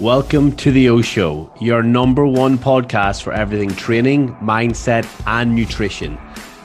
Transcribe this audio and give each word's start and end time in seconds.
Welcome 0.00 0.56
to 0.56 0.72
the 0.72 0.88
O 0.88 1.02
Show, 1.02 1.52
your 1.60 1.82
number 1.82 2.26
one 2.26 2.56
podcast 2.56 3.20
for 3.20 3.34
everything 3.34 3.68
training, 3.68 4.34
mindset, 4.36 5.06
and 5.26 5.54
nutrition. 5.54 6.16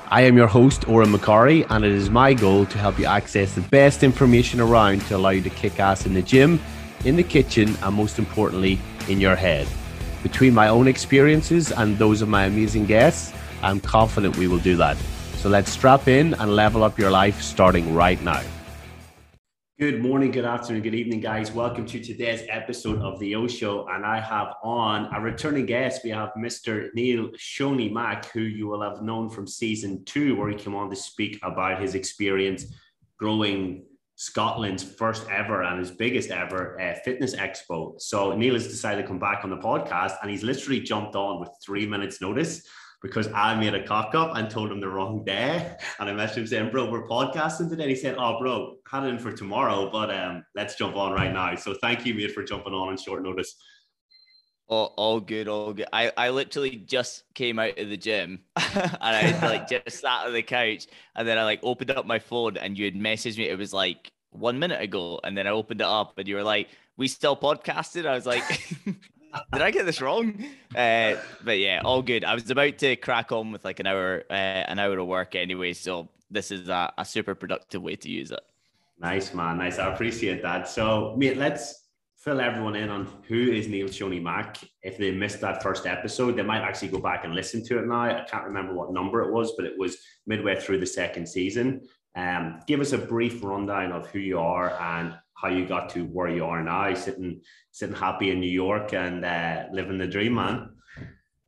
I 0.07 0.21
am 0.21 0.37
your 0.37 0.47
host, 0.47 0.83
Odhran 0.83 1.13
McCorry, 1.13 1.67
and 1.69 1.83
it 1.83 1.91
is 1.91 2.09
my 2.09 2.33
goal 2.33 2.65
to 2.65 2.77
help 2.77 2.97
you 2.97 3.07
access 3.07 3.53
the 3.53 3.59
best 3.59 4.03
information 4.03 4.61
around 4.61 5.01
to 5.07 5.17
allow 5.17 5.31
you 5.31 5.41
to 5.41 5.49
kick 5.49 5.81
ass 5.81 6.05
in 6.05 6.13
the 6.13 6.21
gym, 6.21 6.61
in 7.03 7.17
the 7.17 7.23
kitchen, 7.23 7.75
and 7.83 7.93
most 7.93 8.19
importantly, 8.19 8.79
in 9.09 9.19
your 9.19 9.35
head. 9.35 9.67
Between 10.23 10.53
my 10.53 10.69
own 10.69 10.87
experiences 10.87 11.73
and 11.73 11.97
those 11.97 12.21
of 12.21 12.29
my 12.29 12.45
amazing 12.45 12.85
guests, 12.85 13.33
I'm 13.61 13.81
confident 13.81 14.37
we 14.37 14.47
will 14.47 14.59
do 14.59 14.77
that. 14.77 14.95
So 15.39 15.49
let's 15.49 15.71
strap 15.71 16.07
in 16.07 16.35
and 16.35 16.55
level 16.55 16.85
up 16.85 16.97
your 16.97 17.11
life 17.11 17.41
starting 17.41 17.93
right 17.93 18.21
now. 18.23 18.43
Good 19.77 20.01
morning, 20.01 20.31
good 20.31 20.45
afternoon, 20.45 20.83
good 20.83 20.95
evening, 20.95 21.19
guys. 21.19 21.51
Welcome 21.51 21.85
to 21.87 21.99
today's 21.99 22.43
episode 22.47 22.99
of 22.99 23.19
the 23.19 23.35
O 23.35 23.45
Show. 23.45 23.85
And 23.89 24.05
I 24.05 24.21
have 24.21 24.53
on 24.63 25.13
a 25.13 25.19
returning 25.19 25.65
guest. 25.65 25.99
We 26.01 26.11
have 26.11 26.31
Mr. 26.37 26.93
Neil 26.93 27.27
Shoney 27.31 27.91
Mac, 27.91 28.31
who 28.31 28.39
you 28.39 28.67
will 28.67 28.81
have 28.81 29.01
known 29.01 29.27
from 29.29 29.45
season 29.45 30.05
two, 30.05 30.37
where 30.37 30.47
he 30.47 30.55
came 30.55 30.75
on 30.75 30.89
to 30.89 30.95
speak 30.95 31.39
about 31.43 31.81
his 31.81 31.93
experience 31.93 32.67
growing 33.19 33.83
Scotland's 34.15 34.81
first 34.81 35.27
ever 35.29 35.63
and 35.63 35.77
his 35.77 35.91
biggest 35.91 36.31
ever 36.31 36.79
uh, 36.79 36.95
fitness 37.03 37.35
expo. 37.35 37.99
So 37.99 38.33
Neil 38.33 38.53
has 38.53 38.69
decided 38.69 39.01
to 39.01 39.07
come 39.09 39.19
back 39.19 39.43
on 39.43 39.49
the 39.49 39.57
podcast 39.57 40.13
and 40.21 40.31
he's 40.31 40.43
literally 40.43 40.79
jumped 40.79 41.17
on 41.17 41.41
with 41.41 41.49
three 41.61 41.85
minutes 41.85 42.21
notice 42.21 42.65
because 43.05 43.31
I 43.33 43.53
made 43.53 43.75
a 43.75 43.85
cock 43.85 44.15
up 44.15 44.35
and 44.35 44.49
told 44.49 44.71
him 44.71 44.79
the 44.79 44.89
wrong 44.89 45.23
day. 45.23 45.77
And 45.99 46.09
I 46.09 46.13
messaged 46.13 46.37
him 46.37 46.47
saying, 46.47 46.71
bro, 46.71 46.89
we're 46.89 47.07
podcasting 47.07 47.69
today. 47.69 47.83
And 47.83 47.91
he 47.91 47.95
said, 47.95 48.15
oh, 48.17 48.39
bro, 48.39 48.77
had 48.89 49.03
it 49.03 49.09
in 49.09 49.19
for 49.19 49.31
tomorrow, 49.31 49.91
but 49.91 50.13
um, 50.13 50.43
let's 50.55 50.75
jump 50.75 50.95
on 50.95 51.13
right 51.13 51.31
now. 51.31 51.53
So 51.55 51.75
thank 51.75 52.03
you, 52.05 52.15
mate, 52.15 52.31
for 52.31 52.43
jumping 52.43 52.73
on 52.73 52.89
on 52.89 52.97
short 52.97 53.21
notice. 53.21 53.55
All, 54.67 54.95
all 54.97 55.19
good, 55.19 55.47
all 55.47 55.73
good. 55.73 55.85
I, 55.93 56.11
I 56.17 56.31
literally 56.31 56.77
just 56.77 57.25
came 57.35 57.59
out 57.59 57.77
of 57.77 57.89
the 57.89 57.97
gym 57.97 58.39
and 58.55 58.97
I 59.01 59.37
like 59.43 59.69
just 59.85 59.99
sat 59.99 60.25
on 60.25 60.33
the 60.33 60.41
couch 60.41 60.87
and 61.15 61.27
then 61.27 61.37
I 61.37 61.43
like 61.43 61.59
opened 61.61 61.91
up 61.91 62.07
my 62.07 62.17
phone 62.17 62.57
and 62.57 62.75
you 62.75 62.85
had 62.85 62.95
messaged 62.95 63.37
me. 63.37 63.47
It 63.47 63.59
was 63.59 63.71
like 63.71 64.11
one 64.31 64.57
minute 64.57 64.81
ago. 64.81 65.19
And 65.23 65.37
then 65.37 65.45
I 65.45 65.51
opened 65.51 65.81
it 65.81 65.87
up 65.87 66.17
and 66.17 66.27
you 66.27 66.35
were 66.35 66.43
like, 66.43 66.69
we 66.97 67.07
still 67.07 67.37
podcasted. 67.37 68.07
I 68.07 68.15
was 68.15 68.25
like, 68.25 68.43
did 69.53 69.61
I 69.61 69.71
get 69.71 69.85
this 69.85 70.01
wrong? 70.01 70.43
Uh, 70.75 71.15
but 71.45 71.57
yeah, 71.57 71.79
all 71.85 72.01
good. 72.01 72.25
I 72.25 72.33
was 72.33 72.49
about 72.49 72.77
to 72.79 72.97
crack 72.97 73.31
on 73.31 73.53
with 73.53 73.63
like 73.63 73.79
an 73.79 73.87
hour, 73.87 74.25
uh, 74.29 74.33
an 74.33 74.77
hour 74.77 74.99
of 74.99 75.07
work 75.07 75.33
anyway. 75.33 75.71
So 75.71 76.09
this 76.29 76.51
is 76.51 76.67
a, 76.67 76.91
a 76.97 77.05
super 77.05 77.33
productive 77.33 77.81
way 77.81 77.95
to 77.95 78.09
use 78.09 78.31
it. 78.31 78.41
Nice 78.99 79.33
man, 79.33 79.57
nice. 79.57 79.79
I 79.79 79.93
appreciate 79.93 80.41
that. 80.41 80.67
So, 80.67 81.15
mate, 81.17 81.37
let's 81.37 81.85
fill 82.17 82.41
everyone 82.41 82.75
in 82.75 82.89
on 82.89 83.07
who 83.27 83.51
is 83.51 83.67
Neil 83.67 83.87
Shoney 83.87 84.21
Mac. 84.21 84.57
If 84.81 84.97
they 84.97 85.11
missed 85.11 85.41
that 85.41 85.61
first 85.61 85.85
episode, 85.85 86.35
they 86.35 86.43
might 86.43 86.61
actually 86.61 86.87
go 86.87 86.99
back 86.99 87.23
and 87.23 87.35
listen 87.35 87.63
to 87.67 87.79
it 87.79 87.87
now. 87.87 88.01
I 88.01 88.25
can't 88.29 88.45
remember 88.45 88.73
what 88.73 88.91
number 88.91 89.21
it 89.21 89.31
was, 89.31 89.53
but 89.55 89.65
it 89.65 89.77
was 89.77 89.97
midway 90.25 90.59
through 90.59 90.79
the 90.79 90.87
second 90.87 91.27
season. 91.27 91.87
Um, 92.15 92.61
give 92.67 92.79
us 92.79 92.93
a 92.93 92.97
brief 92.97 93.43
rundown 93.43 93.91
of 93.91 94.07
who 94.07 94.19
you 94.19 94.39
are 94.39 94.71
and 94.79 95.15
how 95.35 95.49
you 95.49 95.65
got 95.65 95.89
to 95.89 96.05
where 96.05 96.29
you 96.29 96.45
are 96.45 96.63
now, 96.63 96.93
sitting 96.93 97.41
sitting 97.71 97.95
happy 97.95 98.31
in 98.31 98.39
New 98.39 98.51
York 98.51 98.93
and 98.93 99.23
uh, 99.23 99.65
living 99.71 99.97
the 99.97 100.07
dream, 100.07 100.35
man. 100.35 100.69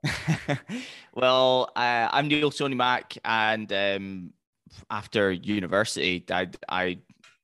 well, 1.14 1.72
uh, 1.76 2.10
I'm 2.12 2.28
Neil 2.28 2.52
Shoney 2.52 2.76
Mac, 2.76 3.18
and 3.26 3.72
um, 3.74 4.34
after 4.90 5.32
university, 5.32 6.24
I, 6.30 6.50
I 6.70 7.00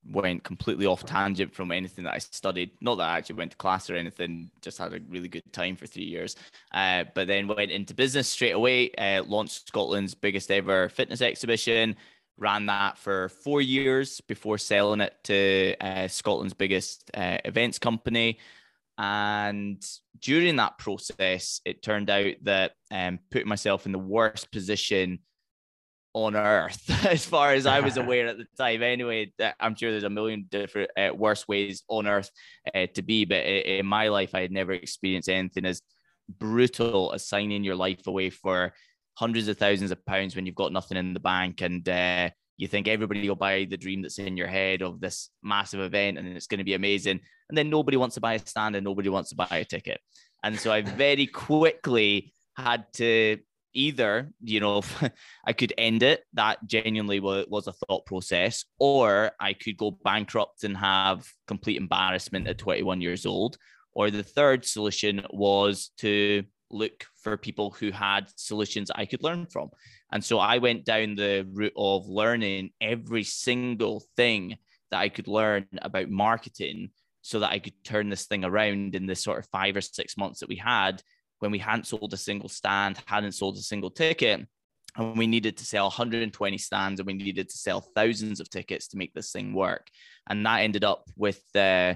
went 0.05 0.43
completely 0.43 0.85
off 0.85 1.05
tangent 1.05 1.53
from 1.53 1.71
anything 1.71 2.03
that 2.03 2.13
I 2.13 2.19
studied. 2.19 2.71
Not 2.81 2.95
that 2.95 3.09
I 3.09 3.17
actually 3.17 3.35
went 3.35 3.51
to 3.51 3.57
class 3.57 3.89
or 3.89 3.95
anything, 3.95 4.51
just 4.61 4.77
had 4.77 4.93
a 4.93 4.99
really 5.07 5.29
good 5.29 5.51
time 5.53 5.75
for 5.75 5.87
three 5.87 6.03
years. 6.03 6.35
Uh, 6.73 7.05
but 7.15 7.27
then 7.27 7.47
went 7.47 7.71
into 7.71 7.93
business 7.93 8.27
straight 8.27 8.51
away, 8.51 8.91
uh, 8.91 9.23
launched 9.23 9.67
Scotland's 9.67 10.13
biggest 10.13 10.51
ever 10.51 10.89
fitness 10.89 11.21
exhibition, 11.21 11.95
ran 12.37 12.65
that 12.67 12.97
for 12.97 13.29
four 13.29 13.61
years 13.61 14.21
before 14.21 14.57
selling 14.57 15.01
it 15.01 15.13
to 15.25 15.75
uh, 15.79 16.07
Scotland's 16.07 16.53
biggest 16.53 17.09
uh, 17.13 17.37
events 17.45 17.79
company. 17.79 18.39
And 18.97 19.83
during 20.19 20.55
that 20.57 20.77
process, 20.77 21.61
it 21.65 21.81
turned 21.81 22.09
out 22.09 22.33
that 22.43 22.73
um, 22.91 23.19
putting 23.31 23.47
myself 23.47 23.85
in 23.85 23.91
the 23.91 23.99
worst 23.99 24.51
position 24.51 25.19
on 26.13 26.35
earth, 26.35 26.83
as 27.05 27.25
far 27.25 27.53
as 27.53 27.65
I 27.65 27.79
was 27.79 27.97
aware 27.97 28.27
at 28.27 28.37
the 28.37 28.45
time. 28.57 28.83
Anyway, 28.83 29.33
I'm 29.59 29.75
sure 29.75 29.91
there's 29.91 30.03
a 30.03 30.09
million 30.09 30.45
different 30.49 30.91
uh, 30.95 31.09
worse 31.13 31.47
ways 31.47 31.83
on 31.87 32.07
earth 32.07 32.29
uh, 32.73 32.87
to 32.93 33.01
be, 33.01 33.25
but 33.25 33.45
in 33.45 33.85
my 33.85 34.09
life, 34.09 34.35
I 34.35 34.41
had 34.41 34.51
never 34.51 34.73
experienced 34.73 35.29
anything 35.29 35.65
as 35.65 35.81
brutal 36.29 37.11
as 37.13 37.25
signing 37.27 37.63
your 37.63 37.75
life 37.75 38.05
away 38.07 38.29
for 38.29 38.73
hundreds 39.15 39.47
of 39.47 39.57
thousands 39.57 39.91
of 39.91 40.05
pounds 40.05 40.35
when 40.35 40.45
you've 40.45 40.55
got 40.55 40.73
nothing 40.73 40.97
in 40.97 41.13
the 41.13 41.19
bank 41.19 41.61
and 41.61 41.87
uh, 41.87 42.29
you 42.57 42.67
think 42.67 42.87
everybody 42.87 43.27
will 43.27 43.35
buy 43.35 43.65
the 43.69 43.77
dream 43.77 44.01
that's 44.01 44.19
in 44.19 44.37
your 44.37 44.47
head 44.47 44.81
of 44.81 44.99
this 44.99 45.29
massive 45.41 45.79
event 45.79 46.17
and 46.17 46.27
it's 46.27 46.47
going 46.47 46.59
to 46.59 46.63
be 46.63 46.73
amazing. 46.73 47.19
And 47.49 47.57
then 47.57 47.69
nobody 47.69 47.97
wants 47.97 48.15
to 48.15 48.21
buy 48.21 48.33
a 48.33 48.39
stand 48.39 48.75
and 48.75 48.83
nobody 48.83 49.09
wants 49.09 49.29
to 49.29 49.35
buy 49.35 49.47
a 49.51 49.65
ticket. 49.65 49.99
And 50.43 50.59
so 50.59 50.71
i 50.71 50.81
very 50.81 51.25
quickly 51.27 52.33
had 52.57 52.85
to 52.93 53.39
either 53.75 54.29
you 54.41 54.59
know 54.59 54.83
i 55.45 55.53
could 55.53 55.73
end 55.79 56.03
it 56.03 56.23
that 56.33 56.59
genuinely 56.67 57.19
was 57.19 57.65
a 57.65 57.73
thought 57.73 58.05
process 58.05 58.65
or 58.77 59.31
i 59.39 59.51
could 59.51 59.75
go 59.77 59.89
bankrupt 60.03 60.63
and 60.63 60.77
have 60.77 61.27
complete 61.47 61.77
embarrassment 61.77 62.47
at 62.47 62.59
21 62.59 63.01
years 63.01 63.25
old. 63.25 63.57
Or 63.95 64.09
the 64.09 64.23
third 64.23 64.65
solution 64.65 65.23
was 65.29 65.91
to 65.99 66.43
look 66.73 67.05
for 67.21 67.37
people 67.37 67.71
who 67.71 67.91
had 67.91 68.27
solutions 68.35 68.91
I 68.93 69.05
could 69.05 69.23
learn 69.23 69.45
from. 69.45 69.69
And 70.11 70.23
so 70.23 70.39
I 70.39 70.57
went 70.57 70.85
down 70.85 71.15
the 71.15 71.47
route 71.51 71.73
of 71.77 72.07
learning 72.07 72.71
every 72.81 73.23
single 73.23 74.03
thing 74.15 74.57
that 74.91 74.99
I 74.99 75.09
could 75.09 75.27
learn 75.27 75.67
about 75.81 76.09
marketing 76.09 76.91
so 77.21 77.39
that 77.39 77.51
I 77.51 77.59
could 77.59 77.83
turn 77.83 78.09
this 78.09 78.25
thing 78.25 78.43
around 78.43 78.95
in 78.95 79.05
the 79.05 79.15
sort 79.15 79.39
of 79.39 79.47
five 79.47 79.75
or 79.75 79.81
six 79.81 80.17
months 80.17 80.41
that 80.41 80.49
we 80.49 80.57
had 80.57 81.01
when 81.39 81.51
we 81.51 81.59
hadn't 81.59 81.87
sold 81.87 82.13
a 82.13 82.17
single 82.17 82.49
stand, 82.49 82.99
hadn't 83.05 83.31
sold 83.33 83.57
a 83.57 83.61
single 83.61 83.89
ticket. 83.89 84.45
And 84.95 85.17
we 85.17 85.25
needed 85.25 85.57
to 85.57 85.65
sell 85.65 85.85
120 85.85 86.57
stands 86.57 86.99
and 86.99 87.07
we 87.07 87.13
needed 87.13 87.49
to 87.49 87.57
sell 87.57 87.81
thousands 87.81 88.39
of 88.39 88.49
tickets 88.49 88.87
to 88.89 88.97
make 88.97 89.13
this 89.13 89.31
thing 89.31 89.53
work. 89.53 89.87
And 90.29 90.45
that 90.45 90.59
ended 90.59 90.83
up 90.83 91.09
with 91.17 91.43
uh, 91.55 91.95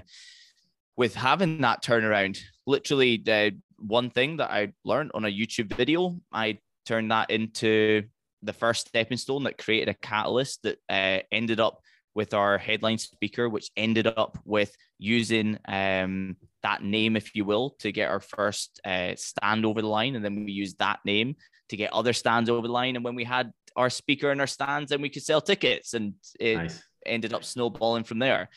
with 0.96 1.14
having 1.14 1.60
that 1.60 1.82
turnaround. 1.82 2.38
Literally, 2.66 3.18
the 3.18 3.56
one 3.78 4.10
thing 4.10 4.38
that 4.38 4.50
I 4.50 4.72
learned 4.84 5.12
on 5.14 5.24
a 5.24 5.28
YouTube 5.28 5.74
video, 5.74 6.20
I 6.32 6.58
turned 6.86 7.10
that 7.10 7.30
into 7.30 8.04
the 8.42 8.52
first 8.52 8.88
stepping 8.88 9.18
stone 9.18 9.44
that 9.44 9.58
created 9.58 9.88
a 9.88 9.94
catalyst 9.94 10.62
that 10.62 10.78
uh, 10.88 11.22
ended 11.32 11.60
up 11.60 11.80
with 12.14 12.34
our 12.34 12.58
headline 12.58 12.98
speaker, 12.98 13.48
which 13.48 13.70
ended 13.76 14.06
up 14.06 14.38
with 14.44 14.74
using 14.98 15.58
um, 15.68 16.36
that 16.62 16.82
name, 16.82 17.16
if 17.16 17.34
you 17.34 17.44
will, 17.44 17.70
to 17.78 17.92
get 17.92 18.10
our 18.10 18.20
first 18.20 18.80
uh, 18.84 19.12
stand 19.16 19.64
over 19.64 19.80
the 19.80 19.88
line. 19.88 20.16
And 20.16 20.24
then 20.24 20.44
we 20.44 20.52
used 20.52 20.78
that 20.78 21.00
name 21.04 21.36
to 21.68 21.76
get 21.76 21.92
other 21.92 22.12
stands 22.12 22.50
over 22.50 22.66
the 22.66 22.72
line. 22.72 22.96
And 22.96 23.04
when 23.04 23.14
we 23.14 23.24
had 23.24 23.52
our 23.76 23.90
speaker 23.90 24.32
in 24.32 24.40
our 24.40 24.46
stands, 24.46 24.90
then 24.90 25.00
we 25.00 25.10
could 25.10 25.22
sell 25.22 25.40
tickets. 25.40 25.94
And 25.94 26.14
it 26.40 26.56
nice. 26.56 26.82
ended 27.06 27.34
up 27.34 27.44
snowballing 27.44 28.04
from 28.04 28.18
there. 28.18 28.48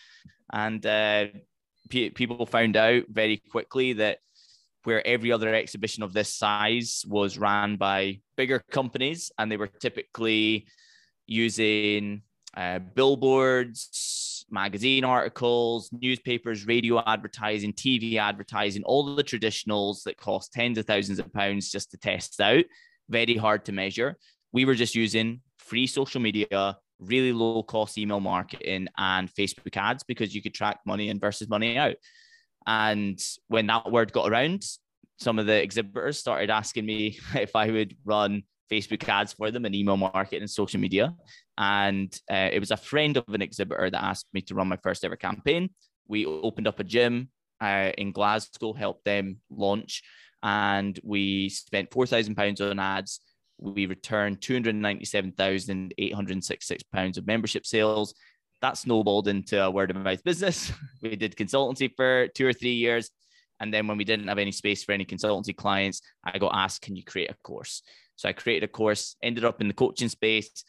And 0.52 0.84
uh, 0.86 1.28
people 1.90 2.46
found 2.46 2.78
out 2.78 3.04
very 3.10 3.38
quickly 3.52 3.94
that 3.94 4.20
where 4.84 5.06
every 5.06 5.32
other 5.32 5.54
exhibition 5.54 6.04
of 6.04 6.14
this 6.14 6.34
size 6.34 7.04
was 7.08 7.38
ran 7.38 7.76
by 7.76 8.20
bigger 8.36 8.62
companies 8.72 9.32
and 9.38 9.52
they 9.52 9.58
were 9.58 9.68
typically 9.68 10.68
using 11.28 12.24
uh, 12.56 12.80
billboards, 12.80 14.46
magazine 14.50 15.04
articles, 15.04 15.90
newspapers, 15.94 16.68
radio 16.68 17.02
advertising, 17.06 17.74
TV 17.74 18.18
advertising, 18.18 18.84
all 18.84 19.16
the 19.16 19.24
traditionals 19.24 20.04
that 20.04 20.18
cost 20.18 20.52
tens 20.52 20.78
of 20.78 20.86
thousands 20.86 21.20
of 21.20 21.32
pounds 21.34 21.72
just 21.72 21.92
to 21.92 21.98
test 21.98 22.40
out. 22.42 22.66
Very 23.10 23.38
hard 23.38 23.66
to 23.66 23.72
measure. 23.72 24.18
We 24.52 24.66
were 24.66 24.76
just 24.76 24.96
using 24.96 25.42
free 25.58 25.88
social 25.88 26.20
media, 26.20 26.78
really 27.00 27.32
low 27.32 27.64
cost 27.64 27.98
email 27.98 28.20
marketing, 28.20 28.90
and 28.98 29.34
Facebook 29.34 29.78
ads 29.78 30.04
because 30.04 30.36
you 30.36 30.42
could 30.42 30.54
track 30.54 30.80
money 30.86 31.10
in 31.10 31.20
versus 31.20 31.48
money 31.48 31.78
out. 31.78 31.96
And 32.68 33.20
when 33.48 33.68
that 33.68 33.92
word 33.92 34.14
got 34.14 34.30
around, 34.30 34.64
some 35.20 35.40
of 35.40 35.46
the 35.46 35.62
exhibitors 35.62 36.18
started 36.18 36.50
asking 36.50 36.86
me 36.86 37.20
if 37.36 37.56
I 37.56 37.70
would 37.70 37.96
run 38.04 38.44
Facebook 38.72 39.08
ads 39.08 39.34
for 39.34 39.52
them 39.52 39.66
and 39.66 39.76
email 39.76 39.98
marketing 39.98 40.42
and 40.42 40.50
social 40.50 40.80
media. 40.80 41.14
And 41.58 42.18
uh, 42.32 42.50
it 42.52 42.60
was 42.60 42.72
a 42.72 42.78
friend 42.78 43.18
of 43.18 43.26
an 43.28 43.42
exhibitor 43.42 43.90
that 43.90 44.04
asked 44.04 44.28
me 44.34 44.40
to 44.42 44.56
run 44.56 44.70
my 44.70 44.78
first 44.82 45.04
ever 45.04 45.18
campaign. 45.18 45.72
We 46.08 46.26
opened 46.26 46.68
up 46.68 46.80
a 46.80 46.84
gym 46.84 47.30
uh, 47.62 47.92
in 47.98 48.12
Glasgow, 48.12 48.74
helped 48.74 49.06
them 49.06 49.38
launch, 49.50 50.04
and 50.42 51.00
we 51.04 51.50
spent 51.50 51.92
£4,000 51.92 52.72
on 52.72 52.80
ads. 52.80 53.20
We 53.60 53.86
returned 53.86 54.42
£297,866 54.42 57.18
of 57.18 57.28
membership 57.28 57.66
sales 57.66 58.16
that 58.62 58.78
snowballed 58.78 59.28
into 59.28 59.62
a 59.62 59.72
word 59.72 59.92
of 59.92 59.98
mouth 59.98 60.24
business. 60.24 60.72
we 61.02 61.16
did 61.16 61.36
consultancy 61.36 61.92
for 61.96 62.28
two 62.30 62.48
or 62.48 62.54
three 62.54 62.74
years. 62.74 63.10
And 63.60 63.74
then 63.74 63.88
when 63.88 63.98
we 63.98 64.04
didn't 64.04 64.28
have 64.28 64.40
any 64.40 64.52
space 64.52 64.84
for 64.84 64.92
any 64.92 65.06
consultancy 65.06 65.56
clients, 65.56 66.02
I 66.24 66.38
got 66.40 66.56
asked, 66.56 66.82
can 66.82 66.96
you 66.96 67.04
create 67.04 67.30
a 67.30 67.36
course? 67.44 67.84
So 68.16 68.28
I 68.30 68.34
created 68.34 68.70
a 68.70 68.72
course, 68.72 69.16
ended 69.22 69.46
up 69.46 69.62
in 69.62 69.68
the 69.68 69.74
coaching 69.74 70.10
space. 70.10 70.64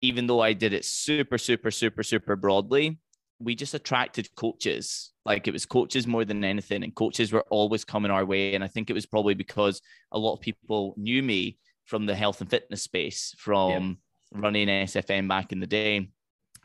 Even 0.00 0.26
though 0.26 0.40
I 0.40 0.52
did 0.52 0.72
it 0.72 0.84
super, 0.84 1.38
super, 1.38 1.70
super, 1.70 2.02
super 2.02 2.36
broadly, 2.36 2.98
we 3.38 3.54
just 3.54 3.74
attracted 3.74 4.28
coaches. 4.36 5.12
Like 5.24 5.48
it 5.48 5.52
was 5.52 5.66
coaches 5.66 6.06
more 6.06 6.24
than 6.24 6.44
anything, 6.44 6.84
and 6.84 6.94
coaches 6.94 7.32
were 7.32 7.44
always 7.50 7.84
coming 7.84 8.10
our 8.10 8.24
way. 8.24 8.54
And 8.54 8.62
I 8.62 8.68
think 8.68 8.90
it 8.90 8.94
was 8.94 9.06
probably 9.06 9.34
because 9.34 9.80
a 10.12 10.18
lot 10.18 10.34
of 10.34 10.40
people 10.40 10.94
knew 10.96 11.22
me 11.22 11.58
from 11.84 12.06
the 12.06 12.14
health 12.14 12.40
and 12.40 12.50
fitness 12.50 12.82
space, 12.82 13.34
from 13.38 13.98
yeah. 14.32 14.40
running 14.40 14.68
SFM 14.68 15.28
back 15.28 15.52
in 15.52 15.60
the 15.60 15.66
day. 15.66 16.10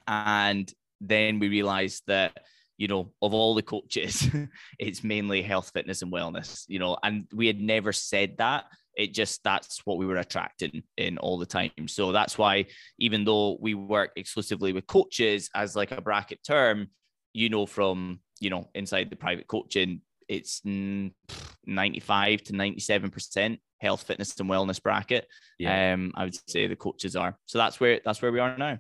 And 0.10 0.72
then 1.00 1.40
we 1.40 1.48
realized 1.48 2.04
that 2.08 2.40
you 2.80 2.88
know, 2.88 3.12
of 3.22 3.34
all 3.34 3.54
the 3.54 3.62
coaches, 3.62 4.30
it's 4.80 5.04
mainly 5.04 5.42
health, 5.42 5.70
fitness, 5.74 6.02
and 6.02 6.14
wellness, 6.14 6.64
you 6.70 6.80
know, 6.80 6.98
and 7.04 7.28
we 7.34 7.46
had 7.46 7.60
never 7.60 7.92
said 7.92 8.38
that. 8.38 8.66
It 8.96 9.14
just 9.14 9.44
that's 9.44 9.86
what 9.86 9.98
we 9.98 10.06
were 10.06 10.16
attracting 10.16 10.84
in 10.98 11.18
all 11.18 11.38
the 11.38 11.46
time. 11.46 11.88
So 11.88 12.14
that's 12.14 12.38
why, 12.38 12.66
even 12.98 13.26
though 13.26 13.58
we 13.62 13.74
work 13.74 14.12
exclusively 14.16 14.74
with 14.74 14.88
coaches 14.88 15.50
as 15.54 15.76
like 15.76 15.92
a 15.92 16.02
bracket 16.02 16.40
term, 16.44 16.88
you 17.34 17.50
know, 17.50 17.66
from 17.66 18.22
you 18.40 18.50
know, 18.50 18.70
inside 18.74 19.10
the 19.10 19.16
private 19.16 19.48
coaching, 19.48 20.02
it's 20.28 20.62
95 20.64 22.44
to 22.44 22.54
97% 22.54 23.60
health, 23.80 24.04
fitness, 24.04 24.40
and 24.40 24.50
wellness 24.50 24.82
bracket. 24.82 25.28
Yeah. 25.58 25.94
Um, 25.94 26.14
I 26.16 26.24
would 26.24 26.50
say 26.50 26.68
the 26.68 26.76
coaches 26.76 27.16
are. 27.16 27.38
So 27.46 27.58
that's 27.58 27.80
where 27.80 28.00
that's 28.06 28.22
where 28.22 28.32
we 28.32 28.40
are 28.40 28.58
now. 28.58 28.80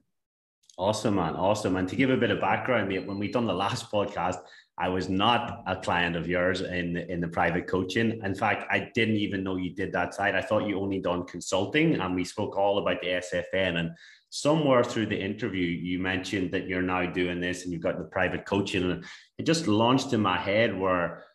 Awesome, 0.79 1.15
man. 1.15 1.35
Awesome. 1.35 1.75
And 1.75 1.89
to 1.89 1.97
give 1.97 2.09
a 2.09 2.15
bit 2.15 2.31
of 2.31 2.39
background, 2.39 2.87
mate, 2.87 3.05
when 3.05 3.19
we 3.19 3.29
done 3.29 3.45
the 3.45 3.53
last 3.53 3.91
podcast, 3.91 4.37
I 4.77 4.87
was 4.87 5.09
not 5.09 5.61
a 5.67 5.75
client 5.75 6.15
of 6.15 6.25
yours 6.25 6.61
in 6.61 6.95
in 6.95 7.19
the 7.19 7.27
private 7.27 7.67
coaching. 7.67 8.21
In 8.23 8.33
fact, 8.33 8.65
I 8.71 8.89
didn't 8.95 9.17
even 9.17 9.43
know 9.43 9.57
you 9.57 9.75
did 9.75 9.91
that 9.91 10.13
side. 10.13 10.35
I 10.35 10.41
thought 10.41 10.69
you 10.69 10.79
only 10.79 10.99
done 10.99 11.25
consulting, 11.25 11.95
and 11.95 12.15
we 12.15 12.23
spoke 12.23 12.55
all 12.57 12.77
about 12.77 13.01
the 13.01 13.09
SFN. 13.09 13.77
And 13.77 13.91
somewhere 14.29 14.85
through 14.85 15.07
the 15.07 15.19
interview, 15.19 15.67
you 15.67 15.99
mentioned 15.99 16.53
that 16.53 16.67
you're 16.67 16.81
now 16.81 17.05
doing 17.07 17.41
this 17.41 17.63
and 17.63 17.73
you've 17.73 17.83
got 17.83 17.97
the 17.97 18.05
private 18.05 18.45
coaching, 18.45 18.89
and 18.89 19.03
it 19.37 19.45
just 19.45 19.67
launched 19.67 20.13
in 20.13 20.21
my 20.21 20.37
head 20.37 20.79
where, 20.79 21.25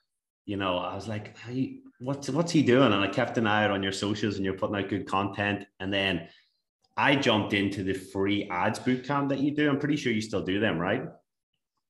you 0.47 0.57
know, 0.57 0.79
I 0.79 0.95
was 0.95 1.07
like, 1.07 1.37
hey, 1.37 1.81
what's 2.01 2.31
what's 2.31 2.53
he 2.53 2.63
doing? 2.63 2.95
And 2.95 3.05
I 3.05 3.09
kept 3.09 3.37
an 3.37 3.47
eye 3.47 3.65
out 3.65 3.73
on 3.73 3.83
your 3.83 3.93
socials, 3.93 4.37
and 4.37 4.45
you're 4.47 4.55
putting 4.55 4.77
out 4.77 4.89
good 4.89 5.07
content, 5.07 5.67
and 5.81 5.93
then 5.93 6.29
I 6.97 7.17
jumped 7.17 7.53
into 7.53 7.83
the 7.83 7.95
free 7.95 8.49
ads 8.51 8.79
bootcamp 8.79 9.29
that 9.31 9.41
you 9.41 9.51
do. 9.51 9.69
I'm 9.69 9.79
pretty 9.79 9.97
sure 9.97 10.13
you 10.13 10.21
still 10.21 10.43
do 10.43 10.61
them, 10.61 10.79
right? 10.79 11.03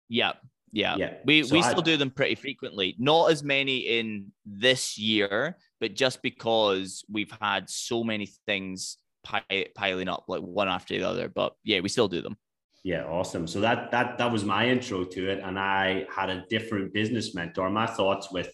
Yeah. 0.09 0.33
Yeah. 0.73 0.97
yeah. 0.97 1.15
We, 1.25 1.45
so 1.45 1.55
we 1.55 1.63
still 1.63 1.83
do 1.83 1.97
them 1.97 2.11
pretty 2.11 2.35
frequently. 2.35 2.97
Not 2.99 3.31
as 3.31 3.45
many 3.45 3.79
in 3.79 4.33
this 4.45 4.99
year, 4.99 5.57
but 5.81 5.95
just 5.95 6.23
because 6.23 7.05
we've 7.11 7.33
had 7.41 7.71
so 7.71 8.03
many 8.03 8.27
things 8.47 8.99
piling 9.75 10.09
up 10.09 10.25
like 10.29 10.41
one 10.41 10.69
after 10.69 10.99
the 10.99 11.09
other. 11.09 11.29
But 11.29 11.55
yeah, 11.65 11.81
we 11.81 11.89
still 11.89 12.09
do 12.09 12.23
them. 12.23 12.37
Yeah, 12.83 13.05
awesome. 13.05 13.47
So 13.47 13.61
that 13.61 13.91
that 13.93 14.19
that 14.19 14.31
was 14.31 14.45
my 14.45 14.69
intro 14.69 15.05
to 15.05 15.31
it, 15.31 15.41
and 15.43 15.59
I 15.59 16.07
had 16.15 16.29
a 16.29 16.45
different 16.51 16.93
business 16.93 17.35
mentor. 17.35 17.71
My 17.71 17.87
thoughts 17.87 18.31
with 18.31 18.53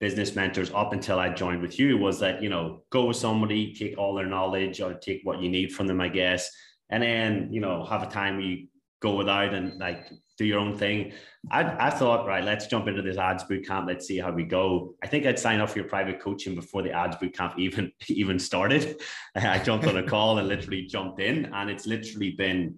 business 0.00 0.36
mentors 0.36 0.70
up 0.72 0.92
until 0.92 1.18
I 1.18 1.30
joined 1.30 1.60
with 1.60 1.78
you 1.78 1.98
was 1.98 2.20
that, 2.20 2.42
you 2.42 2.48
know, 2.48 2.82
go 2.90 3.06
with 3.06 3.16
somebody, 3.16 3.74
take 3.74 3.98
all 3.98 4.14
their 4.14 4.26
knowledge 4.26 4.80
or 4.80 4.94
take 4.94 5.20
what 5.24 5.40
you 5.40 5.48
need 5.48 5.72
from 5.72 5.86
them, 5.86 6.00
I 6.00 6.08
guess. 6.08 6.50
And 6.90 7.02
then, 7.02 7.52
you 7.52 7.60
know, 7.60 7.84
have 7.84 8.02
a 8.02 8.06
time 8.06 8.36
where 8.36 8.46
you 8.46 8.68
go 9.00 9.16
without 9.16 9.54
and 9.54 9.78
like 9.78 10.10
do 10.36 10.44
your 10.44 10.60
own 10.60 10.76
thing. 10.76 11.12
I, 11.50 11.88
I 11.88 11.90
thought, 11.90 12.26
right, 12.26 12.44
let's 12.44 12.66
jump 12.66 12.88
into 12.88 13.02
this 13.02 13.16
ads 13.16 13.44
boot 13.44 13.66
camp. 13.66 13.86
Let's 13.88 14.06
see 14.06 14.18
how 14.18 14.32
we 14.32 14.44
go. 14.44 14.94
I 15.02 15.08
think 15.08 15.26
I'd 15.26 15.38
sign 15.38 15.60
up 15.60 15.70
for 15.70 15.78
your 15.78 15.88
private 15.88 16.20
coaching 16.20 16.54
before 16.54 16.82
the 16.82 16.92
ads 16.92 17.16
boot 17.16 17.34
camp 17.36 17.54
even 17.58 17.92
even 18.08 18.38
started. 18.38 19.00
I 19.34 19.58
jumped 19.58 19.86
on 19.86 19.96
a 19.96 20.02
call 20.02 20.38
and 20.38 20.48
literally 20.48 20.86
jumped 20.86 21.20
in, 21.20 21.46
and 21.52 21.68
it's 21.70 21.86
literally 21.86 22.32
been 22.32 22.76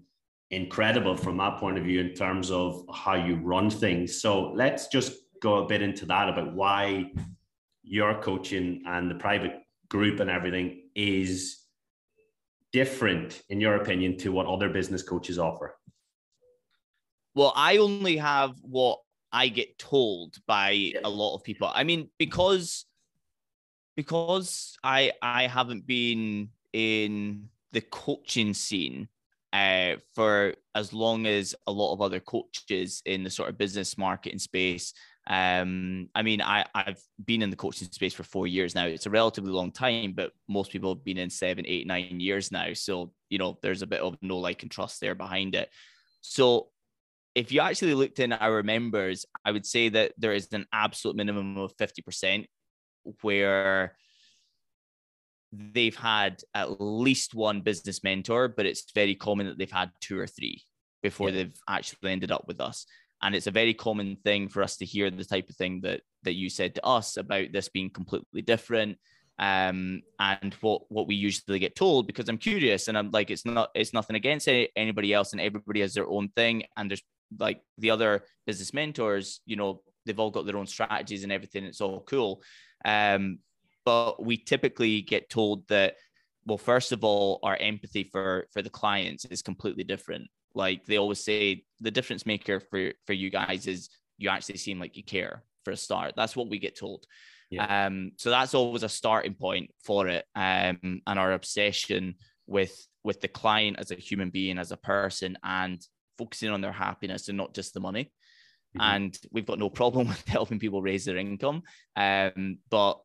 incredible 0.50 1.16
from 1.16 1.36
my 1.36 1.50
point 1.50 1.78
of 1.78 1.84
view 1.84 2.00
in 2.00 2.12
terms 2.14 2.50
of 2.50 2.84
how 2.92 3.14
you 3.14 3.36
run 3.36 3.70
things. 3.70 4.20
So 4.20 4.50
let's 4.52 4.88
just 4.88 5.12
go 5.40 5.64
a 5.64 5.66
bit 5.66 5.82
into 5.82 6.06
that 6.06 6.28
about 6.28 6.52
why 6.52 7.12
your 7.82 8.20
coaching 8.20 8.82
and 8.86 9.10
the 9.10 9.14
private 9.14 9.62
group 9.88 10.20
and 10.20 10.30
everything 10.30 10.82
is 10.94 11.60
different, 12.72 13.42
in 13.48 13.60
your 13.60 13.76
opinion, 13.76 14.16
to 14.18 14.32
what 14.32 14.46
other 14.46 14.68
business 14.68 15.02
coaches 15.02 15.38
offer? 15.38 15.76
Well, 17.34 17.52
I 17.56 17.78
only 17.78 18.16
have 18.16 18.56
what 18.62 19.00
I 19.32 19.48
get 19.48 19.78
told 19.78 20.36
by 20.46 20.92
a 21.04 21.08
lot 21.08 21.36
of 21.36 21.44
people. 21.44 21.70
I 21.72 21.84
mean, 21.84 22.10
because 22.18 22.86
because 23.96 24.76
I 24.82 25.12
I 25.22 25.46
haven't 25.46 25.86
been 25.86 26.50
in 26.72 27.48
the 27.72 27.80
coaching 27.80 28.54
scene 28.54 29.08
uh, 29.52 29.96
for 30.14 30.54
as 30.74 30.92
long 30.92 31.26
as 31.26 31.54
a 31.66 31.72
lot 31.72 31.92
of 31.92 32.00
other 32.00 32.20
coaches 32.20 33.02
in 33.04 33.22
the 33.24 33.30
sort 33.30 33.48
of 33.48 33.58
business 33.58 33.98
marketing 33.98 34.38
space 34.38 34.92
um, 35.26 36.08
I 36.14 36.22
mean, 36.22 36.40
I, 36.40 36.64
I've 36.74 37.02
been 37.24 37.42
in 37.42 37.50
the 37.50 37.56
coaching 37.56 37.88
space 37.90 38.14
for 38.14 38.22
four 38.22 38.46
years 38.46 38.74
now. 38.74 38.86
It's 38.86 39.06
a 39.06 39.10
relatively 39.10 39.52
long 39.52 39.70
time, 39.70 40.12
but 40.12 40.32
most 40.48 40.72
people 40.72 40.94
have 40.94 41.04
been 41.04 41.18
in 41.18 41.30
seven, 41.30 41.64
eight, 41.66 41.86
nine 41.86 42.20
years 42.20 42.50
now. 42.50 42.72
So, 42.72 43.12
you 43.28 43.38
know, 43.38 43.58
there's 43.62 43.82
a 43.82 43.86
bit 43.86 44.00
of 44.00 44.16
no 44.22 44.38
like 44.38 44.62
and 44.62 44.70
trust 44.70 45.00
there 45.00 45.14
behind 45.14 45.54
it. 45.54 45.68
So 46.20 46.68
if 47.34 47.52
you 47.52 47.60
actually 47.60 47.94
looked 47.94 48.18
in 48.18 48.32
our 48.32 48.62
members, 48.62 49.26
I 49.44 49.52
would 49.52 49.66
say 49.66 49.88
that 49.90 50.12
there 50.18 50.32
is 50.32 50.48
an 50.52 50.66
absolute 50.72 51.16
minimum 51.16 51.58
of 51.58 51.76
50% 51.76 52.46
where 53.22 53.96
they've 55.52 55.96
had 55.96 56.42
at 56.54 56.80
least 56.80 57.34
one 57.34 57.60
business 57.60 58.02
mentor, 58.02 58.48
but 58.48 58.66
it's 58.66 58.90
very 58.94 59.14
common 59.14 59.46
that 59.46 59.58
they've 59.58 59.70
had 59.70 59.90
two 60.00 60.18
or 60.18 60.26
three 60.26 60.62
before 61.02 61.28
yeah. 61.28 61.36
they've 61.36 61.60
actually 61.68 62.10
ended 62.10 62.32
up 62.32 62.46
with 62.46 62.60
us 62.60 62.86
and 63.22 63.34
it's 63.34 63.46
a 63.46 63.52
very 63.52 63.74
common 63.74 64.16
thing 64.24 64.48
for 64.48 64.62
us 64.62 64.76
to 64.78 64.84
hear 64.84 65.10
the 65.10 65.24
type 65.24 65.48
of 65.50 65.56
thing 65.56 65.80
that 65.82 66.00
that 66.22 66.34
you 66.34 66.50
said 66.50 66.74
to 66.74 66.86
us 66.86 67.16
about 67.16 67.52
this 67.52 67.68
being 67.68 67.90
completely 67.90 68.42
different. 68.42 68.98
Um, 69.38 70.02
and 70.18 70.52
what 70.60 70.82
what 70.90 71.06
we 71.06 71.14
usually 71.14 71.58
get 71.58 71.74
told 71.74 72.06
because 72.06 72.28
I'm 72.28 72.38
curious 72.38 72.88
and 72.88 72.96
I'm 72.98 73.10
like 73.10 73.30
it's 73.30 73.46
not 73.46 73.70
it's 73.74 73.94
nothing 73.94 74.16
against 74.16 74.48
any, 74.48 74.68
anybody 74.76 75.14
else 75.14 75.32
and 75.32 75.40
everybody 75.40 75.80
has 75.80 75.94
their 75.94 76.08
own 76.08 76.28
thing. 76.28 76.64
And 76.76 76.90
there's 76.90 77.02
like 77.38 77.62
the 77.78 77.90
other 77.90 78.24
business 78.46 78.74
mentors 78.74 79.40
you 79.46 79.56
know 79.56 79.82
they've 80.04 80.18
all 80.18 80.30
got 80.30 80.46
their 80.46 80.56
own 80.56 80.66
strategies 80.66 81.22
and 81.22 81.32
everything. 81.32 81.64
It's 81.64 81.80
all 81.80 82.00
cool. 82.00 82.42
Um, 82.84 83.38
but 83.84 84.22
we 84.22 84.36
typically 84.36 85.02
get 85.02 85.30
told 85.30 85.66
that 85.68 85.96
well 86.46 86.58
first 86.58 86.92
of 86.92 87.04
all 87.04 87.38
our 87.42 87.56
empathy 87.56 88.04
for 88.04 88.46
for 88.52 88.62
the 88.62 88.70
clients 88.70 89.24
is 89.26 89.42
completely 89.42 89.84
different 89.84 90.28
like 90.54 90.84
they 90.86 90.96
always 90.96 91.22
say, 91.22 91.64
the 91.80 91.90
difference 91.90 92.26
maker 92.26 92.60
for 92.60 92.92
for 93.06 93.12
you 93.12 93.30
guys 93.30 93.66
is 93.66 93.88
you 94.18 94.28
actually 94.28 94.58
seem 94.58 94.78
like 94.78 94.96
you 94.96 95.04
care 95.04 95.42
for 95.64 95.72
a 95.72 95.76
start. 95.76 96.14
That's 96.16 96.36
what 96.36 96.48
we 96.48 96.58
get 96.58 96.78
told. 96.78 97.06
Yeah. 97.50 97.86
Um, 97.86 98.12
so 98.16 98.30
that's 98.30 98.54
always 98.54 98.82
a 98.82 98.88
starting 98.88 99.34
point 99.34 99.70
for 99.82 100.06
it. 100.08 100.24
Um, 100.34 101.02
and 101.06 101.18
our 101.18 101.32
obsession 101.32 102.16
with 102.46 102.74
with 103.02 103.20
the 103.20 103.28
client 103.28 103.78
as 103.78 103.90
a 103.90 103.96
human 103.96 104.30
being, 104.30 104.58
as 104.58 104.72
a 104.72 104.76
person, 104.76 105.38
and 105.42 105.84
focusing 106.18 106.50
on 106.50 106.60
their 106.60 106.72
happiness 106.72 107.28
and 107.28 107.38
not 107.38 107.54
just 107.54 107.74
the 107.74 107.80
money. 107.80 108.12
Mm-hmm. 108.76 108.80
And 108.80 109.18
we've 109.32 109.46
got 109.46 109.58
no 109.58 109.70
problem 109.70 110.08
with 110.08 110.28
helping 110.28 110.58
people 110.58 110.82
raise 110.82 111.04
their 111.04 111.16
income. 111.16 111.62
Um, 111.96 112.58
but 112.70 113.00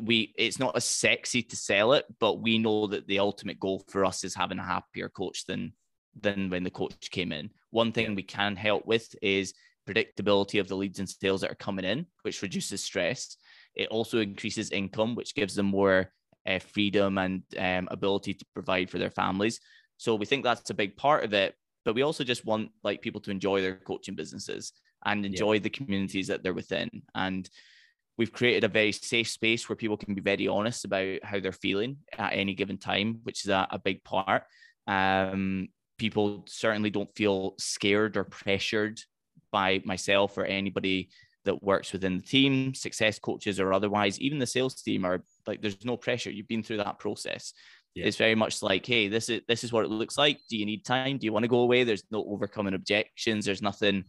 we 0.00 0.34
it's 0.36 0.58
not 0.58 0.76
as 0.76 0.84
sexy 0.84 1.42
to 1.42 1.56
sell 1.56 1.92
it, 1.92 2.06
but 2.18 2.40
we 2.40 2.58
know 2.58 2.86
that 2.86 3.06
the 3.06 3.18
ultimate 3.18 3.60
goal 3.60 3.84
for 3.88 4.04
us 4.04 4.24
is 4.24 4.34
having 4.34 4.58
a 4.58 4.64
happier 4.64 5.08
coach 5.08 5.44
than 5.46 5.72
than 6.20 6.50
when 6.50 6.62
the 6.64 6.70
coach 6.70 7.10
came 7.10 7.32
in. 7.32 7.50
One 7.70 7.92
thing 7.92 8.14
we 8.14 8.22
can 8.22 8.56
help 8.56 8.86
with 8.86 9.14
is 9.22 9.54
predictability 9.88 10.60
of 10.60 10.68
the 10.68 10.76
leads 10.76 10.98
and 10.98 11.08
sales 11.08 11.40
that 11.42 11.50
are 11.50 11.56
coming 11.56 11.84
in, 11.84 12.06
which 12.22 12.42
reduces 12.42 12.82
stress. 12.82 13.36
It 13.74 13.88
also 13.88 14.18
increases 14.18 14.70
income, 14.70 15.14
which 15.14 15.34
gives 15.34 15.54
them 15.54 15.66
more 15.66 16.12
uh, 16.46 16.58
freedom 16.58 17.18
and 17.18 17.42
um, 17.58 17.88
ability 17.90 18.34
to 18.34 18.44
provide 18.54 18.90
for 18.90 18.98
their 18.98 19.10
families. 19.10 19.60
So 19.96 20.14
we 20.14 20.26
think 20.26 20.44
that's 20.44 20.70
a 20.70 20.74
big 20.74 20.96
part 20.96 21.24
of 21.24 21.32
it. 21.32 21.54
But 21.84 21.94
we 21.94 22.02
also 22.02 22.24
just 22.24 22.44
want 22.44 22.70
like 22.82 23.00
people 23.00 23.20
to 23.22 23.30
enjoy 23.30 23.60
their 23.60 23.76
coaching 23.76 24.16
businesses 24.16 24.72
and 25.04 25.24
enjoy 25.24 25.54
yeah. 25.54 25.60
the 25.60 25.70
communities 25.70 26.26
that 26.26 26.42
they're 26.42 26.52
within. 26.52 26.90
And 27.14 27.48
we've 28.18 28.32
created 28.32 28.64
a 28.64 28.68
very 28.68 28.92
safe 28.92 29.28
space 29.28 29.68
where 29.68 29.76
people 29.76 29.96
can 29.96 30.14
be 30.14 30.20
very 30.20 30.48
honest 30.48 30.84
about 30.84 31.22
how 31.22 31.38
they're 31.38 31.52
feeling 31.52 31.98
at 32.18 32.32
any 32.32 32.54
given 32.54 32.78
time, 32.78 33.20
which 33.22 33.44
is 33.44 33.50
a, 33.50 33.68
a 33.70 33.78
big 33.78 34.02
part. 34.02 34.42
Um, 34.88 35.68
people 35.98 36.44
certainly 36.46 36.90
don't 36.90 37.14
feel 37.14 37.54
scared 37.58 38.16
or 38.16 38.24
pressured 38.24 39.00
by 39.52 39.80
myself 39.84 40.36
or 40.36 40.44
anybody 40.44 41.08
that 41.44 41.62
works 41.62 41.92
within 41.92 42.16
the 42.16 42.22
team, 42.22 42.74
success 42.74 43.18
coaches 43.18 43.60
or 43.60 43.72
otherwise. 43.72 44.20
Even 44.20 44.38
the 44.38 44.46
sales 44.46 44.74
team 44.82 45.04
are 45.04 45.22
like, 45.46 45.62
there's 45.62 45.84
no 45.84 45.96
pressure. 45.96 46.30
You've 46.30 46.48
been 46.48 46.62
through 46.62 46.78
that 46.78 46.98
process. 46.98 47.52
Yeah. 47.94 48.06
It's 48.06 48.16
very 48.16 48.34
much 48.34 48.62
like, 48.62 48.84
hey, 48.84 49.08
this 49.08 49.28
is 49.30 49.40
this 49.48 49.64
is 49.64 49.72
what 49.72 49.84
it 49.84 49.90
looks 49.90 50.18
like. 50.18 50.38
Do 50.50 50.58
you 50.58 50.66
need 50.66 50.84
time? 50.84 51.16
Do 51.16 51.24
you 51.24 51.32
want 51.32 51.44
to 51.44 51.48
go 51.48 51.60
away? 51.60 51.84
There's 51.84 52.04
no 52.10 52.24
overcoming 52.28 52.74
objections. 52.74 53.44
There's 53.46 53.62
nothing 53.62 54.04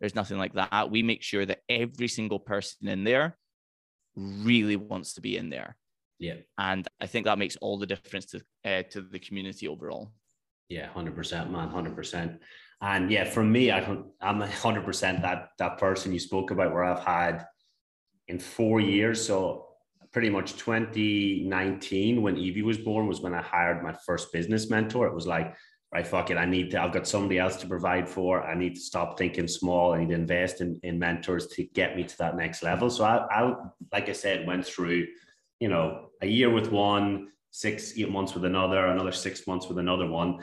There's 0.00 0.14
nothing 0.14 0.38
like 0.38 0.54
that. 0.54 0.90
We 0.90 1.02
make 1.02 1.22
sure 1.22 1.46
that 1.46 1.60
every 1.68 2.08
single 2.08 2.38
person 2.38 2.88
in 2.88 3.04
there 3.04 3.36
really 4.16 4.76
wants 4.76 5.14
to 5.14 5.20
be 5.20 5.36
in 5.36 5.50
there. 5.50 5.76
Yeah. 6.18 6.36
And 6.58 6.86
I 7.00 7.06
think 7.06 7.24
that 7.24 7.38
makes 7.38 7.56
all 7.56 7.78
the 7.78 7.86
difference 7.86 8.26
to 8.26 8.42
uh, 8.64 8.82
to 8.90 9.00
the 9.00 9.18
community 9.18 9.66
overall. 9.66 10.12
Yeah, 10.72 10.86
hundred 10.86 11.14
percent, 11.14 11.50
man, 11.50 11.68
hundred 11.68 11.94
percent. 11.94 12.40
And 12.80 13.10
yeah, 13.10 13.24
for 13.24 13.44
me, 13.44 13.70
I 13.70 13.96
I'm 14.20 14.40
hundred 14.40 14.84
percent 14.84 15.20
that 15.22 15.50
that 15.58 15.76
person 15.78 16.12
you 16.12 16.18
spoke 16.18 16.50
about, 16.50 16.72
where 16.72 16.84
I've 16.84 17.04
had 17.04 17.46
in 18.28 18.38
four 18.38 18.80
years. 18.80 19.24
So 19.24 19.66
pretty 20.12 20.30
much 20.30 20.56
2019 20.56 22.22
when 22.22 22.36
Evie 22.36 22.62
was 22.62 22.78
born 22.78 23.06
was 23.06 23.20
when 23.20 23.34
I 23.34 23.42
hired 23.42 23.82
my 23.82 23.92
first 24.06 24.32
business 24.32 24.70
mentor. 24.70 25.06
It 25.06 25.14
was 25.14 25.26
like, 25.26 25.54
right, 25.92 26.06
fuck 26.06 26.30
it. 26.30 26.36
I 26.36 26.44
need 26.44 26.70
to, 26.72 26.82
I've 26.82 26.92
got 26.92 27.06
somebody 27.06 27.38
else 27.38 27.56
to 27.56 27.66
provide 27.66 28.08
for. 28.08 28.42
I 28.42 28.54
need 28.54 28.74
to 28.74 28.80
stop 28.80 29.16
thinking 29.16 29.48
small. 29.48 29.94
I 29.94 30.00
need 30.00 30.10
to 30.10 30.14
invest 30.14 30.60
in, 30.60 30.78
in 30.82 30.98
mentors 30.98 31.46
to 31.48 31.64
get 31.64 31.96
me 31.96 32.04
to 32.04 32.18
that 32.18 32.36
next 32.36 32.62
level. 32.62 32.90
So 32.90 33.04
I, 33.04 33.26
I, 33.30 33.54
like 33.90 34.10
I 34.10 34.12
said, 34.12 34.46
went 34.46 34.66
through, 34.66 35.06
you 35.60 35.68
know, 35.68 36.10
a 36.20 36.26
year 36.26 36.50
with 36.50 36.70
one, 36.70 37.28
six, 37.50 37.98
eight 37.98 38.10
months 38.10 38.34
with 38.34 38.44
another, 38.44 38.86
another 38.86 39.12
six 39.12 39.46
months 39.46 39.68
with 39.68 39.78
another 39.78 40.06
one. 40.06 40.40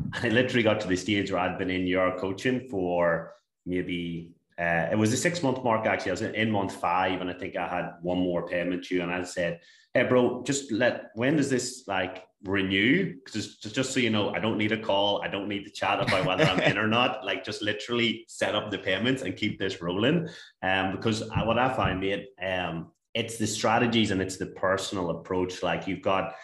I 0.22 0.28
literally 0.28 0.62
got 0.62 0.80
to 0.80 0.88
the 0.88 0.96
stage 0.96 1.30
where 1.30 1.40
I'd 1.40 1.58
been 1.58 1.70
in 1.70 1.86
your 1.86 2.16
coaching 2.18 2.68
for 2.68 3.32
maybe 3.66 4.32
uh, 4.58 4.88
it 4.90 4.98
was 4.98 5.12
a 5.12 5.16
six 5.16 5.42
month 5.42 5.62
mark 5.62 5.86
actually. 5.86 6.10
I 6.10 6.14
was 6.14 6.22
in 6.22 6.50
month 6.50 6.74
five, 6.74 7.20
and 7.20 7.30
I 7.30 7.32
think 7.32 7.56
I 7.56 7.68
had 7.68 7.92
one 8.02 8.18
more 8.18 8.46
payment 8.46 8.90
you. 8.90 9.02
And 9.02 9.12
I 9.12 9.22
said, 9.22 9.60
"Hey, 9.94 10.02
bro, 10.04 10.42
just 10.42 10.72
let 10.72 11.10
when 11.14 11.36
does 11.36 11.48
this 11.48 11.84
like 11.86 12.24
renew? 12.44 13.14
Because 13.14 13.56
just, 13.56 13.74
just 13.74 13.92
so 13.92 14.00
you 14.00 14.10
know, 14.10 14.30
I 14.30 14.38
don't 14.38 14.58
need 14.58 14.72
a 14.72 14.80
call. 14.80 15.22
I 15.22 15.28
don't 15.28 15.48
need 15.48 15.64
to 15.64 15.70
chat 15.70 16.00
about 16.00 16.24
whether 16.24 16.44
I'm 16.44 16.60
in 16.60 16.78
or 16.78 16.86
not. 16.86 17.24
Like, 17.24 17.44
just 17.44 17.62
literally 17.62 18.24
set 18.28 18.54
up 18.54 18.70
the 18.70 18.78
payments 18.78 19.22
and 19.22 19.36
keep 19.36 19.58
this 19.58 19.82
rolling. 19.82 20.28
Um, 20.62 20.92
because 20.92 21.28
I, 21.30 21.44
what 21.44 21.58
I 21.58 21.72
find, 21.74 22.00
mate, 22.00 22.28
um, 22.42 22.92
it's 23.14 23.38
the 23.38 23.46
strategies 23.46 24.10
and 24.10 24.20
it's 24.20 24.36
the 24.36 24.46
personal 24.46 25.10
approach. 25.10 25.62
Like, 25.62 25.86
you've 25.86 26.02
got 26.02 26.34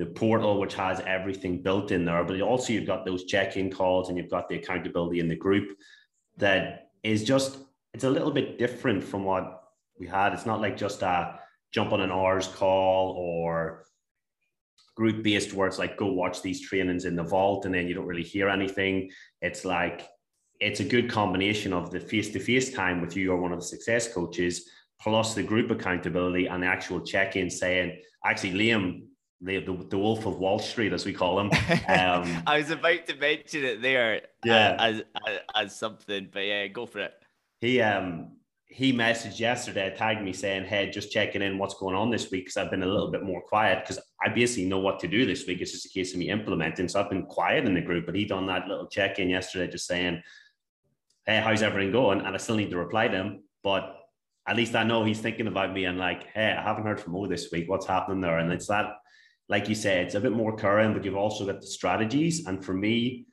the 0.00 0.06
portal 0.06 0.58
which 0.58 0.72
has 0.74 0.98
everything 1.00 1.60
built 1.60 1.92
in 1.92 2.06
there, 2.06 2.24
but 2.24 2.40
also 2.40 2.72
you've 2.72 2.86
got 2.86 3.04
those 3.04 3.24
check-in 3.24 3.70
calls 3.70 4.08
and 4.08 4.16
you've 4.16 4.30
got 4.30 4.48
the 4.48 4.56
accountability 4.56 5.20
in 5.20 5.28
the 5.28 5.36
group 5.36 5.76
that 6.38 6.88
is 7.02 7.22
just 7.22 7.58
it's 7.92 8.04
a 8.04 8.10
little 8.10 8.30
bit 8.30 8.58
different 8.58 9.04
from 9.04 9.24
what 9.24 9.62
we 9.98 10.06
had. 10.06 10.32
It's 10.32 10.46
not 10.46 10.62
like 10.62 10.78
just 10.78 11.02
a 11.02 11.38
jump 11.70 11.92
on 11.92 12.00
an 12.00 12.10
hours 12.10 12.48
call 12.48 13.10
or 13.10 13.84
group 14.96 15.22
based 15.22 15.52
where 15.52 15.68
it's 15.68 15.78
like 15.78 15.98
go 15.98 16.10
watch 16.10 16.40
these 16.40 16.66
trainings 16.66 17.04
in 17.04 17.14
the 17.14 17.22
vault 17.22 17.66
and 17.66 17.74
then 17.74 17.86
you 17.86 17.92
don't 17.92 18.06
really 18.06 18.22
hear 18.22 18.48
anything. 18.48 19.10
It's 19.42 19.66
like 19.66 20.08
it's 20.60 20.80
a 20.80 20.84
good 20.84 21.10
combination 21.10 21.74
of 21.74 21.90
the 21.90 22.00
face 22.00 22.30
to 22.30 22.38
face 22.38 22.72
time 22.72 23.02
with 23.02 23.18
you 23.18 23.32
or 23.32 23.36
one 23.36 23.52
of 23.52 23.60
the 23.60 23.66
success 23.66 24.10
coaches 24.10 24.70
plus 24.98 25.34
the 25.34 25.42
group 25.42 25.70
accountability 25.70 26.46
and 26.46 26.62
the 26.62 26.66
actual 26.66 27.02
check 27.02 27.36
in 27.36 27.50
saying 27.50 28.00
actually 28.24 28.52
Liam 28.52 29.02
the, 29.40 29.60
the, 29.60 29.72
the 29.88 29.98
Wolf 29.98 30.26
of 30.26 30.38
Wall 30.38 30.58
Street, 30.58 30.92
as 30.92 31.04
we 31.04 31.12
call 31.12 31.38
him. 31.40 31.50
Um, 31.88 32.42
I 32.46 32.58
was 32.58 32.70
about 32.70 33.06
to 33.06 33.16
mention 33.16 33.64
it 33.64 33.82
there, 33.82 34.16
uh, 34.16 34.26
yeah, 34.44 34.76
uh, 34.78 34.84
as, 34.84 35.02
as, 35.26 35.38
as 35.56 35.76
something, 35.76 36.28
but 36.32 36.40
yeah, 36.40 36.66
go 36.68 36.86
for 36.86 37.00
it. 37.00 37.12
He 37.60 37.80
um 37.80 38.32
he 38.66 38.92
messaged 38.92 39.40
yesterday, 39.40 39.92
tagged 39.96 40.22
me 40.22 40.32
saying, 40.32 40.64
"Hey, 40.64 40.90
just 40.90 41.10
checking 41.10 41.42
in, 41.42 41.58
what's 41.58 41.74
going 41.74 41.96
on 41.96 42.10
this 42.10 42.30
week?" 42.30 42.44
Because 42.44 42.56
I've 42.56 42.70
been 42.70 42.84
a 42.84 42.86
little 42.86 43.10
bit 43.10 43.24
more 43.24 43.42
quiet 43.42 43.82
because 43.82 44.02
I 44.24 44.28
basically 44.28 44.66
know 44.66 44.78
what 44.78 45.00
to 45.00 45.08
do 45.08 45.26
this 45.26 45.46
week. 45.46 45.60
It's 45.60 45.72
just 45.72 45.86
a 45.86 45.88
case 45.88 46.12
of 46.12 46.20
me 46.20 46.30
implementing. 46.30 46.88
So 46.88 47.00
I've 47.00 47.10
been 47.10 47.26
quiet 47.26 47.64
in 47.66 47.74
the 47.74 47.80
group, 47.80 48.06
but 48.06 48.14
he 48.14 48.24
done 48.24 48.46
that 48.46 48.68
little 48.68 48.86
check 48.86 49.18
in 49.18 49.28
yesterday, 49.28 49.70
just 49.70 49.86
saying, 49.86 50.22
"Hey, 51.26 51.40
how's 51.40 51.62
everything 51.62 51.92
going?" 51.92 52.20
And 52.20 52.28
I 52.28 52.36
still 52.38 52.56
need 52.56 52.70
to 52.70 52.78
reply 52.78 53.08
to 53.08 53.16
him, 53.16 53.42
but 53.64 53.96
at 54.46 54.56
least 54.56 54.74
I 54.76 54.84
know 54.84 55.04
he's 55.04 55.20
thinking 55.20 55.48
about 55.48 55.72
me 55.72 55.86
and 55.86 55.98
like, 55.98 56.28
"Hey, 56.32 56.52
I 56.56 56.62
haven't 56.62 56.84
heard 56.84 57.00
from 57.00 57.14
Mo 57.14 57.26
this 57.26 57.50
week. 57.50 57.68
What's 57.68 57.86
happening 57.86 58.20
there?" 58.20 58.38
And 58.38 58.52
it's 58.52 58.68
that 58.68 58.99
like 59.50 59.68
you 59.68 59.74
said, 59.74 60.06
it's 60.06 60.14
a 60.14 60.20
bit 60.20 60.32
more 60.32 60.56
current, 60.56 60.94
but 60.94 61.04
you've 61.04 61.16
also 61.16 61.44
got 61.44 61.60
the 61.60 61.66
strategies. 61.66 62.46
And 62.46 62.64
for 62.64 62.72
me, 62.72 63.26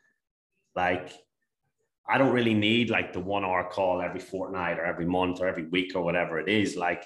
like 0.76 1.14
I 2.10 2.18
don't 2.18 2.34
really 2.34 2.56
need 2.56 2.90
like 2.90 3.14
the 3.14 3.20
one 3.20 3.46
hour 3.46 3.70
call 3.70 4.02
every 4.02 4.20
fortnight 4.20 4.80
or 4.80 4.86
every 4.86 5.06
month 5.06 5.40
or 5.40 5.48
every 5.48 5.68
week 5.68 5.92
or 5.96 6.02
whatever 6.02 6.40
it 6.40 6.50
is. 6.50 6.76
Like 6.76 7.06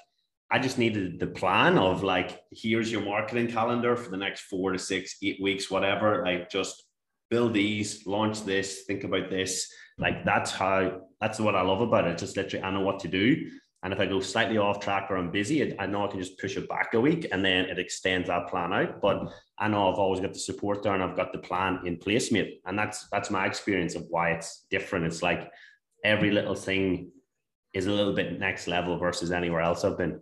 I 0.50 0.58
just 0.58 0.78
needed 0.78 1.20
the 1.20 1.26
plan 1.26 1.76
of 1.76 2.02
like, 2.02 2.40
here's 2.50 2.90
your 2.90 3.02
marketing 3.02 3.48
calendar 3.48 3.96
for 3.96 4.10
the 4.10 4.16
next 4.16 4.42
four 4.42 4.72
to 4.72 4.78
six, 4.78 5.16
eight 5.22 5.42
weeks, 5.42 5.70
whatever. 5.70 6.24
Like 6.24 6.48
just 6.50 6.82
build 7.30 7.52
these, 7.52 8.06
launch 8.06 8.44
this, 8.44 8.84
think 8.86 9.04
about 9.04 9.28
this. 9.28 9.70
Like 9.98 10.24
that's 10.24 10.50
how 10.50 11.02
that's 11.20 11.38
what 11.38 11.54
I 11.54 11.60
love 11.60 11.82
about 11.82 12.06
it. 12.06 12.16
Just 12.16 12.38
literally 12.38 12.64
I 12.64 12.70
know 12.70 12.80
what 12.80 13.00
to 13.00 13.08
do. 13.08 13.50
And 13.82 13.92
if 13.92 13.98
I 13.98 14.06
go 14.06 14.20
slightly 14.20 14.58
off 14.58 14.78
track 14.78 15.10
or 15.10 15.16
I'm 15.16 15.32
busy, 15.32 15.76
I 15.78 15.86
know 15.86 16.04
I 16.04 16.08
can 16.08 16.20
just 16.20 16.38
push 16.38 16.56
it 16.56 16.68
back 16.68 16.94
a 16.94 17.00
week 17.00 17.26
and 17.32 17.44
then 17.44 17.64
it 17.64 17.80
extends 17.80 18.28
that 18.28 18.48
plan 18.48 18.72
out. 18.72 19.00
But 19.00 19.32
I 19.58 19.66
know 19.66 19.90
I've 19.90 19.98
always 19.98 20.20
got 20.20 20.32
the 20.32 20.38
support 20.38 20.82
there 20.82 20.94
and 20.94 21.02
I've 21.02 21.16
got 21.16 21.32
the 21.32 21.38
plan 21.38 21.80
in 21.84 21.96
place, 21.96 22.30
mate. 22.30 22.60
And 22.64 22.78
that's 22.78 23.08
that's 23.10 23.30
my 23.30 23.44
experience 23.44 23.96
of 23.96 24.06
why 24.08 24.30
it's 24.30 24.66
different. 24.70 25.06
It's 25.06 25.20
like 25.20 25.50
every 26.04 26.30
little 26.30 26.54
thing 26.54 27.10
is 27.74 27.86
a 27.86 27.90
little 27.90 28.12
bit 28.12 28.38
next 28.38 28.68
level 28.68 28.98
versus 28.98 29.32
anywhere 29.32 29.62
else 29.62 29.84
I've 29.84 29.98
been. 29.98 30.20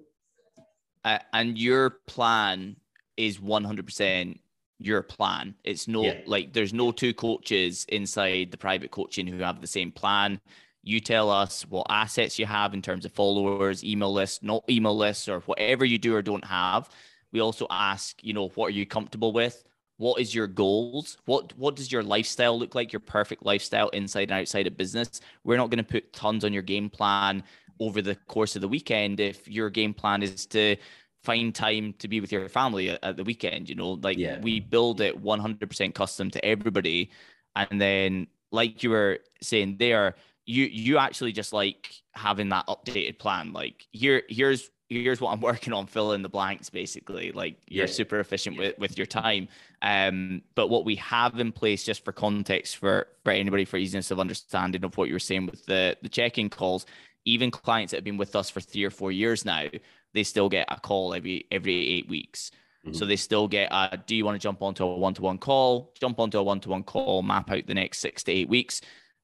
Uh, 1.04 1.18
and 1.34 1.58
your 1.58 1.98
plan 2.06 2.76
is 3.16 3.38
100% 3.38 4.38
your 4.78 5.02
plan. 5.02 5.54
It's 5.64 5.86
no 5.86 6.04
yeah. 6.04 6.20
like 6.26 6.54
there's 6.54 6.72
no 6.72 6.92
two 6.92 7.12
coaches 7.12 7.84
inside 7.88 8.50
the 8.50 8.56
private 8.56 8.90
coaching 8.90 9.26
who 9.26 9.38
have 9.38 9.60
the 9.60 9.66
same 9.66 9.92
plan 9.92 10.40
you 10.82 11.00
tell 11.00 11.30
us 11.30 11.62
what 11.68 11.86
assets 11.90 12.38
you 12.38 12.46
have 12.46 12.72
in 12.74 12.82
terms 12.82 13.04
of 13.04 13.12
followers, 13.12 13.84
email 13.84 14.12
lists, 14.12 14.42
not 14.42 14.64
email 14.68 14.96
lists, 14.96 15.28
or 15.28 15.40
whatever 15.40 15.84
you 15.84 15.98
do 15.98 16.14
or 16.14 16.22
don't 16.22 16.44
have. 16.44 16.88
We 17.32 17.40
also 17.40 17.66
ask, 17.70 18.22
you 18.24 18.32
know, 18.32 18.48
what 18.54 18.66
are 18.66 18.70
you 18.70 18.86
comfortable 18.86 19.32
with? 19.32 19.62
What 19.98 20.20
is 20.20 20.34
your 20.34 20.46
goals? 20.46 21.18
What 21.26 21.56
what 21.58 21.76
does 21.76 21.92
your 21.92 22.02
lifestyle 22.02 22.58
look 22.58 22.74
like? 22.74 22.92
Your 22.92 23.00
perfect 23.00 23.44
lifestyle 23.44 23.90
inside 23.90 24.30
and 24.30 24.40
outside 24.40 24.66
of 24.66 24.76
business. 24.76 25.20
We're 25.44 25.58
not 25.58 25.68
going 25.68 25.84
to 25.84 25.90
put 25.90 26.12
tons 26.14 26.44
on 26.44 26.54
your 26.54 26.62
game 26.62 26.88
plan 26.88 27.42
over 27.78 28.00
the 28.00 28.14
course 28.14 28.56
of 28.56 28.62
the 28.62 28.68
weekend 28.68 29.20
if 29.20 29.46
your 29.46 29.68
game 29.68 29.92
plan 29.92 30.22
is 30.22 30.46
to 30.46 30.76
find 31.22 31.54
time 31.54 31.94
to 31.98 32.08
be 32.08 32.20
with 32.20 32.32
your 32.32 32.48
family 32.48 32.90
at, 32.90 33.16
the 33.18 33.24
weekend. 33.24 33.68
You 33.68 33.74
know, 33.74 33.92
like 34.02 34.16
yeah. 34.16 34.40
we 34.40 34.58
build 34.58 35.02
it 35.02 35.22
100% 35.22 35.94
custom 35.94 36.30
to 36.30 36.42
everybody, 36.42 37.10
and 37.54 37.78
then 37.78 38.26
like 38.50 38.82
you 38.82 38.90
were 38.90 39.18
saying 39.42 39.76
there 39.78 40.14
you 40.50 40.64
you 40.64 40.98
actually 40.98 41.32
just 41.32 41.52
like 41.52 41.94
having 42.14 42.48
that 42.48 42.66
updated 42.66 43.18
plan 43.18 43.52
like 43.52 43.86
here 43.92 44.22
here's 44.28 44.70
here's 44.88 45.20
what 45.20 45.30
i'm 45.30 45.40
working 45.50 45.72
on 45.72 45.86
fill 45.86 46.12
in 46.12 46.22
the 46.22 46.28
blanks 46.28 46.68
basically 46.68 47.30
like 47.32 47.56
you're 47.68 47.86
yeah. 47.86 47.92
super 47.92 48.18
efficient 48.18 48.58
with, 48.58 48.76
with 48.78 48.98
your 48.98 49.06
time. 49.06 49.48
Um 49.82 50.42
but 50.54 50.68
what 50.68 50.84
we 50.84 50.96
have 50.96 51.38
in 51.38 51.52
place 51.52 51.84
just 51.84 52.04
for 52.04 52.12
context 52.12 52.76
for 52.76 53.06
for 53.24 53.30
anybody 53.30 53.64
for 53.64 53.76
easiness 53.76 54.10
of 54.10 54.18
understanding 54.18 54.84
of 54.84 54.96
what 54.98 55.08
you 55.08 55.14
were 55.14 55.20
saying 55.20 55.46
with 55.46 55.64
the 55.66 55.96
the 56.02 56.08
check-in 56.08 56.50
calls 56.50 56.84
even 57.24 57.50
clients 57.50 57.92
that 57.92 57.98
have 57.98 58.04
been 58.04 58.16
with 58.16 58.34
us 58.34 58.50
for 58.50 58.60
three 58.60 58.84
or 58.84 58.90
four 58.90 59.12
years 59.12 59.44
now 59.44 59.66
they 60.12 60.24
still 60.24 60.48
get 60.48 60.66
a 60.68 60.80
call 60.80 61.14
every 61.14 61.46
every 61.50 61.88
eight 61.88 62.08
weeks. 62.08 62.50
Mm-hmm. 62.84 62.94
so 62.94 63.04
they 63.04 63.16
still 63.16 63.46
get 63.46 63.68
a 63.70 63.98
do 64.06 64.16
you 64.16 64.24
want 64.24 64.36
to 64.36 64.42
jump 64.42 64.62
onto 64.62 64.84
a 64.84 64.96
one-to-one 64.96 65.36
call? 65.36 65.92
Jump 66.00 66.18
onto 66.18 66.38
a 66.38 66.42
one-to-one 66.42 66.82
call 66.84 67.20
map 67.20 67.50
out 67.50 67.66
the 67.66 67.74
next 67.74 67.98
six 67.98 68.22
to 68.24 68.32
eight 68.32 68.48
weeks 68.48 68.80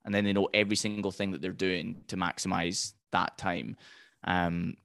and 0.06 0.14
then 0.14 0.24
they 0.24 0.32
know 0.32 0.48
every 0.54 0.76
single 0.76 1.10
thing 1.10 1.32
that 1.32 1.42
they're 1.42 1.52
doing 1.52 2.02
to 2.06 2.16
maximize 2.16 2.94
that 3.10 3.36
time. 3.36 3.76
Um, 4.24 4.76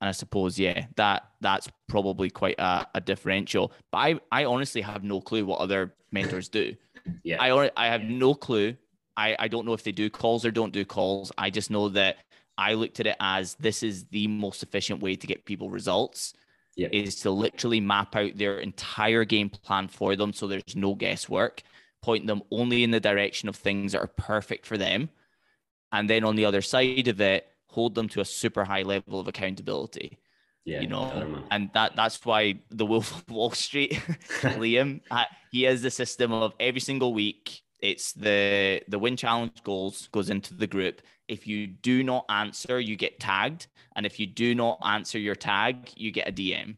and 0.00 0.08
I 0.08 0.12
suppose, 0.12 0.58
yeah, 0.58 0.86
that 0.96 1.30
that's 1.40 1.68
probably 1.88 2.30
quite 2.30 2.58
a, 2.58 2.86
a, 2.94 3.00
differential. 3.00 3.72
But 3.90 3.98
I, 3.98 4.20
I 4.30 4.44
honestly 4.44 4.80
have 4.82 5.02
no 5.02 5.20
clue 5.20 5.44
what 5.44 5.60
other 5.60 5.94
mentors 6.10 6.48
do. 6.48 6.74
yeah, 7.22 7.42
I 7.42 7.70
I 7.76 7.86
have 7.88 8.02
no 8.02 8.34
clue. 8.34 8.76
I, 9.16 9.36
I 9.38 9.48
don't 9.48 9.66
know 9.66 9.74
if 9.74 9.82
they 9.82 9.92
do 9.92 10.08
calls 10.08 10.46
or 10.46 10.50
don't 10.50 10.72
do 10.72 10.84
calls. 10.84 11.32
I 11.36 11.50
just 11.50 11.70
know 11.70 11.88
that 11.90 12.18
I 12.56 12.74
looked 12.74 13.00
at 13.00 13.06
it 13.06 13.16
as 13.20 13.54
this 13.56 13.82
is 13.82 14.04
the 14.04 14.26
most 14.28 14.62
efficient 14.62 15.02
way 15.02 15.16
to 15.16 15.26
get 15.26 15.44
people 15.44 15.68
results. 15.68 16.34
Yeah. 16.76 16.88
Is 16.92 17.16
to 17.22 17.30
literally 17.30 17.80
map 17.80 18.16
out 18.16 18.36
their 18.36 18.60
entire 18.60 19.24
game 19.24 19.50
plan 19.50 19.88
for 19.88 20.16
them 20.16 20.32
so 20.32 20.46
there's 20.46 20.76
no 20.76 20.94
guesswork 20.94 21.62
point 22.02 22.26
them 22.26 22.42
only 22.50 22.82
in 22.82 22.90
the 22.90 23.00
direction 23.00 23.48
of 23.48 23.56
things 23.56 23.92
that 23.92 24.00
are 24.00 24.06
perfect 24.06 24.66
for 24.66 24.76
them. 24.76 25.10
And 25.92 26.08
then 26.08 26.24
on 26.24 26.36
the 26.36 26.44
other 26.44 26.62
side 26.62 27.08
of 27.08 27.20
it, 27.20 27.46
hold 27.66 27.94
them 27.94 28.08
to 28.10 28.20
a 28.20 28.24
super 28.24 28.64
high 28.64 28.82
level 28.82 29.20
of 29.20 29.28
accountability. 29.28 30.18
Yeah, 30.64 30.80
you 30.80 30.88
know, 30.88 31.42
and 31.50 31.70
that 31.72 31.96
that's 31.96 32.24
why 32.24 32.60
the 32.70 32.84
Wolf 32.84 33.16
of 33.16 33.30
Wall 33.30 33.50
Street, 33.50 33.92
Liam, 34.42 35.00
he 35.50 35.62
has 35.62 35.80
the 35.80 35.90
system 35.90 36.32
of 36.32 36.54
every 36.60 36.80
single 36.80 37.14
week. 37.14 37.62
It's 37.80 38.12
the 38.12 38.82
the 38.86 38.98
win 38.98 39.16
challenge 39.16 39.62
goals 39.64 40.08
goes 40.12 40.28
into 40.28 40.54
the 40.54 40.66
group. 40.66 41.00
If 41.28 41.46
you 41.46 41.66
do 41.66 42.04
not 42.04 42.26
answer, 42.28 42.78
you 42.78 42.96
get 42.96 43.18
tagged, 43.18 43.68
and 43.96 44.04
if 44.04 44.20
you 44.20 44.26
do 44.26 44.54
not 44.54 44.78
answer 44.84 45.18
your 45.18 45.34
tag, 45.34 45.92
you 45.96 46.10
get 46.10 46.28
a 46.28 46.32
DM. 46.32 46.62
And 46.62 46.76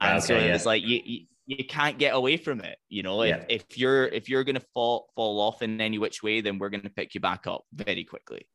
ah, 0.00 0.16
okay, 0.16 0.26
so 0.26 0.34
yeah. 0.34 0.54
it's 0.54 0.64
like 0.64 0.82
you, 0.82 1.00
you 1.04 1.26
can't 1.56 1.98
get 1.98 2.14
away 2.14 2.36
from 2.36 2.60
it. 2.60 2.78
You 2.88 3.02
know, 3.02 3.22
yeah. 3.22 3.44
if, 3.48 3.62
if 3.62 3.78
you're 3.78 4.06
if 4.06 4.28
you're 4.28 4.44
gonna 4.44 4.62
fall 4.74 5.10
fall 5.14 5.40
off 5.40 5.62
in 5.62 5.80
any 5.80 5.98
which 5.98 6.22
way, 6.22 6.40
then 6.40 6.58
we're 6.58 6.70
gonna 6.70 6.90
pick 6.90 7.14
you 7.14 7.20
back 7.20 7.46
up 7.46 7.64
very 7.72 8.04
quickly. 8.04 8.46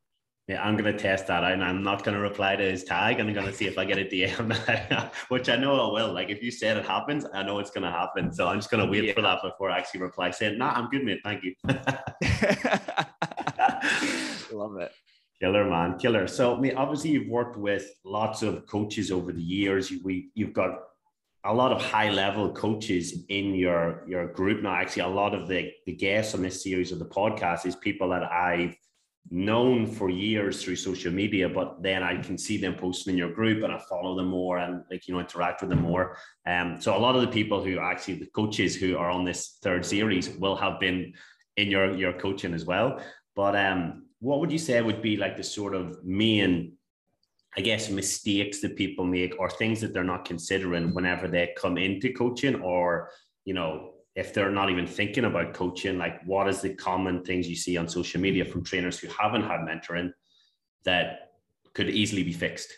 Yeah, 0.47 0.63
I'm 0.63 0.77
gonna 0.77 0.97
test 0.97 1.27
that 1.27 1.43
and 1.43 1.63
I'm 1.63 1.81
not 1.81 2.03
gonna 2.03 2.19
reply 2.19 2.55
to 2.55 2.63
his 2.63 2.83
tag. 2.83 3.19
I'm 3.19 3.33
gonna 3.33 3.51
see 3.51 3.65
if 3.65 3.79
I 3.79 3.85
get 3.85 3.97
a 3.97 4.05
DM, 4.05 5.11
which 5.29 5.49
I 5.49 5.55
know 5.55 5.89
I 5.89 5.91
will. 5.91 6.13
Like 6.13 6.29
if 6.29 6.43
you 6.43 6.51
said 6.51 6.77
it 6.77 6.85
happens, 6.85 7.25
I 7.33 7.41
know 7.43 7.59
it's 7.59 7.71
gonna 7.71 7.91
happen. 7.91 8.31
So 8.31 8.47
I'm 8.47 8.59
just 8.59 8.69
gonna 8.69 8.85
wait 8.85 9.05
yeah. 9.05 9.13
for 9.13 9.21
that 9.21 9.41
before 9.41 9.71
I 9.71 9.79
actually 9.79 10.01
reply 10.01 10.29
saying, 10.31 10.59
"Nah, 10.59 10.73
I'm 10.73 10.89
good, 10.89 11.03
mate. 11.03 11.21
Thank 11.23 11.43
you." 11.43 11.55
Love 14.51 14.77
it. 14.77 14.91
Killer 15.41 15.69
man, 15.69 15.97
killer. 15.97 16.27
So, 16.27 16.55
I 16.55 16.59
mean, 16.59 16.77
obviously, 16.77 17.11
you've 17.11 17.27
worked 17.27 17.57
with 17.57 17.89
lots 18.05 18.41
of 18.41 18.65
coaches 18.67 19.11
over 19.11 19.33
the 19.33 19.41
years. 19.41 19.91
You, 19.91 19.99
we, 20.03 20.29
you've 20.33 20.53
got 20.53 20.79
a 21.45 21.53
lot 21.53 21.71
of 21.71 21.81
high 21.81 22.09
level 22.09 22.51
coaches 22.51 23.23
in 23.29 23.53
your 23.53 24.03
your 24.07 24.27
group 24.27 24.63
now. 24.63 24.73
Actually, 24.75 25.03
a 25.03 25.07
lot 25.07 25.33
of 25.33 25.47
the 25.47 25.71
the 25.85 25.93
guests 25.93 26.33
on 26.33 26.41
this 26.41 26.63
series 26.63 26.91
of 26.91 26.99
the 26.99 27.05
podcast 27.05 27.65
is 27.65 27.75
people 27.75 28.09
that 28.09 28.23
I've 28.23 28.75
known 29.29 29.87
for 29.87 30.09
years 30.09 30.63
through 30.63 30.75
social 30.75 31.11
media, 31.11 31.49
but 31.49 31.81
then 31.81 32.03
I 32.03 32.21
can 32.21 32.37
see 32.37 32.57
them 32.57 32.75
posting 32.75 33.13
in 33.13 33.17
your 33.17 33.31
group 33.31 33.63
and 33.63 33.73
I 33.73 33.79
follow 33.89 34.15
them 34.15 34.27
more 34.27 34.59
and 34.59 34.83
like 34.91 35.07
you 35.07 35.13
know 35.13 35.19
interact 35.19 35.61
with 35.61 35.69
them 35.69 35.81
more. 35.81 36.17
Um, 36.47 36.81
so 36.81 36.95
a 36.95 36.99
lot 36.99 37.15
of 37.15 37.21
the 37.21 37.27
people 37.27 37.63
who 37.63 37.79
actually 37.79 38.15
the 38.15 38.27
coaches 38.27 38.75
who 38.75 38.97
are 38.97 39.09
on 39.09 39.23
this 39.23 39.57
third 39.61 39.85
series 39.85 40.29
will 40.29 40.55
have 40.55 40.79
been 40.79 41.13
in 41.57 41.69
your 41.69 41.95
your 41.95 42.13
coaching 42.13 42.53
as 42.53 42.65
well. 42.65 43.01
But 43.35 43.55
um, 43.55 44.05
what 44.19 44.39
would 44.39 44.51
you 44.51 44.59
say 44.59 44.81
would 44.81 45.01
be 45.01 45.17
like 45.17 45.37
the 45.37 45.43
sort 45.43 45.75
of 45.75 46.03
main 46.03 46.74
I 47.57 47.61
guess 47.61 47.89
mistakes 47.89 48.59
that 48.61 48.75
people 48.75 49.05
make 49.05 49.39
or 49.39 49.49
things 49.49 49.79
that 49.81 49.93
they're 49.93 50.03
not 50.03 50.25
considering 50.25 50.93
whenever 50.93 51.27
they 51.27 51.53
come 51.57 51.77
into 51.77 52.11
coaching 52.11 52.55
or 52.61 53.11
you 53.45 53.53
know 53.53 53.91
if 54.15 54.33
they're 54.33 54.51
not 54.51 54.69
even 54.69 54.87
thinking 54.87 55.25
about 55.25 55.53
coaching 55.53 55.97
like 55.97 56.21
what 56.25 56.47
is 56.47 56.61
the 56.61 56.73
common 56.73 57.23
things 57.23 57.47
you 57.47 57.55
see 57.55 57.77
on 57.77 57.87
social 57.87 58.19
media 58.19 58.43
from 58.43 58.63
trainers 58.63 58.99
who 58.99 59.07
haven't 59.07 59.43
had 59.43 59.61
mentoring 59.61 60.11
that 60.83 61.31
could 61.73 61.89
easily 61.89 62.23
be 62.23 62.33
fixed 62.33 62.73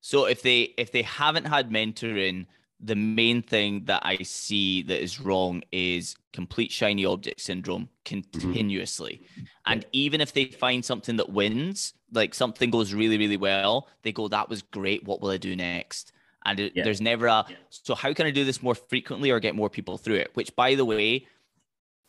so 0.00 0.26
if 0.26 0.42
they 0.42 0.74
if 0.76 0.90
they 0.90 1.02
haven't 1.02 1.44
had 1.44 1.70
mentoring 1.70 2.46
the 2.84 2.96
main 2.96 3.42
thing 3.42 3.84
that 3.84 4.02
I 4.04 4.16
see 4.18 4.82
that 4.82 5.00
is 5.00 5.20
wrong 5.20 5.62
is 5.70 6.16
complete 6.32 6.72
shiny 6.72 7.04
object 7.04 7.40
syndrome 7.40 7.88
continuously. 8.04 9.22
Mm-hmm. 9.22 9.42
And 9.66 9.86
even 9.92 10.20
if 10.20 10.32
they 10.32 10.46
find 10.46 10.84
something 10.84 11.16
that 11.16 11.30
wins, 11.30 11.94
like 12.12 12.34
something 12.34 12.70
goes 12.70 12.92
really, 12.92 13.18
really 13.18 13.36
well, 13.36 13.88
they 14.02 14.12
go, 14.12 14.28
that 14.28 14.48
was 14.48 14.62
great. 14.62 15.04
What 15.04 15.20
will 15.20 15.30
I 15.30 15.38
do 15.38 15.56
next? 15.56 16.12
And 16.44 16.60
it, 16.60 16.72
yeah. 16.74 16.84
there's 16.84 17.00
never 17.00 17.26
a, 17.26 17.44
yeah. 17.48 17.56
so 17.70 17.94
how 17.94 18.12
can 18.12 18.26
I 18.26 18.30
do 18.30 18.44
this 18.44 18.62
more 18.62 18.74
frequently 18.74 19.30
or 19.30 19.40
get 19.40 19.54
more 19.54 19.70
people 19.70 19.96
through 19.96 20.16
it? 20.16 20.30
Which, 20.34 20.54
by 20.56 20.74
the 20.74 20.84
way, 20.84 21.26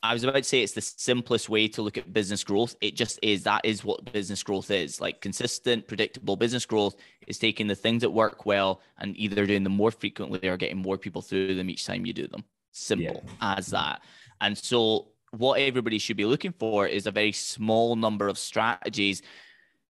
I 0.01 0.11
was 0.11 0.23
about 0.23 0.35
to 0.35 0.43
say 0.43 0.61
it's 0.61 0.73
the 0.73 0.81
simplest 0.81 1.47
way 1.47 1.69
to 1.69 1.81
look 1.81 1.97
at 1.97 2.11
business 2.11 2.43
growth. 2.43 2.75
It 2.81 2.95
just 2.95 3.19
is. 3.21 3.43
That 3.43 3.61
is 3.63 3.85
what 3.85 4.11
business 4.11 4.43
growth 4.43 4.69
is. 4.69 4.99
Like 4.99 5.21
consistent, 5.21 5.87
predictable 5.87 6.35
business 6.35 6.65
growth 6.65 6.95
is 7.25 7.39
taking 7.39 7.67
the 7.67 7.75
things 7.75 8.01
that 8.01 8.09
work 8.09 8.45
well 8.45 8.81
and 8.97 9.15
either 9.17 9.45
doing 9.45 9.63
them 9.63 9.73
more 9.73 9.91
frequently 9.91 10.45
or 10.49 10.57
getting 10.57 10.77
more 10.77 10.97
people 10.97 11.21
through 11.21 11.55
them 11.55 11.69
each 11.69 11.85
time 11.85 12.05
you 12.05 12.11
do 12.11 12.27
them. 12.27 12.43
Simple 12.73 13.23
yeah. 13.25 13.55
as 13.57 13.67
that. 13.67 14.01
And 14.41 14.57
so, 14.57 15.07
what 15.31 15.61
everybody 15.61 15.99
should 15.99 16.17
be 16.17 16.25
looking 16.25 16.53
for 16.59 16.85
is 16.85 17.07
a 17.07 17.11
very 17.11 17.31
small 17.31 17.95
number 17.95 18.27
of 18.27 18.37
strategies 18.37 19.21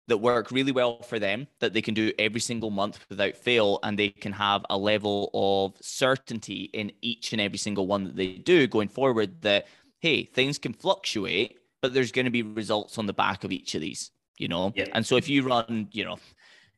that 0.07 0.17
work 0.17 0.51
really 0.51 0.71
well 0.71 1.01
for 1.01 1.17
them 1.17 1.47
that 1.59 1.73
they 1.73 1.81
can 1.81 1.93
do 1.93 2.11
every 2.19 2.41
single 2.41 2.69
month 2.69 2.99
without 3.09 3.37
fail 3.37 3.79
and 3.83 3.97
they 3.97 4.09
can 4.09 4.33
have 4.33 4.65
a 4.69 4.77
level 4.77 5.29
of 5.33 5.73
certainty 5.81 6.69
in 6.73 6.91
each 7.01 7.31
and 7.31 7.41
every 7.41 7.57
single 7.57 7.87
one 7.87 8.03
that 8.03 8.15
they 8.15 8.33
do 8.33 8.67
going 8.67 8.89
forward 8.89 9.41
that 9.41 9.65
hey, 10.03 10.25
things 10.25 10.57
can 10.57 10.73
fluctuate, 10.73 11.57
but 11.81 11.93
there's 11.93 12.11
going 12.11 12.25
to 12.25 12.31
be 12.31 12.41
results 12.41 12.97
on 12.97 13.05
the 13.05 13.13
back 13.13 13.45
of 13.45 13.53
each 13.53 13.73
of 13.73 13.79
these, 13.79 14.11
you 14.37 14.49
know? 14.49 14.73
Yeah. 14.75 14.87
And 14.91 15.05
so 15.05 15.15
if 15.15 15.29
you 15.29 15.43
run, 15.43 15.87
you 15.93 16.03
know, 16.03 16.17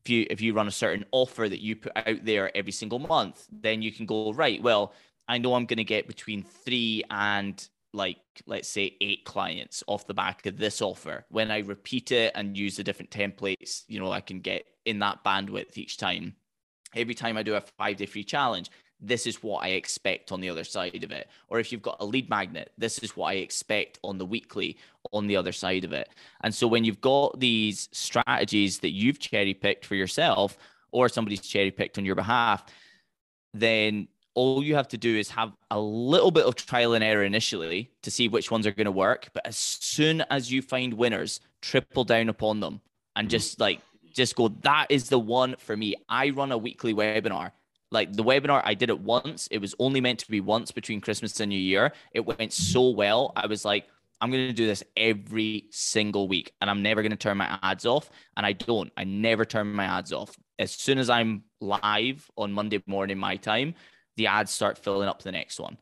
if 0.03 0.09
you 0.09 0.27
if 0.29 0.41
you 0.41 0.53
run 0.53 0.67
a 0.67 0.71
certain 0.71 1.03
offer 1.11 1.49
that 1.49 1.59
you 1.59 1.75
put 1.75 1.91
out 1.95 2.23
there 2.23 2.55
every 2.55 2.71
single 2.71 2.99
month, 2.99 3.47
then 3.51 3.81
you 3.81 3.91
can 3.91 4.05
go, 4.05 4.31
right, 4.31 4.61
well, 4.61 4.93
I 5.27 5.39
know 5.39 5.55
I'm 5.55 5.65
going 5.65 5.77
to 5.77 5.83
get 5.83 6.07
between 6.07 6.43
3 6.43 7.03
and 7.09 7.67
like 7.95 8.17
let's 8.45 8.67
say 8.67 8.95
eight 9.01 9.23
clients 9.25 9.83
off 9.87 10.05
the 10.05 10.13
back 10.13 10.45
of 10.45 10.57
this 10.57 10.81
offer. 10.81 11.25
When 11.29 11.49
I 11.49 11.59
repeat 11.59 12.11
it 12.11 12.33
and 12.35 12.57
use 12.57 12.75
the 12.75 12.83
different 12.83 13.11
templates, 13.11 13.83
you 13.87 13.99
know, 13.99 14.11
I 14.11 14.21
can 14.21 14.41
get 14.41 14.65
in 14.85 14.99
that 14.99 15.23
bandwidth 15.23 15.77
each 15.77 15.97
time. 15.97 16.35
Every 16.95 17.15
time 17.15 17.37
I 17.37 17.43
do 17.43 17.55
a 17.55 17.63
5-day 17.79 18.05
free 18.05 18.23
challenge, 18.23 18.69
this 19.01 19.27
is 19.27 19.43
what 19.43 19.63
I 19.63 19.69
expect 19.69 20.31
on 20.31 20.39
the 20.39 20.49
other 20.49 20.63
side 20.63 21.03
of 21.03 21.11
it. 21.11 21.27
Or 21.47 21.59
if 21.59 21.71
you've 21.71 21.81
got 21.81 21.97
a 21.99 22.05
lead 22.05 22.29
magnet, 22.29 22.71
this 22.77 22.99
is 22.99 23.15
what 23.15 23.27
I 23.27 23.35
expect 23.35 23.99
on 24.03 24.17
the 24.17 24.25
weekly 24.25 24.77
on 25.11 25.27
the 25.27 25.35
other 25.35 25.51
side 25.51 25.83
of 25.83 25.93
it. 25.93 26.09
And 26.41 26.53
so 26.53 26.67
when 26.67 26.83
you've 26.83 27.01
got 27.01 27.39
these 27.39 27.89
strategies 27.91 28.79
that 28.79 28.91
you've 28.91 29.19
cherry 29.19 29.53
picked 29.53 29.85
for 29.85 29.95
yourself 29.95 30.57
or 30.91 31.09
somebody's 31.09 31.41
cherry 31.41 31.71
picked 31.71 31.97
on 31.97 32.05
your 32.05 32.15
behalf, 32.15 32.65
then 33.53 34.07
all 34.35 34.61
you 34.63 34.75
have 34.75 34.89
to 34.89 34.97
do 34.97 35.17
is 35.17 35.29
have 35.29 35.53
a 35.71 35.79
little 35.79 36.29
bit 36.29 36.45
of 36.45 36.55
trial 36.55 36.93
and 36.93 37.03
error 37.03 37.23
initially 37.23 37.89
to 38.03 38.11
see 38.11 38.27
which 38.27 38.51
ones 38.51 38.67
are 38.67 38.71
going 38.71 38.85
to 38.85 38.91
work. 38.91 39.29
But 39.33 39.47
as 39.47 39.57
soon 39.57 40.21
as 40.29 40.51
you 40.51 40.61
find 40.61 40.93
winners, 40.93 41.39
triple 41.61 42.03
down 42.03 42.29
upon 42.29 42.59
them 42.59 42.81
and 43.15 43.29
just 43.29 43.53
mm-hmm. 43.53 43.63
like, 43.63 43.81
just 44.13 44.35
go, 44.35 44.49
that 44.61 44.87
is 44.89 45.09
the 45.09 45.19
one 45.19 45.55
for 45.57 45.75
me. 45.75 45.95
I 46.07 46.29
run 46.29 46.51
a 46.51 46.57
weekly 46.57 46.93
webinar. 46.93 47.51
Like 47.91 48.11
the 48.13 48.23
webinar 48.23 48.61
i 48.65 48.73
did 48.73 48.89
it 48.89 48.99
once. 48.99 49.47
It 49.51 49.59
was 49.59 49.73
only 49.79 50.01
meant 50.01 50.19
to 50.19 50.29
be 50.29 50.41
once 50.41 50.71
between 50.71 50.99
christmas 50.99 51.39
and 51.39 51.49
new 51.49 51.59
year. 51.59 51.93
It 52.13 52.25
went 52.25 52.51
so 52.51 52.89
well. 52.89 53.31
I 53.35 53.47
was 53.47 53.63
like 53.63 53.85
i'm 54.21 54.31
going 54.31 54.47
to 54.47 54.53
do 54.53 54.65
this 54.65 54.83
every 54.95 55.65
single 55.71 56.27
week 56.27 56.53
and 56.61 56.69
i'm 56.69 56.81
never 56.81 57.01
going 57.01 57.11
to 57.11 57.17
turn 57.17 57.37
my 57.37 57.59
ads 57.61 57.85
off. 57.85 58.09
And 58.35 58.45
i 58.45 58.53
don't. 58.53 58.91
I 58.97 59.03
never 59.03 59.45
turn 59.45 59.71
my 59.71 59.85
ads 59.85 60.11
off. 60.11 60.35
As 60.57 60.71
soon 60.71 60.97
as 60.97 61.09
i'm 61.09 61.43
live 61.61 62.29
on 62.37 62.51
monday 62.51 62.81
morning 62.87 63.17
my 63.17 63.37
time 63.37 63.75
the 64.17 64.27
ads 64.27 64.51
start 64.51 64.77
filling 64.77 65.07
up 65.07 65.21
the 65.21 65.31
next 65.31 65.59
one. 65.59 65.77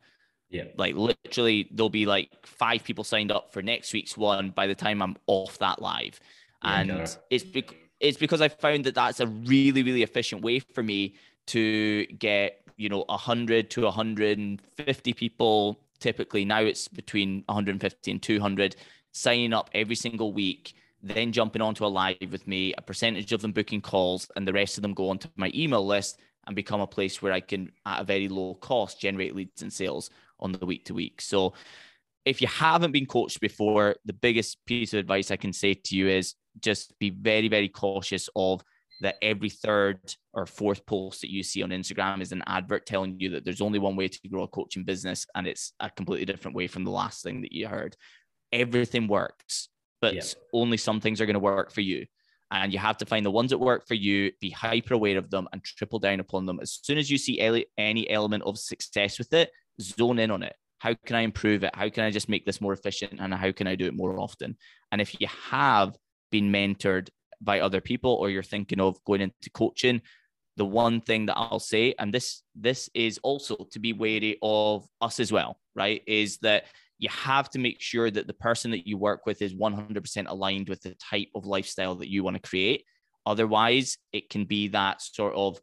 Yeah. 0.50 0.66
Like 0.78 0.96
literally 0.96 1.68
there'll 1.72 1.90
be 1.90 2.06
like 2.06 2.30
five 2.46 2.84
people 2.84 3.04
signed 3.04 3.32
up 3.32 3.52
for 3.52 3.62
next 3.62 3.92
week's 3.94 4.16
one 4.16 4.52
by 4.52 4.68
the 4.68 4.76
time 4.76 5.02
i'm 5.02 5.16
off 5.26 5.58
that 5.60 5.82
live. 5.82 6.20
Yeah, 6.64 6.80
and 6.80 7.18
it's 7.30 7.44
be- 7.44 7.66
it's 8.00 8.18
because 8.18 8.42
i 8.42 8.50
found 8.50 8.84
that 8.84 8.96
that's 8.96 9.20
a 9.20 9.28
really 9.28 9.82
really 9.82 10.04
efficient 10.04 10.42
way 10.42 10.60
for 10.60 10.84
me 10.84 11.16
to 11.48 12.06
get 12.06 12.62
you 12.78 12.90
know 12.90 13.04
100 13.08 13.70
to 13.72 13.84
150 13.84 15.14
people 15.14 15.80
typically. 16.00 16.44
Now 16.46 16.62
it's 16.62 16.88
between 16.88 17.44
150 17.48 18.12
and 18.12 18.22
200 18.22 18.76
signing 19.12 19.54
up 19.54 19.70
every 19.74 19.96
single 19.96 20.34
week 20.34 20.76
then 21.04 21.34
jumping 21.34 21.62
onto 21.62 21.86
a 21.86 21.88
live 21.88 22.32
with 22.32 22.48
me 22.48 22.74
a 22.78 22.82
percentage 22.82 23.34
of 23.34 23.42
them 23.42 23.52
booking 23.52 23.82
calls 23.82 24.30
and 24.36 24.48
the 24.48 24.54
rest 24.54 24.78
of 24.78 24.82
them 24.82 24.94
go 24.94 25.10
onto 25.10 25.28
my 25.36 25.52
email 25.54 25.86
list 25.86 26.20
and 26.46 26.56
become 26.56 26.82
a 26.82 26.88
place 26.88 27.22
where 27.22 27.34
i 27.34 27.40
can 27.40 27.72
at 27.86 28.02
a 28.02 28.04
very 28.04 28.28
low 28.28 28.56
cost 28.56 29.00
generate 29.00 29.36
leads 29.36 29.62
and 29.62 29.72
sales 29.72 30.10
on 30.40 30.52
the 30.52 30.66
week 30.66 30.86
to 30.86 30.94
week 30.94 31.22
so 31.22 31.54
if 32.26 32.42
you 32.42 32.48
haven't 32.48 32.92
been 32.92 33.06
coached 33.06 33.40
before 33.40 33.96
the 34.06 34.14
biggest 34.14 34.58
piece 34.66 34.94
of 34.94 35.00
advice 35.00 35.32
i 35.32 35.36
can 35.36 35.54
say 35.54 35.74
to 35.74 35.96
you 35.96 36.08
is 36.08 36.36
just 36.60 36.98
be 37.00 37.10
very 37.10 37.48
very 37.48 37.70
cautious 37.70 38.30
of 38.36 38.64
that 39.04 39.18
every 39.22 39.50
third 39.50 40.00
or 40.34 40.46
fourth 40.46 40.86
post 40.86 41.22
that 41.22 41.30
you 41.30 41.44
see 41.44 41.62
on 41.62 41.70
Instagram 41.70 42.22
is 42.22 42.32
an 42.32 42.42
advert 42.48 42.86
telling 42.86 43.20
you 43.20 43.30
that 43.30 43.44
there's 43.44 43.62
only 43.62 43.78
one 43.78 43.96
way 43.96 44.08
to 44.08 44.30
grow 44.30 44.44
a 44.44 44.48
coaching 44.48 44.84
business 44.84 45.26
and 45.36 45.46
it's 45.46 45.74
a 45.80 45.90
completely 45.90 46.26
different 46.26 46.56
way 46.56 46.68
from 46.68 46.84
the 46.84 46.92
last 46.92 47.22
thing 47.22 47.42
that 47.42 47.52
you 47.52 47.68
heard. 47.68 47.98
Everything 48.52 49.08
works, 49.08 49.68
but 50.02 50.14
yeah. 50.16 50.22
only 50.54 50.78
some 50.78 51.02
things 51.02 51.20
are 51.20 51.26
going 51.26 51.34
to 51.34 51.40
work 51.40 51.72
for 51.72 51.82
you. 51.82 52.06
And 52.54 52.72
you 52.72 52.78
have 52.78 52.98
to 52.98 53.06
find 53.06 53.26
the 53.26 53.32
ones 53.32 53.50
that 53.50 53.58
work 53.58 53.88
for 53.88 53.96
you, 53.96 54.32
be 54.40 54.52
hyper 54.52 54.94
aware 54.94 55.18
of 55.18 55.32
them, 55.32 55.48
and 55.52 55.64
triple 55.64 55.98
down 55.98 56.20
upon 56.20 56.46
them. 56.46 56.60
As 56.62 56.80
soon 56.84 57.00
as 57.00 57.10
you 57.10 57.18
see 57.18 57.42
any 57.78 58.10
element 58.10 58.44
of 58.44 58.60
success 58.60 59.18
with 59.18 59.34
it, 59.34 59.50
zone 59.82 60.20
in 60.20 60.30
on 60.30 60.44
it. 60.44 60.56
How 60.78 60.94
can 61.06 61.16
I 61.16 61.22
improve 61.22 61.64
it? 61.64 61.76
How 61.76 61.90
can 61.90 62.04
I 62.04 62.12
just 62.12 62.30
make 62.30 62.46
this 62.46 62.62
more 62.62 62.74
efficient? 62.74 63.20
And 63.20 63.34
how 63.34 63.52
can 63.52 63.66
I 63.66 63.76
do 63.76 63.86
it 63.86 63.96
more 63.96 64.20
often? 64.20 64.56
And 64.92 65.02
if 65.02 65.20
you 65.20 65.28
have 65.50 65.98
been 66.32 66.52
mentored 66.52 67.10
by 67.42 67.60
other 67.60 67.82
people 67.82 68.14
or 68.14 68.30
you're 68.30 68.44
thinking 68.44 68.80
of 68.80 69.04
going 69.04 69.22
into 69.22 69.50
coaching 69.52 70.02
the 70.56 70.66
one 70.66 71.02
thing 71.02 71.26
that 71.26 71.36
i'll 71.36 71.60
say 71.60 71.94
and 72.00 72.14
this 72.14 72.44
this 72.56 72.90
is 72.94 73.20
also 73.24 73.68
to 73.72 73.80
be 73.80 73.92
wary 73.92 74.38
of 74.42 74.88
us 75.02 75.20
as 75.20 75.32
well 75.32 75.58
right 75.76 76.04
is 76.08 76.38
that 76.38 76.66
you 77.04 77.10
have 77.10 77.50
to 77.50 77.60
make 77.60 77.82
sure 77.82 78.10
that 78.10 78.28
the 78.28 78.34
person 78.34 78.72
that 78.72 78.88
you 78.88 78.98
work 78.98 79.26
with 79.26 79.42
is 79.42 79.54
100% 79.54 80.26
aligned 80.28 80.70
with 80.70 80.82
the 80.82 80.96
type 80.96 81.30
of 81.36 81.46
lifestyle 81.46 81.96
that 81.96 82.10
you 82.10 82.24
want 82.24 82.36
to 82.36 82.50
create 82.50 82.86
otherwise 83.26 83.98
it 84.12 84.30
can 84.30 84.46
be 84.46 84.70
that 84.70 85.02
sort 85.02 85.34
of 85.36 85.60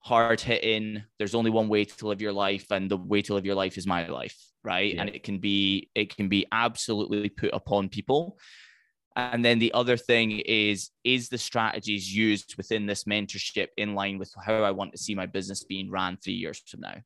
hard 0.00 0.40
hitting 0.40 1.02
there's 1.18 1.34
only 1.34 1.50
one 1.50 1.68
way 1.68 1.84
to 1.84 2.06
live 2.06 2.20
your 2.20 2.32
life 2.32 2.66
and 2.70 2.90
the 2.90 2.96
way 2.96 3.22
to 3.22 3.34
live 3.34 3.46
your 3.46 3.54
life 3.54 3.78
is 3.78 3.86
my 3.86 4.06
life 4.06 4.36
right 4.62 4.94
yeah. 4.94 5.00
and 5.00 5.10
it 5.10 5.22
can 5.22 5.38
be 5.38 5.88
it 5.94 6.14
can 6.14 6.28
be 6.28 6.46
absolutely 6.52 7.28
put 7.28 7.50
upon 7.52 7.88
people 7.88 8.36
and 9.16 9.44
then 9.44 9.58
the 9.60 9.72
other 9.72 9.96
thing 9.96 10.40
is, 10.40 10.90
is 11.04 11.28
the 11.28 11.38
strategies 11.38 12.12
used 12.12 12.56
within 12.56 12.86
this 12.86 13.04
mentorship 13.04 13.68
in 13.76 13.94
line 13.94 14.18
with 14.18 14.32
how 14.44 14.64
I 14.64 14.72
want 14.72 14.92
to 14.92 14.98
see 14.98 15.14
my 15.14 15.26
business 15.26 15.62
being 15.62 15.90
ran 15.90 16.16
three 16.16 16.34
years 16.34 16.60
from 16.66 16.80
now? 16.80 16.96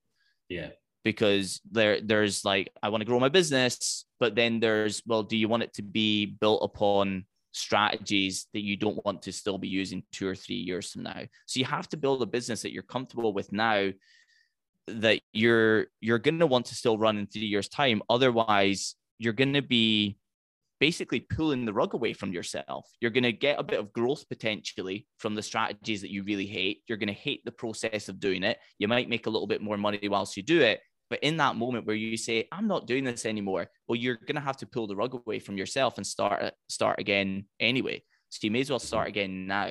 Yeah. 0.48 0.70
Because 1.04 1.60
there, 1.70 2.00
there's 2.00 2.44
like, 2.44 2.70
I 2.82 2.88
want 2.88 3.00
to 3.00 3.06
grow 3.06 3.20
my 3.20 3.28
business, 3.28 4.04
but 4.20 4.34
then 4.34 4.60
there's, 4.60 5.02
well, 5.06 5.22
do 5.22 5.36
you 5.36 5.48
want 5.48 5.62
it 5.62 5.74
to 5.74 5.82
be 5.82 6.26
built 6.26 6.62
upon 6.62 7.24
strategies 7.52 8.46
that 8.52 8.62
you 8.62 8.76
don't 8.76 9.04
want 9.04 9.22
to 9.22 9.32
still 9.32 9.58
be 9.58 9.68
using 9.68 10.02
two 10.12 10.28
or 10.28 10.34
three 10.34 10.56
years 10.56 10.92
from 10.92 11.02
now. 11.02 11.22
So 11.46 11.58
you 11.58 11.66
have 11.66 11.88
to 11.90 11.96
build 11.96 12.22
a 12.22 12.26
business 12.26 12.62
that 12.62 12.72
you're 12.72 12.82
comfortable 12.82 13.32
with 13.32 13.52
now 13.52 13.90
that 14.86 15.20
you're 15.32 15.86
you're 16.00 16.18
going 16.18 16.38
to 16.38 16.46
want 16.46 16.66
to 16.66 16.74
still 16.74 16.96
run 16.96 17.18
in 17.18 17.26
three 17.26 17.42
years 17.42 17.68
time. 17.68 18.02
Otherwise 18.08 18.94
you're 19.18 19.32
going 19.32 19.54
to 19.54 19.62
be 19.62 20.16
basically 20.80 21.18
pulling 21.18 21.64
the 21.64 21.72
rug 21.72 21.94
away 21.94 22.12
from 22.12 22.32
yourself. 22.32 22.88
You're 23.00 23.10
going 23.10 23.24
to 23.24 23.32
get 23.32 23.58
a 23.58 23.64
bit 23.64 23.80
of 23.80 23.92
growth 23.92 24.28
potentially 24.28 25.06
from 25.18 25.34
the 25.34 25.42
strategies 25.42 26.00
that 26.02 26.12
you 26.12 26.22
really 26.22 26.46
hate. 26.46 26.82
You're 26.86 26.98
going 26.98 27.08
to 27.08 27.12
hate 27.12 27.44
the 27.44 27.50
process 27.50 28.08
of 28.08 28.20
doing 28.20 28.44
it. 28.44 28.58
You 28.78 28.86
might 28.86 29.08
make 29.08 29.26
a 29.26 29.30
little 29.30 29.48
bit 29.48 29.60
more 29.60 29.76
money 29.76 30.08
whilst 30.08 30.36
you 30.36 30.44
do 30.44 30.60
it 30.60 30.80
but 31.10 31.22
in 31.22 31.36
that 31.36 31.56
moment 31.56 31.86
where 31.86 31.96
you 31.96 32.16
say 32.16 32.46
i'm 32.52 32.68
not 32.68 32.86
doing 32.86 33.04
this 33.04 33.26
anymore 33.26 33.66
well 33.86 33.96
you're 33.96 34.16
going 34.16 34.34
to 34.34 34.40
have 34.40 34.56
to 34.56 34.66
pull 34.66 34.86
the 34.86 34.96
rug 34.96 35.14
away 35.14 35.38
from 35.38 35.56
yourself 35.56 35.96
and 35.96 36.06
start 36.06 36.42
uh, 36.42 36.50
start 36.68 36.98
again 36.98 37.44
anyway 37.60 38.02
so 38.30 38.40
you 38.42 38.50
may 38.50 38.60
as 38.60 38.70
well 38.70 38.78
start 38.78 39.08
mm-hmm. 39.08 39.18
again 39.18 39.46
now 39.46 39.70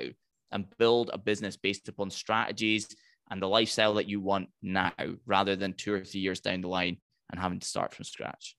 and 0.52 0.66
build 0.78 1.10
a 1.14 1.18
business 1.18 1.58
based 1.58 1.88
upon 1.88 2.10
strategies 2.10 2.88
and 3.30 3.42
the 3.42 3.48
lifestyle 3.48 3.96
that 3.96 4.08
you 4.08 4.20
want 4.20 4.50
now 4.62 4.94
rather 5.26 5.56
than 5.56 5.74
two 5.74 5.94
or 5.94 6.04
three 6.04 6.22
years 6.22 6.40
down 6.40 6.62
the 6.62 6.68
line 6.68 6.98
and 7.32 7.40
having 7.40 7.60
to 7.60 7.68
start 7.68 7.94
from 7.94 8.06
scratch. 8.06 8.56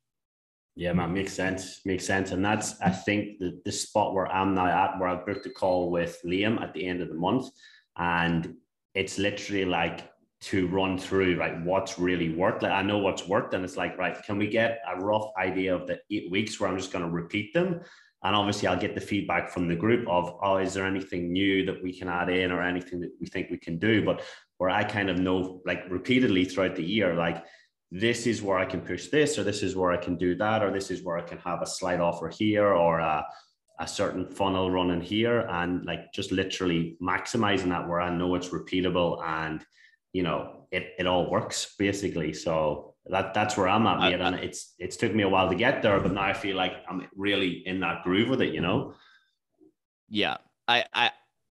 Yeah, 0.77 0.93
man, 0.93 1.13
makes 1.13 1.33
sense. 1.33 1.81
Makes 1.85 2.07
sense. 2.07 2.31
And 2.31 2.45
that's, 2.45 2.81
I 2.81 2.91
think, 2.91 3.39
the, 3.39 3.61
the 3.65 3.73
spot 3.73 4.15
where 4.15 4.29
I'm 4.29 4.55
now 4.55 4.67
at, 4.67 4.99
where 4.99 5.09
I 5.09 5.17
booked 5.17 5.47
a 5.47 5.51
call 5.51 5.91
with 5.91 6.21
Liam 6.25 6.61
at 6.63 6.73
the 6.73 6.87
end 6.87 7.01
of 7.01 7.09
the 7.09 7.15
month. 7.15 7.49
And 7.97 8.55
it's 8.95 9.19
literally 9.19 9.65
like 9.65 10.09
to 10.41 10.69
run 10.69 10.99
through 10.99 11.35
like 11.35 11.63
what's 11.65 11.99
really 11.99 12.35
worked. 12.35 12.63
Like 12.63 12.73
I 12.73 12.83
know 12.83 12.99
what's 12.99 13.27
worked, 13.27 13.55
and 13.55 13.65
it's 13.65 13.77
like, 13.77 13.99
right, 13.99 14.17
can 14.23 14.39
we 14.39 14.47
get 14.47 14.81
a 14.89 15.01
rough 15.01 15.31
idea 15.39 15.75
of 15.75 15.87
the 15.87 15.99
eight 16.11 16.31
weeks 16.31 16.59
where 16.61 16.71
I'm 16.71 16.79
just 16.79 16.93
going 16.93 17.05
to 17.05 17.11
repeat 17.11 17.53
them? 17.53 17.81
And 18.25 18.35
obviously, 18.35 18.69
I'll 18.69 18.79
get 18.79 18.95
the 18.95 19.01
feedback 19.01 19.49
from 19.49 19.69
the 19.69 19.77
group 19.77 20.09
of, 20.09 20.37
oh, 20.43 20.57
is 20.59 20.75
there 20.75 20.87
anything 20.87 21.33
new 21.33 21.65
that 21.67 21.83
we 21.83 21.97
can 21.97 22.09
add 22.09 22.29
in 22.29 22.51
or 22.51 22.63
anything 22.63 23.01
that 23.01 23.13
we 23.21 23.27
think 23.27 23.49
we 23.51 23.59
can 23.59 23.79
do? 23.79 24.05
But 24.05 24.23
where 24.59 24.71
I 24.71 24.83
kind 24.83 25.09
of 25.09 25.19
know, 25.19 25.61
like 25.65 25.85
repeatedly 25.89 26.45
throughout 26.45 26.75
the 26.75 26.85
year, 26.85 27.15
like 27.15 27.45
this 27.93 28.27
is 28.27 28.43
where 28.43 28.59
I 28.59 28.65
can 28.65 28.81
push 28.81 29.09
this, 29.09 29.39
or 29.39 29.45
this 29.45 29.63
is 29.63 29.77
where 29.77 29.93
I 29.93 29.97
can 29.97 30.17
do 30.17 30.35
that, 30.37 30.63
or 30.63 30.73
this 30.73 30.91
is 30.91 31.03
where 31.03 31.17
I 31.17 31.23
can 31.23 31.39
have 31.39 31.63
a 31.63 31.67
slight 31.67 32.01
offer 32.01 32.29
here, 32.29 32.67
or 32.67 32.99
a, 32.99 33.25
a 33.81 33.87
certain 33.87 34.27
funnel 34.27 34.71
running 34.71 35.01
here, 35.01 35.41
and 35.49 35.85
like 35.85 36.13
just 36.13 36.33
literally 36.33 36.97
maximizing 37.01 37.69
that 37.69 37.89
where 37.89 38.01
I 38.01 38.11
know 38.11 38.35
it's 38.35 38.49
repeatable 38.49 39.25
and 39.25 39.65
you 40.13 40.23
know 40.23 40.67
it 40.71 40.95
it 40.99 41.07
all 41.07 41.31
works 41.31 41.75
basically. 41.79 42.33
So 42.33 42.95
that 43.07 43.35
that's 43.35 43.57
where 43.57 43.69
I'm 43.69 43.87
at, 43.87 44.01
mate. 44.01 44.21
and 44.21 44.37
it's 44.37 44.75
it's 44.79 44.97
took 44.97 45.15
me 45.15 45.23
a 45.23 45.29
while 45.29 45.49
to 45.49 45.55
get 45.55 45.83
there, 45.83 45.99
but 46.01 46.13
now 46.13 46.23
I 46.23 46.35
feel 46.35 46.57
like 46.57 46.73
I'm 46.89 47.07
really 47.17 47.63
in 47.67 47.81
that 47.81 48.03
groove 48.05 48.29
with 48.29 48.43
it, 48.43 48.53
you 48.53 48.61
know. 48.61 48.95
Yeah, 50.09 50.39
I 50.67 50.85
I 50.93 51.11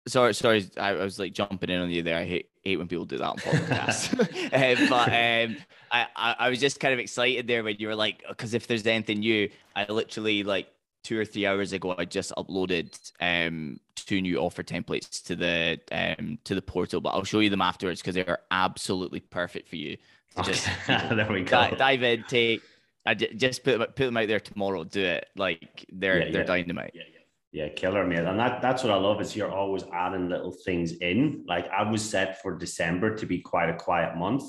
sorry 0.08 0.34
sorry 0.34 0.68
I, 0.76 0.90
I 0.90 1.04
was 1.04 1.18
like 1.18 1.32
jumping 1.32 1.70
in 1.70 1.80
on 1.80 1.90
you 1.90 2.02
there. 2.02 2.18
I 2.18 2.24
hate 2.24 2.50
hate 2.62 2.76
when 2.76 2.88
people 2.88 3.04
do 3.04 3.18
that 3.18 3.28
on 3.28 3.36
podcasts. 3.36 4.12
um, 4.82 4.88
but 4.88 5.08
um, 5.08 5.56
I, 5.90 6.06
I, 6.16 6.36
I 6.38 6.50
was 6.50 6.60
just 6.60 6.80
kind 6.80 6.92
of 6.92 6.98
excited 6.98 7.46
there 7.46 7.62
when 7.62 7.76
you 7.78 7.88
were 7.88 7.94
like, 7.94 8.24
because 8.28 8.54
if 8.54 8.66
there's 8.66 8.86
anything 8.86 9.20
new, 9.20 9.48
I 9.74 9.86
literally 9.90 10.42
like 10.42 10.68
two 11.06 11.18
or 11.20 11.24
three 11.24 11.46
hours 11.46 11.72
ago, 11.72 11.94
I 11.96 12.04
just 12.04 12.32
uploaded 12.36 12.98
um, 13.20 13.78
two 13.94 14.20
new 14.20 14.38
offer 14.38 14.64
templates 14.64 15.24
to 15.26 15.36
the 15.36 15.78
um, 15.92 16.38
to 16.42 16.56
the 16.56 16.62
portal. 16.62 17.00
But 17.00 17.10
I'll 17.10 17.22
show 17.22 17.38
you 17.38 17.48
them 17.48 17.62
afterwards 17.62 18.02
because 18.02 18.16
they 18.16 18.26
are 18.26 18.40
absolutely 18.50 19.20
perfect 19.20 19.68
for 19.68 19.76
you. 19.76 19.96
Just 20.42 20.68
there 20.88 21.28
we 21.30 21.44
go. 21.44 21.70
Dive 21.76 22.02
in, 22.02 22.24
take. 22.24 22.62
I 23.06 23.14
just 23.14 23.62
put 23.62 23.78
them, 23.78 23.86
put 23.86 24.06
them 24.06 24.16
out 24.16 24.26
there 24.26 24.40
tomorrow. 24.40 24.82
Do 24.82 25.04
it 25.04 25.28
like 25.36 25.86
they're 25.92 26.26
yeah, 26.26 26.32
they're 26.32 26.40
yeah. 26.40 26.46
dynamite. 26.46 26.90
Yeah, 26.92 27.02
yeah, 27.52 27.68
killer, 27.68 28.04
mate. 28.04 28.18
And 28.18 28.38
that, 28.40 28.60
that's 28.60 28.82
what 28.82 28.92
I 28.92 28.96
love 28.96 29.20
is 29.20 29.36
you're 29.36 29.52
always 29.52 29.84
adding 29.92 30.28
little 30.28 30.50
things 30.50 30.92
in. 30.94 31.44
Like 31.46 31.70
I 31.70 31.88
was 31.88 32.02
set 32.02 32.42
for 32.42 32.58
December 32.58 33.14
to 33.14 33.26
be 33.26 33.38
quite 33.38 33.70
a 33.70 33.76
quiet 33.76 34.16
month. 34.16 34.42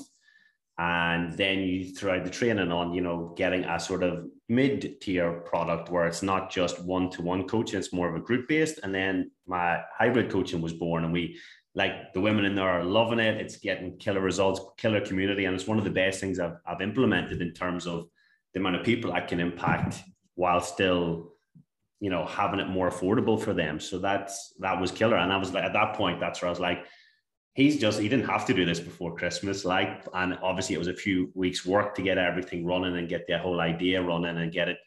And 0.78 1.36
then 1.36 1.58
you 1.60 1.92
throw 1.92 2.22
the 2.22 2.30
training 2.30 2.70
on, 2.70 2.94
you 2.94 3.00
know, 3.00 3.34
getting 3.36 3.64
a 3.64 3.80
sort 3.80 4.04
of 4.04 4.26
mid-tier 4.48 5.40
product 5.40 5.90
where 5.90 6.06
it's 6.06 6.22
not 6.22 6.50
just 6.50 6.80
one-to-one 6.84 7.48
coaching, 7.48 7.80
it's 7.80 7.92
more 7.92 8.08
of 8.08 8.14
a 8.14 8.24
group-based. 8.24 8.80
And 8.84 8.94
then 8.94 9.32
my 9.46 9.80
hybrid 9.96 10.30
coaching 10.30 10.60
was 10.60 10.72
born 10.72 11.04
and 11.04 11.12
we 11.12 11.38
like 11.74 12.12
the 12.14 12.20
women 12.20 12.44
in 12.44 12.54
there 12.54 12.68
are 12.68 12.84
loving 12.84 13.18
it. 13.18 13.40
It's 13.40 13.56
getting 13.56 13.98
killer 13.98 14.20
results, 14.20 14.60
killer 14.78 15.04
community. 15.04 15.46
And 15.46 15.54
it's 15.54 15.66
one 15.66 15.78
of 15.78 15.84
the 15.84 15.90
best 15.90 16.20
things 16.20 16.38
I've, 16.38 16.56
I've 16.64 16.80
implemented 16.80 17.42
in 17.42 17.52
terms 17.52 17.86
of 17.86 18.08
the 18.54 18.60
amount 18.60 18.76
of 18.76 18.84
people 18.84 19.12
I 19.12 19.20
can 19.20 19.40
impact 19.40 20.02
while 20.36 20.60
still 20.60 21.32
you 22.00 22.10
know, 22.10 22.24
having 22.24 22.60
it 22.60 22.68
more 22.68 22.88
affordable 22.90 23.40
for 23.42 23.52
them. 23.52 23.80
So 23.80 23.98
that's 23.98 24.54
that 24.60 24.80
was 24.80 24.92
killer. 24.92 25.16
And 25.16 25.32
I 25.32 25.36
was 25.36 25.52
like, 25.52 25.64
at 25.64 25.72
that 25.72 25.94
point, 25.94 26.20
that's 26.20 26.40
where 26.40 26.48
I 26.48 26.50
was 26.50 26.60
like, 26.60 26.86
he's 27.54 27.78
just 27.78 28.00
he 28.00 28.08
didn't 28.08 28.28
have 28.28 28.46
to 28.46 28.54
do 28.54 28.64
this 28.64 28.80
before 28.80 29.16
Christmas. 29.16 29.64
Like, 29.64 30.06
and 30.14 30.38
obviously 30.42 30.74
it 30.74 30.78
was 30.78 30.88
a 30.88 30.94
few 30.94 31.30
weeks 31.34 31.66
work 31.66 31.94
to 31.96 32.02
get 32.02 32.18
everything 32.18 32.64
running 32.64 32.96
and 32.96 33.08
get 33.08 33.26
the 33.26 33.38
whole 33.38 33.60
idea 33.60 34.02
running 34.02 34.38
and 34.38 34.52
get 34.52 34.68
it 34.68 34.78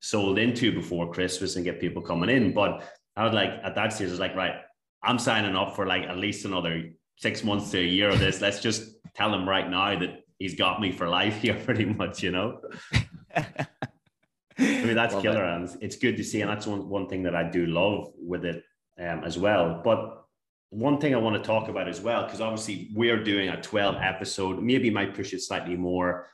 sold 0.00 0.38
into 0.38 0.72
before 0.72 1.12
Christmas 1.12 1.56
and 1.56 1.64
get 1.64 1.80
people 1.80 2.02
coming 2.02 2.30
in. 2.30 2.52
But 2.52 2.82
I 3.16 3.24
was 3.24 3.32
like, 3.32 3.50
at 3.62 3.74
that 3.74 3.92
stage, 3.92 4.08
I 4.08 4.12
was 4.12 4.20
like, 4.20 4.34
right, 4.34 4.56
I'm 5.02 5.18
signing 5.18 5.56
up 5.56 5.76
for 5.76 5.86
like 5.86 6.04
at 6.04 6.16
least 6.16 6.44
another 6.44 6.90
six 7.16 7.44
months 7.44 7.70
to 7.70 7.78
a 7.78 7.84
year 7.84 8.10
of 8.10 8.18
this. 8.18 8.40
Let's 8.40 8.60
just 8.60 8.96
tell 9.14 9.32
him 9.32 9.48
right 9.48 9.68
now 9.68 9.98
that 9.98 10.24
he's 10.38 10.54
got 10.54 10.80
me 10.80 10.92
for 10.92 11.08
life 11.08 11.36
here, 11.36 11.54
pretty 11.64 11.84
much, 11.84 12.22
you 12.22 12.32
know. 12.32 12.60
I 13.36 14.84
mean, 14.84 14.94
that's 14.94 15.14
killer, 15.14 15.44
it. 15.44 15.54
and 15.54 15.78
it's 15.80 15.96
good 15.96 16.16
to 16.16 16.24
see. 16.24 16.42
And 16.42 16.50
that's 16.50 16.66
one, 16.66 16.88
one 16.88 17.08
thing 17.08 17.22
that 17.22 17.34
I 17.34 17.48
do 17.48 17.66
love 17.66 18.12
with 18.18 18.44
it 18.44 18.62
um, 18.98 19.24
as 19.24 19.38
well. 19.38 19.80
But 19.82 20.24
one 20.70 20.98
thing 20.98 21.14
I 21.14 21.18
want 21.18 21.36
to 21.36 21.46
talk 21.46 21.68
about 21.68 21.88
as 21.88 22.00
well, 22.00 22.24
because 22.24 22.40
obviously 22.40 22.90
we're 22.94 23.22
doing 23.22 23.48
a 23.48 23.60
12 23.60 23.96
episode, 24.00 24.62
maybe 24.62 24.88
might 24.90 25.14
push 25.14 25.32
it 25.32 25.42
slightly 25.42 25.76
more 25.76 26.28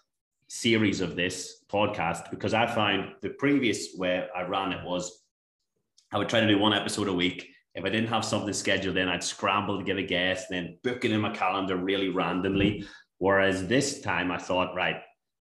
series 0.49 1.01
of 1.01 1.17
this 1.17 1.65
podcast, 1.71 2.31
because 2.31 2.55
I 2.55 2.67
find 2.67 3.13
the 3.23 3.31
previous 3.31 3.95
way 3.97 4.27
I 4.37 4.43
ran 4.43 4.73
it 4.73 4.85
was 4.85 5.23
I 6.13 6.19
would 6.19 6.29
try 6.29 6.41
to 6.41 6.47
do 6.47 6.59
one 6.59 6.73
episode 6.73 7.09
a 7.09 7.13
week. 7.13 7.49
If 7.75 7.85
I 7.85 7.89
didn't 7.89 8.09
have 8.09 8.25
something 8.25 8.55
scheduled 8.55 8.97
in, 8.97 9.09
I'd 9.09 9.25
scramble 9.25 9.79
to 9.79 9.85
get 9.85 9.99
a 9.99 10.03
guest, 10.03 10.47
then 10.51 10.79
book 10.85 11.05
it 11.05 11.11
in 11.11 11.21
my 11.21 11.31
calendar 11.31 11.77
really 11.77 12.11
randomly. 12.11 12.87
Whereas 13.19 13.67
this 13.67 14.01
time 14.03 14.31
I 14.31 14.39
thought, 14.39 14.75
right, 14.75 14.97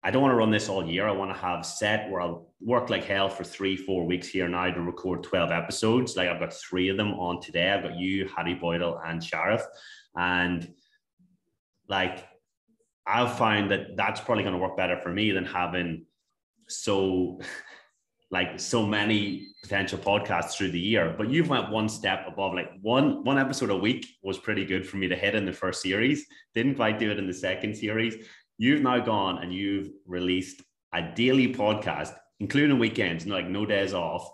I 0.02 0.10
don't 0.10 0.22
want 0.22 0.32
to 0.32 0.36
run 0.36 0.50
this 0.50 0.68
all 0.68 0.86
year. 0.86 1.08
I 1.08 1.12
want 1.12 1.34
to 1.34 1.40
have 1.40 1.64
set 1.64 2.10
where 2.10 2.20
I'll 2.20 2.49
work 2.60 2.90
like 2.90 3.04
hell 3.04 3.28
for 3.28 3.44
three, 3.44 3.76
four 3.76 4.04
weeks 4.04 4.28
here 4.28 4.48
now 4.48 4.70
to 4.70 4.80
record 4.80 5.22
12 5.22 5.50
episodes. 5.50 6.16
Like 6.16 6.28
I've 6.28 6.40
got 6.40 6.52
three 6.52 6.88
of 6.88 6.96
them 6.96 7.14
on 7.14 7.40
today. 7.40 7.70
I've 7.70 7.82
got 7.82 7.96
you, 7.96 8.28
Hattie 8.34 8.58
Boydell, 8.60 9.00
and 9.06 9.22
Sharif. 9.22 9.62
And 10.16 10.72
like 11.88 12.26
I've 13.06 13.36
found 13.38 13.70
that 13.70 13.96
that's 13.96 14.20
probably 14.20 14.44
going 14.44 14.54
to 14.54 14.60
work 14.60 14.76
better 14.76 14.98
for 14.98 15.10
me 15.10 15.30
than 15.30 15.44
having 15.44 16.06
so 16.68 17.40
like 18.32 18.60
so 18.60 18.86
many 18.86 19.48
potential 19.62 19.98
podcasts 19.98 20.56
through 20.56 20.70
the 20.70 20.78
year. 20.78 21.14
But 21.18 21.30
you've 21.30 21.48
went 21.48 21.70
one 21.70 21.88
step 21.88 22.26
above. 22.28 22.54
Like 22.54 22.70
one 22.80 23.24
one 23.24 23.38
episode 23.38 23.70
a 23.70 23.76
week 23.76 24.06
was 24.22 24.38
pretty 24.38 24.64
good 24.64 24.86
for 24.86 24.98
me 24.98 25.08
to 25.08 25.16
hit 25.16 25.34
in 25.34 25.46
the 25.46 25.52
first 25.52 25.82
series. 25.82 26.26
Didn't 26.54 26.76
quite 26.76 26.98
do 26.98 27.10
it 27.10 27.18
in 27.18 27.26
the 27.26 27.34
second 27.34 27.76
series 27.76 28.16
You've 28.62 28.82
now 28.82 28.98
gone 28.98 29.38
and 29.38 29.54
you've 29.54 29.88
released 30.06 30.60
a 30.92 31.00
daily 31.00 31.50
podcast, 31.50 32.12
including 32.40 32.78
weekends, 32.78 33.26
like 33.26 33.48
no 33.48 33.64
days 33.64 33.94
off. 33.94 34.30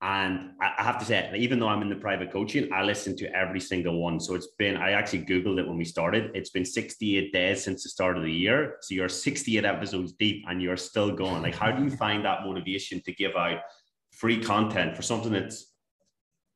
And 0.00 0.50
I 0.60 0.84
have 0.84 1.00
to 1.00 1.04
say, 1.04 1.32
even 1.36 1.58
though 1.58 1.66
I'm 1.66 1.82
in 1.82 1.88
the 1.88 1.96
private 1.96 2.30
coaching, 2.30 2.72
I 2.72 2.84
listen 2.84 3.16
to 3.16 3.34
every 3.34 3.58
single 3.58 4.00
one. 4.00 4.20
So 4.20 4.36
it's 4.36 4.46
been, 4.56 4.76
I 4.76 4.92
actually 4.92 5.24
Googled 5.24 5.58
it 5.58 5.66
when 5.66 5.76
we 5.76 5.84
started. 5.84 6.30
It's 6.34 6.50
been 6.50 6.64
68 6.64 7.32
days 7.32 7.64
since 7.64 7.82
the 7.82 7.88
start 7.88 8.16
of 8.16 8.22
the 8.22 8.32
year. 8.32 8.76
So 8.80 8.94
you're 8.94 9.08
68 9.08 9.64
episodes 9.64 10.12
deep 10.12 10.44
and 10.48 10.62
you're 10.62 10.76
still 10.76 11.10
going. 11.10 11.42
Like, 11.42 11.56
how 11.56 11.72
do 11.72 11.82
you 11.82 11.90
find 11.90 12.24
that 12.24 12.44
motivation 12.44 13.02
to 13.06 13.12
give 13.12 13.34
out 13.34 13.58
free 14.12 14.40
content 14.40 14.94
for 14.94 15.02
something 15.02 15.32
that's 15.32 15.72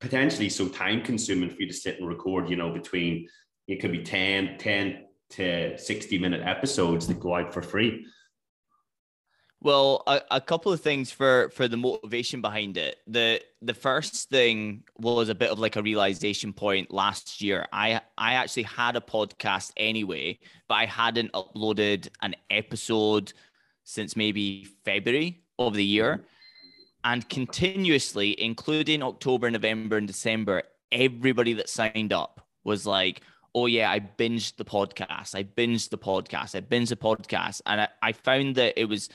potentially 0.00 0.48
so 0.48 0.68
time 0.68 1.02
consuming 1.02 1.50
for 1.50 1.56
you 1.58 1.66
to 1.66 1.74
sit 1.74 1.98
and 1.98 2.08
record, 2.08 2.48
you 2.48 2.54
know, 2.54 2.70
between 2.72 3.26
it 3.66 3.80
could 3.80 3.92
be 3.92 4.04
10, 4.04 4.58
10, 4.58 5.04
to 5.30 5.78
60 5.78 6.18
minute 6.18 6.42
episodes 6.44 7.08
that 7.08 7.18
go 7.18 7.34
out 7.34 7.52
for 7.52 7.62
free? 7.62 8.04
Well, 9.62 10.02
a, 10.08 10.20
a, 10.32 10.40
couple 10.40 10.72
of 10.72 10.80
things 10.80 11.12
for 11.12 11.48
for 11.50 11.68
the 11.68 11.76
motivation 11.76 12.40
behind 12.40 12.76
it. 12.76 12.96
The 13.06 13.40
the 13.60 13.74
first 13.74 14.28
thing 14.28 14.82
was 14.98 15.28
a 15.28 15.36
bit 15.36 15.50
of 15.50 15.60
like 15.60 15.76
a 15.76 15.82
realization 15.82 16.52
point 16.52 16.92
last 16.92 17.40
year. 17.40 17.66
I 17.72 18.00
I 18.18 18.34
actually 18.34 18.64
had 18.64 18.96
a 18.96 19.00
podcast 19.00 19.70
anyway, 19.76 20.40
but 20.68 20.74
I 20.74 20.86
hadn't 20.86 21.32
uploaded 21.32 22.08
an 22.22 22.34
episode 22.50 23.32
since 23.84 24.16
maybe 24.16 24.66
February 24.84 25.44
of 25.60 25.74
the 25.74 25.84
year. 25.84 26.16
Mm-hmm. 26.16 26.24
And 27.04 27.28
continuously, 27.28 28.40
including 28.42 29.02
October, 29.02 29.48
November, 29.48 29.96
and 29.96 30.08
December, 30.08 30.64
everybody 30.90 31.52
that 31.54 31.68
signed 31.68 32.12
up 32.12 32.46
was 32.64 32.84
like, 32.84 33.22
oh 33.54 33.66
yeah, 33.66 33.90
I 33.90 34.00
binged 34.00 34.56
the 34.56 34.64
podcast. 34.64 35.36
I 35.36 35.44
binged 35.44 35.90
the 35.90 35.98
podcast. 35.98 36.56
I 36.56 36.60
binged 36.60 36.88
the 36.88 36.96
podcast. 36.96 37.60
And 37.66 37.82
I, 37.82 37.88
I 38.02 38.12
found 38.12 38.56
that 38.56 38.80
it 38.80 38.86
was 38.86 39.08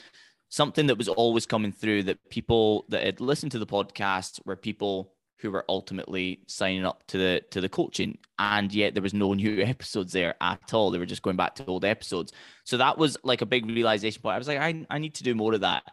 something 0.49 0.88
that 0.88 0.97
was 0.97 1.07
always 1.07 1.45
coming 1.45 1.71
through 1.71 2.03
that 2.03 2.29
people 2.29 2.86
that 2.89 3.03
had 3.03 3.21
listened 3.21 3.51
to 3.51 3.60
the 3.60 3.65
podcast 3.65 4.39
were 4.45 4.55
people 4.55 5.13
who 5.39 5.51
were 5.51 5.65
ultimately 5.69 6.41
signing 6.47 6.86
up 6.86 7.05
to 7.07 7.17
the 7.17 7.41
to 7.51 7.62
the 7.62 7.69
coaching. 7.69 8.17
And 8.39 8.73
yet 8.73 8.93
there 8.93 9.03
was 9.03 9.13
no 9.13 9.33
new 9.33 9.62
episodes 9.63 10.13
there 10.13 10.36
at 10.41 10.73
all. 10.73 10.91
They 10.91 10.99
were 10.99 11.05
just 11.05 11.21
going 11.21 11.38
back 11.38 11.55
to 11.55 11.65
old 11.65 11.86
episodes. 11.86 12.33
So 12.63 12.77
that 12.77 12.97
was 12.97 13.17
like 13.23 13.41
a 13.41 13.45
big 13.45 13.65
realization 13.65 14.21
point. 14.21 14.36
I 14.36 14.38
was 14.38 14.47
like 14.47 14.60
i, 14.60 14.86
I 14.89 14.97
need 14.97 15.15
to 15.15 15.23
do 15.23 15.36
more 15.36 15.53
of 15.53 15.62
that. 15.62 15.83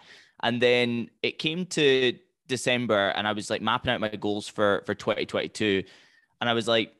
And 0.42 0.60
then 0.60 1.10
it 1.22 1.38
came 1.38 1.66
to 1.66 2.18
december 2.46 3.08
and 3.16 3.26
i 3.26 3.32
was 3.32 3.48
like 3.48 3.62
mapping 3.62 3.90
out 3.90 4.02
my 4.02 4.10
goals 4.10 4.46
for 4.46 4.82
for 4.84 4.94
2022 4.94 5.82
and 6.42 6.50
i 6.50 6.52
was 6.52 6.68
like 6.68 6.92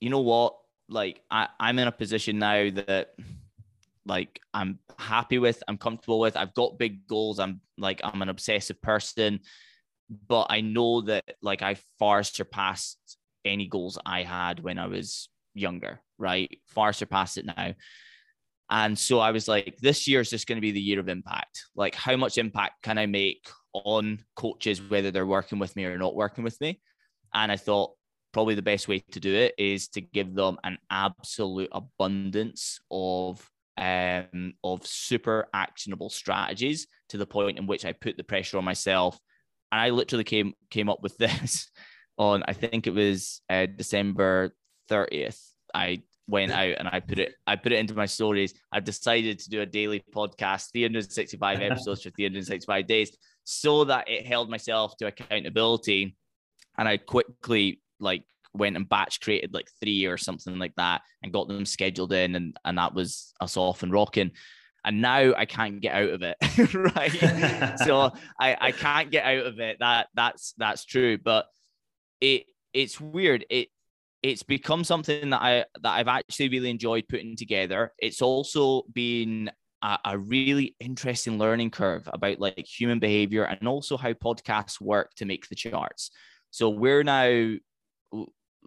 you 0.00 0.10
know 0.10 0.20
what? 0.20 0.56
Like 0.88 1.22
I, 1.30 1.46
i'm 1.60 1.78
in 1.78 1.86
a 1.86 1.92
position 1.92 2.40
now 2.40 2.68
that 2.70 3.14
like 4.06 4.40
i'm 4.54 4.78
happy 4.98 5.38
with 5.38 5.62
i'm 5.68 5.76
comfortable 5.76 6.20
with 6.20 6.36
i've 6.36 6.54
got 6.54 6.78
big 6.78 7.06
goals 7.06 7.38
i'm 7.38 7.60
like 7.76 8.00
i'm 8.02 8.22
an 8.22 8.28
obsessive 8.28 8.80
person 8.80 9.40
but 10.26 10.46
I 10.50 10.60
know 10.60 11.02
that 11.02 11.24
like 11.40 11.62
I 11.62 11.76
far 11.98 12.22
surpassed 12.22 12.98
any 13.44 13.68
goals 13.68 13.98
I 14.04 14.22
had 14.22 14.60
when 14.60 14.78
I 14.78 14.86
was 14.86 15.28
younger, 15.54 16.00
right? 16.18 16.50
Far 16.66 16.92
surpassed 16.92 17.38
it 17.38 17.46
now. 17.46 17.74
And 18.70 18.98
so 18.98 19.18
I 19.18 19.32
was 19.32 19.48
like, 19.48 19.76
this 19.80 20.06
year 20.06 20.20
is 20.20 20.30
just 20.30 20.46
going 20.46 20.56
to 20.56 20.62
be 20.62 20.70
the 20.70 20.80
year 20.80 21.00
of 21.00 21.08
impact. 21.08 21.64
Like, 21.74 21.94
how 21.94 22.16
much 22.16 22.38
impact 22.38 22.82
can 22.82 22.98
I 22.98 23.06
make 23.06 23.48
on 23.72 24.20
coaches, 24.36 24.80
whether 24.80 25.10
they're 25.10 25.26
working 25.26 25.58
with 25.58 25.74
me 25.74 25.84
or 25.86 25.98
not 25.98 26.14
working 26.14 26.44
with 26.44 26.60
me? 26.60 26.80
And 27.34 27.50
I 27.50 27.56
thought 27.56 27.94
probably 28.32 28.54
the 28.54 28.62
best 28.62 28.86
way 28.86 29.00
to 29.10 29.18
do 29.18 29.34
it 29.34 29.54
is 29.58 29.88
to 29.88 30.00
give 30.00 30.34
them 30.34 30.56
an 30.62 30.78
absolute 30.88 31.70
abundance 31.72 32.78
of 32.92 33.44
um, 33.80 34.52
of 34.62 34.86
super 34.86 35.48
actionable 35.52 36.10
strategies 36.10 36.86
to 37.08 37.16
the 37.16 37.26
point 37.26 37.58
in 37.58 37.66
which 37.66 37.84
I 37.84 37.92
put 37.92 38.16
the 38.16 38.24
pressure 38.24 38.58
on 38.58 38.64
myself 38.64 39.18
and 39.72 39.80
I 39.80 39.90
literally 39.90 40.24
came 40.24 40.54
came 40.70 40.88
up 40.88 41.02
with 41.02 41.16
this 41.18 41.70
on 42.18 42.42
I 42.46 42.52
think 42.52 42.86
it 42.86 42.94
was 42.94 43.40
uh, 43.48 43.66
December 43.66 44.54
30th. 44.90 45.40
I 45.72 46.02
went 46.26 46.52
out 46.52 46.74
and 46.78 46.88
I 46.88 47.00
put 47.00 47.18
it 47.18 47.34
I 47.46 47.56
put 47.56 47.72
it 47.72 47.78
into 47.78 47.94
my 47.94 48.06
stories. 48.06 48.54
I've 48.72 48.84
decided 48.84 49.38
to 49.40 49.50
do 49.50 49.62
a 49.62 49.66
daily 49.66 50.02
podcast, 50.14 50.72
365 50.72 51.60
episodes 51.60 52.02
for 52.02 52.10
365 52.10 52.86
days, 52.86 53.16
so 53.44 53.84
that 53.84 54.08
it 54.08 54.26
held 54.26 54.50
myself 54.50 54.96
to 54.98 55.06
accountability. 55.06 56.16
And 56.78 56.88
I 56.88 56.96
quickly 56.98 57.80
like 57.98 58.24
went 58.52 58.76
and 58.76 58.88
batch 58.88 59.20
created 59.20 59.54
like 59.54 59.68
three 59.80 60.06
or 60.06 60.16
something 60.16 60.58
like 60.58 60.74
that 60.76 61.02
and 61.22 61.32
got 61.32 61.48
them 61.48 61.64
scheduled 61.64 62.12
in 62.12 62.34
and 62.34 62.56
and 62.64 62.78
that 62.78 62.94
was 62.94 63.32
us 63.40 63.56
off 63.56 63.82
and 63.82 63.92
rocking 63.92 64.30
and 64.84 65.02
now 65.02 65.34
I 65.36 65.44
can't 65.44 65.80
get 65.80 65.94
out 65.94 66.10
of 66.10 66.22
it. 66.22 66.36
right. 66.96 67.78
so 67.84 68.12
I, 68.38 68.56
I 68.60 68.72
can't 68.72 69.10
get 69.10 69.24
out 69.24 69.46
of 69.46 69.60
it. 69.60 69.78
That 69.80 70.08
that's 70.14 70.54
that's 70.56 70.84
true. 70.84 71.18
But 71.18 71.46
it 72.20 72.46
it's 72.72 73.00
weird. 73.00 73.44
It 73.50 73.68
it's 74.22 74.42
become 74.42 74.84
something 74.84 75.30
that 75.30 75.42
I 75.42 75.64
that 75.82 75.90
I've 75.92 76.08
actually 76.08 76.48
really 76.50 76.70
enjoyed 76.70 77.08
putting 77.08 77.36
together. 77.36 77.92
It's 77.98 78.22
also 78.22 78.82
been 78.92 79.50
a, 79.82 79.98
a 80.04 80.18
really 80.18 80.76
interesting 80.80 81.38
learning 81.38 81.70
curve 81.70 82.08
about 82.12 82.40
like 82.40 82.66
human 82.66 82.98
behavior 82.98 83.44
and 83.44 83.66
also 83.68 83.96
how 83.96 84.12
podcasts 84.12 84.80
work 84.80 85.14
to 85.16 85.24
make 85.24 85.48
the 85.48 85.54
charts. 85.54 86.10
So 86.50 86.68
we're 86.68 87.04
now 87.04 87.56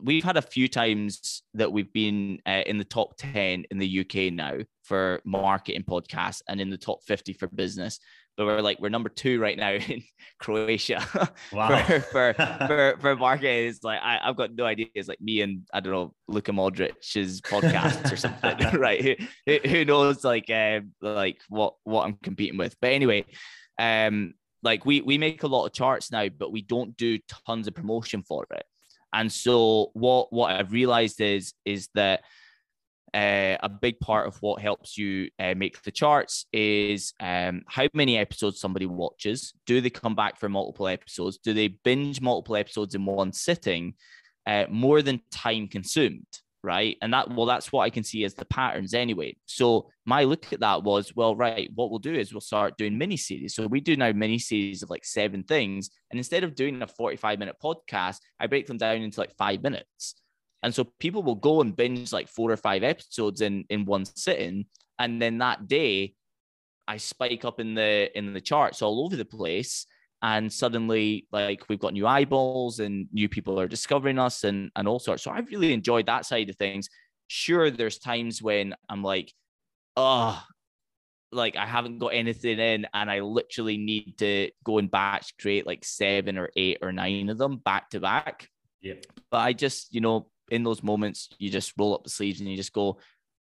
we've 0.01 0.23
had 0.23 0.37
a 0.37 0.41
few 0.41 0.67
times 0.67 1.43
that 1.53 1.71
we've 1.71 1.91
been 1.93 2.39
uh, 2.45 2.61
in 2.65 2.77
the 2.77 2.83
top 2.83 3.15
10 3.17 3.65
in 3.69 3.77
the 3.77 3.99
UK 3.99 4.33
now 4.33 4.57
for 4.83 5.21
marketing 5.25 5.83
podcasts 5.83 6.41
and 6.47 6.59
in 6.59 6.69
the 6.69 6.77
top 6.77 7.03
50 7.03 7.33
for 7.33 7.47
business. 7.47 7.99
But 8.35 8.47
we're 8.47 8.61
like, 8.61 8.79
we're 8.79 8.89
number 8.89 9.09
two 9.09 9.39
right 9.39 9.57
now 9.57 9.71
in 9.87 10.03
Croatia 10.39 11.05
wow. 11.53 11.83
for, 11.83 11.99
for, 11.99 12.33
for, 12.67 12.95
for 12.99 13.15
marketing. 13.15 13.67
It's 13.67 13.83
like, 13.83 13.99
I, 14.01 14.19
have 14.23 14.35
got 14.35 14.55
no 14.55 14.65
idea. 14.65 14.87
It's 14.95 15.07
like 15.07 15.21
me 15.21 15.41
and 15.41 15.61
I 15.73 15.79
don't 15.79 15.93
know, 15.93 16.13
Luka 16.27 16.51
Modric's 16.51 17.41
podcasts 17.41 18.11
or 18.11 18.15
something, 18.15 18.79
right? 18.79 19.19
Who, 19.45 19.57
who 19.67 19.85
knows 19.85 20.23
like, 20.23 20.49
uh, 20.49 20.81
like 21.01 21.39
what, 21.49 21.75
what 21.83 22.05
I'm 22.05 22.17
competing 22.23 22.57
with. 22.57 22.75
But 22.81 22.93
anyway, 22.93 23.25
um, 23.77 24.33
like 24.63 24.85
we, 24.85 25.01
we 25.01 25.17
make 25.17 25.43
a 25.43 25.47
lot 25.47 25.65
of 25.65 25.73
charts 25.73 26.11
now, 26.11 26.29
but 26.29 26.51
we 26.51 26.61
don't 26.61 26.97
do 26.97 27.19
tons 27.45 27.67
of 27.67 27.75
promotion 27.75 28.23
for 28.23 28.47
it. 28.51 28.65
And 29.13 29.31
so 29.31 29.91
what 29.93 30.33
what 30.33 30.51
I've 30.51 30.71
realized 30.71 31.21
is 31.21 31.53
is 31.65 31.89
that 31.93 32.21
uh, 33.13 33.57
a 33.61 33.69
big 33.69 33.99
part 33.99 34.27
of 34.27 34.35
what 34.41 34.59
helps 34.59 34.97
you 34.97 35.29
uh, 35.37 35.53
make 35.55 35.79
the 35.83 35.91
charts 35.91 36.47
is 36.51 37.13
um, 37.19 37.61
how 37.67 37.87
many 37.93 38.17
episodes 38.17 38.59
somebody 38.59 38.87
watches. 38.87 39.53
Do 39.67 39.81
they 39.81 39.91
come 39.91 40.15
back 40.15 40.39
for 40.39 40.49
multiple 40.49 40.87
episodes? 40.87 41.37
Do 41.37 41.53
they 41.53 41.67
binge 41.67 42.21
multiple 42.21 42.55
episodes 42.55 42.95
in 42.95 43.05
one 43.05 43.31
sitting? 43.31 43.93
Uh, 44.45 44.65
more 44.69 45.01
than 45.01 45.21
time 45.31 45.67
consumed 45.69 46.25
right? 46.63 46.97
And 47.01 47.13
that, 47.13 47.29
well, 47.29 47.45
that's 47.45 47.71
what 47.71 47.81
I 47.83 47.89
can 47.89 48.03
see 48.03 48.23
as 48.23 48.33
the 48.33 48.45
patterns 48.45 48.93
anyway. 48.93 49.35
So 49.45 49.89
my 50.05 50.23
look 50.23 50.51
at 50.53 50.61
that 50.61 50.83
was, 50.83 51.13
well, 51.15 51.35
right, 51.35 51.69
what 51.75 51.89
we'll 51.89 51.99
do 51.99 52.13
is 52.13 52.33
we'll 52.33 52.41
start 52.41 52.77
doing 52.77 52.97
mini 52.97 53.17
series. 53.17 53.53
So 53.53 53.67
we 53.67 53.81
do 53.81 53.97
now 53.97 54.11
mini 54.13 54.39
series 54.39 54.81
of 54.81 54.89
like 54.89 55.05
seven 55.05 55.43
things. 55.43 55.89
And 56.09 56.19
instead 56.19 56.43
of 56.43 56.55
doing 56.55 56.81
a 56.81 56.87
45 56.87 57.39
minute 57.39 57.55
podcast, 57.61 58.17
I 58.39 58.47
break 58.47 58.65
them 58.67 58.77
down 58.77 58.97
into 58.97 59.19
like 59.19 59.35
five 59.37 59.61
minutes. 59.61 60.15
And 60.63 60.73
so 60.73 60.85
people 60.99 61.23
will 61.23 61.35
go 61.35 61.59
and 61.59 61.75
binge 61.75 62.13
like 62.13 62.29
four 62.29 62.49
or 62.49 62.57
five 62.57 62.83
episodes 62.83 63.41
in, 63.41 63.65
in 63.69 63.83
one 63.85 64.05
sitting. 64.05 64.65
And 64.97 65.21
then 65.21 65.39
that 65.39 65.67
day, 65.67 66.15
I 66.87 66.97
spike 66.97 67.45
up 67.45 67.59
in 67.59 67.75
the 67.75 68.09
in 68.17 68.33
the 68.33 68.41
charts 68.41 68.81
all 68.81 69.05
over 69.05 69.15
the 69.15 69.25
place 69.25 69.85
and 70.23 70.51
suddenly 70.51 71.27
like 71.31 71.67
we've 71.67 71.79
got 71.79 71.93
new 71.93 72.07
eyeballs 72.07 72.79
and 72.79 73.07
new 73.11 73.27
people 73.27 73.59
are 73.59 73.67
discovering 73.67 74.17
us 74.17 74.45
and 74.45 74.71
and 74.75 74.87
all 74.87 74.99
sorts. 74.99 75.23
So 75.23 75.31
i've 75.31 75.49
really 75.49 75.73
enjoyed 75.73 76.07
that 76.07 76.25
side 76.25 76.49
of 76.49 76.55
things. 76.55 76.89
Sure 77.27 77.69
there's 77.69 77.99
times 77.99 78.41
when 78.41 78.75
i'm 78.89 79.03
like 79.03 79.33
oh 79.97 80.41
like 81.31 81.55
i 81.55 81.65
haven't 81.65 81.99
got 81.99 82.13
anything 82.13 82.59
in 82.59 82.85
and 82.93 83.09
i 83.09 83.21
literally 83.21 83.77
need 83.77 84.17
to 84.19 84.51
go 84.63 84.77
and 84.77 84.91
batch 84.91 85.35
create 85.39 85.65
like 85.65 85.83
seven 85.83 86.37
or 86.37 86.49
eight 86.55 86.77
or 86.81 86.91
nine 86.91 87.29
of 87.29 87.37
them 87.37 87.57
back 87.57 87.89
to 87.89 87.99
back. 87.99 88.49
Yeah 88.81 88.95
but 89.29 89.39
i 89.39 89.53
just 89.53 89.93
you 89.93 90.01
know 90.01 90.27
in 90.49 90.63
those 90.63 90.83
moments 90.83 91.29
you 91.39 91.49
just 91.49 91.73
roll 91.77 91.95
up 91.95 92.03
the 92.03 92.09
sleeves 92.09 92.39
and 92.39 92.49
you 92.49 92.55
just 92.55 92.73
go 92.73 92.97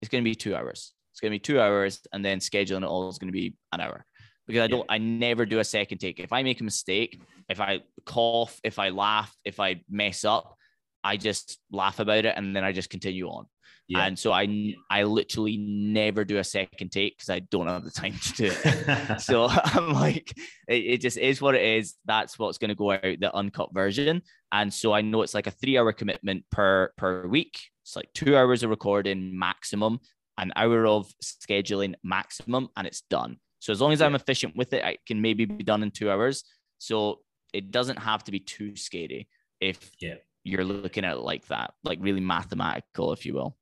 it's 0.02 0.10
going 0.10 0.24
to 0.24 0.30
be 0.30 0.36
two 0.36 0.56
hours. 0.56 0.94
It's 1.12 1.20
going 1.20 1.32
to 1.32 1.36
be 1.36 1.40
two 1.40 1.60
hours 1.60 2.02
and 2.14 2.24
then 2.24 2.38
scheduling 2.40 2.84
it 2.84 2.88
all 2.88 3.10
is 3.10 3.18
going 3.18 3.30
to 3.30 3.40
be 3.40 3.56
an 3.74 3.82
hour 3.82 4.06
because 4.48 4.64
I 4.64 4.68
don't, 4.68 4.86
yeah. 4.90 4.96
I 4.96 4.98
never 4.98 5.46
do 5.46 5.60
a 5.60 5.64
second 5.64 6.00
take. 6.00 6.20
If 6.20 6.34
I 6.34 6.44
make 6.44 6.62
a 6.62 6.64
mistake, 6.64 7.20
if 7.50 7.60
I 7.60 7.82
cough, 8.06 8.60
if 8.64 8.80
I 8.80 8.90
laugh, 8.90 9.36
if 9.44 9.60
I 9.60 9.82
mess 9.90 10.26
up, 10.26 10.58
I 11.04 11.18
just 11.18 11.60
laugh 11.72 12.00
about 12.00 12.26
it 12.26 12.34
and 12.36 12.56
then 12.56 12.64
I 12.64 12.72
just 12.72 12.90
continue 12.90 13.28
on. 13.28 13.46
Yeah. 13.88 14.06
And 14.06 14.20
so 14.20 14.34
I, 14.34 14.76
I 14.90 15.04
literally 15.04 15.58
never 15.58 16.26
do 16.26 16.40
a 16.40 16.44
second 16.44 16.92
take 16.92 17.18
because 17.18 17.30
I 17.30 17.40
don't 17.40 17.68
have 17.68 17.86
the 17.86 17.92
time 17.92 18.14
to 18.22 18.34
do 18.34 18.52
it. 18.52 19.20
so 19.22 19.48
I'm 19.64 19.94
like, 19.94 20.34
it, 20.68 20.76
it, 20.86 21.02
just 21.02 21.18
is 21.18 21.42
what 21.42 21.56
it 21.56 21.62
is. 21.62 21.96
That's 22.06 22.38
what's 22.38 22.58
going 22.58 22.70
to 22.70 22.76
go 22.76 22.92
out 22.92 23.02
the 23.02 23.34
uncut 23.34 23.74
version. 23.74 24.22
And 24.52 24.74
so 24.74 24.92
I 24.92 25.02
know 25.02 25.22
it's 25.22 25.34
like 25.34 25.48
a 25.48 25.52
three 25.52 25.78
hour 25.78 25.94
commitment 25.94 26.44
per 26.52 26.92
per 26.98 27.28
week. 27.28 27.60
It's 27.84 27.96
like 27.96 28.12
two 28.14 28.36
hours 28.36 28.64
of 28.64 28.70
recording 28.70 29.38
maximum, 29.40 30.02
an 30.38 30.52
hour 30.58 30.86
of 30.86 31.10
scheduling 31.24 31.96
maximum, 32.04 32.68
and 32.76 32.86
it's 32.86 33.02
done. 33.10 33.38
So 33.60 33.72
as 33.72 33.82
long 33.82 33.91
as 33.91 34.02
I'm 34.02 34.15
efficient 34.15 34.56
with 34.56 34.74
it, 34.74 34.84
I 34.84 34.98
can 35.06 35.22
maybe 35.22 35.46
be 35.46 35.63
done 35.63 35.84
in 35.84 35.91
two 35.91 36.12
hours. 36.12 36.43
So 36.78 37.20
it 37.54 37.72
doesn't 37.72 37.98
have 37.98 38.24
to 38.26 38.32
be 38.32 38.39
too 38.39 38.76
scary 38.76 39.28
if 39.60 39.91
yeah. 40.00 40.15
you're 40.43 40.63
looking 40.63 41.06
at 41.06 41.17
it 41.17 41.22
like 41.22 41.48
that, 41.48 41.74
like 41.84 42.00
really 42.02 42.22
mathematical, 42.22 43.13
if 43.13 43.26
you 43.26 43.34
will. 43.34 43.58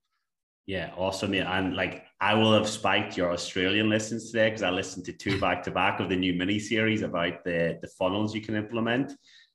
Yeah, 0.65 0.91
awesome. 0.97 1.33
Yeah. 1.33 1.57
And 1.57 1.75
like 1.75 2.05
I 2.19 2.33
will 2.33 2.53
have 2.53 2.67
spiked 2.67 3.15
your 3.15 3.31
Australian 3.31 3.89
listens 3.89 4.31
today 4.31 4.49
because 4.49 4.63
I 4.63 4.71
listened 4.71 5.05
to 5.05 5.13
two 5.13 5.39
back 5.39 5.61
to 5.63 5.71
back 5.71 5.99
of 5.99 6.09
the 6.09 6.15
new 6.15 6.33
mini 6.33 6.57
series 6.57 7.03
about 7.03 7.43
the, 7.43 7.77
the 7.81 7.87
funnels 7.87 8.33
you 8.33 8.41
can 8.41 8.55
implement. 8.55 9.11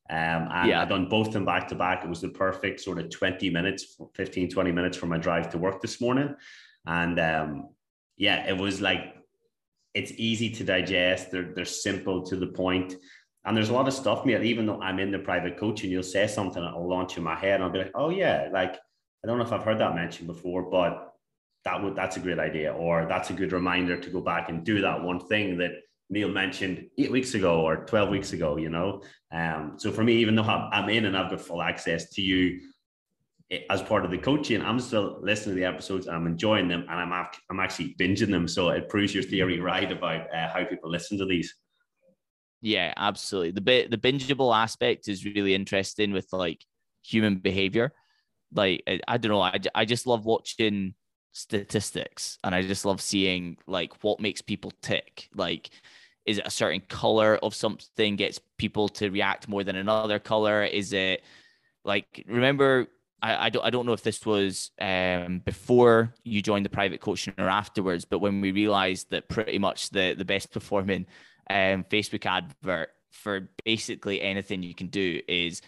Um, 0.08 0.48
and 0.52 0.70
yeah. 0.70 0.82
I 0.82 0.84
done 0.84 1.08
both 1.08 1.32
them 1.32 1.44
back 1.44 1.68
to 1.68 1.74
back. 1.74 2.04
It 2.04 2.08
was 2.08 2.20
the 2.20 2.28
perfect 2.28 2.80
sort 2.80 2.98
of 2.98 3.10
20 3.10 3.50
minutes, 3.50 3.96
15, 4.14 4.50
20 4.50 4.72
minutes 4.72 4.96
for 4.96 5.06
my 5.06 5.18
drive 5.18 5.50
to 5.50 5.58
work 5.58 5.80
this 5.80 6.00
morning. 6.00 6.34
And 6.86 7.18
um, 7.20 7.68
yeah, 8.16 8.48
it 8.48 8.56
was 8.56 8.80
like 8.80 9.14
it's 9.94 10.12
easy 10.12 10.50
to 10.50 10.64
digest. 10.64 11.30
They're 11.30 11.52
they're 11.54 11.64
simple 11.64 12.22
to 12.26 12.36
the 12.36 12.48
point. 12.48 12.94
And 13.44 13.56
there's 13.56 13.70
a 13.70 13.72
lot 13.74 13.88
of 13.88 13.94
stuff, 13.94 14.26
mate. 14.26 14.42
Even 14.42 14.66
though 14.66 14.80
I'm 14.80 14.98
in 14.98 15.10
the 15.10 15.18
private 15.18 15.58
coaching, 15.58 15.90
you'll 15.90 16.02
say 16.02 16.26
something 16.26 16.62
that'll 16.62 16.88
launch 16.88 17.16
in 17.16 17.22
my 17.22 17.34
head, 17.34 17.54
and 17.54 17.64
I'll 17.64 17.70
be 17.70 17.78
like, 17.78 17.92
"Oh 17.94 18.10
yeah, 18.10 18.48
like 18.52 18.74
I 19.24 19.26
don't 19.26 19.38
know 19.38 19.44
if 19.44 19.52
I've 19.52 19.64
heard 19.64 19.78
that 19.78 19.94
mentioned 19.94 20.26
before, 20.26 20.70
but 20.70 21.14
that 21.64 21.82
would 21.82 21.96
that's 21.96 22.16
a 22.16 22.20
great 22.20 22.38
idea, 22.38 22.72
or 22.72 23.06
that's 23.06 23.30
a 23.30 23.34
good 23.34 23.52
reminder 23.52 23.96
to 23.96 24.10
go 24.10 24.20
back 24.20 24.48
and 24.48 24.64
do 24.64 24.80
that 24.82 25.02
one 25.02 25.20
thing 25.20 25.56
that 25.58 25.72
Neil 26.10 26.28
mentioned 26.28 26.88
eight 26.98 27.10
weeks 27.10 27.34
ago 27.34 27.60
or 27.60 27.84
twelve 27.86 28.10
weeks 28.10 28.32
ago." 28.32 28.56
You 28.56 28.70
know, 28.70 29.02
um. 29.32 29.74
So 29.78 29.90
for 29.90 30.04
me, 30.04 30.14
even 30.16 30.34
though 30.34 30.42
I'm 30.42 30.88
in 30.90 31.06
and 31.06 31.16
I've 31.16 31.30
got 31.30 31.40
full 31.40 31.62
access 31.62 32.10
to 32.10 32.22
you 32.22 32.60
as 33.68 33.82
part 33.82 34.04
of 34.04 34.10
the 34.10 34.18
coaching, 34.18 34.62
I'm 34.62 34.78
still 34.78 35.18
listening 35.20 35.56
to 35.56 35.60
the 35.60 35.66
episodes 35.66 36.06
and 36.06 36.14
I'm 36.14 36.26
enjoying 36.26 36.68
them 36.68 36.86
and 36.88 37.00
I'm, 37.00 37.12
I'm 37.50 37.60
actually 37.60 37.96
binging 37.98 38.30
them. 38.30 38.46
So 38.46 38.68
it 38.68 38.88
proves 38.88 39.14
your 39.14 39.24
theory 39.24 39.60
right 39.60 39.90
about 39.90 40.32
uh, 40.32 40.48
how 40.48 40.64
people 40.64 40.90
listen 40.90 41.18
to 41.18 41.26
these. 41.26 41.54
Yeah, 42.60 42.92
absolutely. 42.96 43.52
The 43.52 43.60
bit 43.60 43.90
the 43.90 43.96
bingeable 43.98 44.54
aspect 44.54 45.08
is 45.08 45.24
really 45.24 45.54
interesting 45.54 46.12
with 46.12 46.28
like 46.32 46.64
human 47.02 47.36
behavior. 47.36 47.92
Like 48.52 48.82
I, 48.86 49.00
I 49.08 49.16
don't 49.16 49.32
know, 49.32 49.40
I, 49.40 49.58
I 49.74 49.84
just 49.84 50.06
love 50.06 50.26
watching 50.26 50.94
statistics 51.32 52.38
and 52.44 52.54
I 52.54 52.62
just 52.62 52.84
love 52.84 53.00
seeing 53.00 53.56
like 53.66 53.92
what 54.04 54.20
makes 54.20 54.42
people 54.42 54.72
tick. 54.82 55.28
Like 55.34 55.70
is 56.26 56.38
it 56.38 56.46
a 56.46 56.50
certain 56.50 56.82
color 56.82 57.38
of 57.42 57.54
something 57.54 58.14
gets 58.14 58.38
people 58.58 58.88
to 58.90 59.08
react 59.08 59.48
more 59.48 59.64
than 59.64 59.76
another 59.76 60.18
color? 60.18 60.62
Is 60.62 60.92
it 60.92 61.22
like 61.84 62.24
remember 62.28 62.88
I, 63.22 63.46
I 63.46 63.50
don't 63.50 63.64
I 63.64 63.70
don't 63.70 63.86
know 63.86 63.92
if 63.92 64.02
this 64.02 64.24
was 64.24 64.70
um, 64.80 65.40
before 65.44 66.14
you 66.24 66.42
joined 66.42 66.64
the 66.64 66.70
private 66.70 67.00
coaching 67.00 67.34
or 67.38 67.48
afterwards, 67.48 68.04
but 68.04 68.18
when 68.18 68.40
we 68.40 68.52
realized 68.52 69.10
that 69.10 69.28
pretty 69.28 69.58
much 69.58 69.90
the 69.90 70.14
the 70.14 70.24
best 70.24 70.52
performing 70.52 71.06
um, 71.48 71.84
Facebook 71.84 72.26
advert 72.26 72.90
for 73.10 73.48
basically 73.64 74.22
anything 74.22 74.62
you 74.62 74.74
can 74.74 74.86
do 74.86 75.20
is 75.28 75.62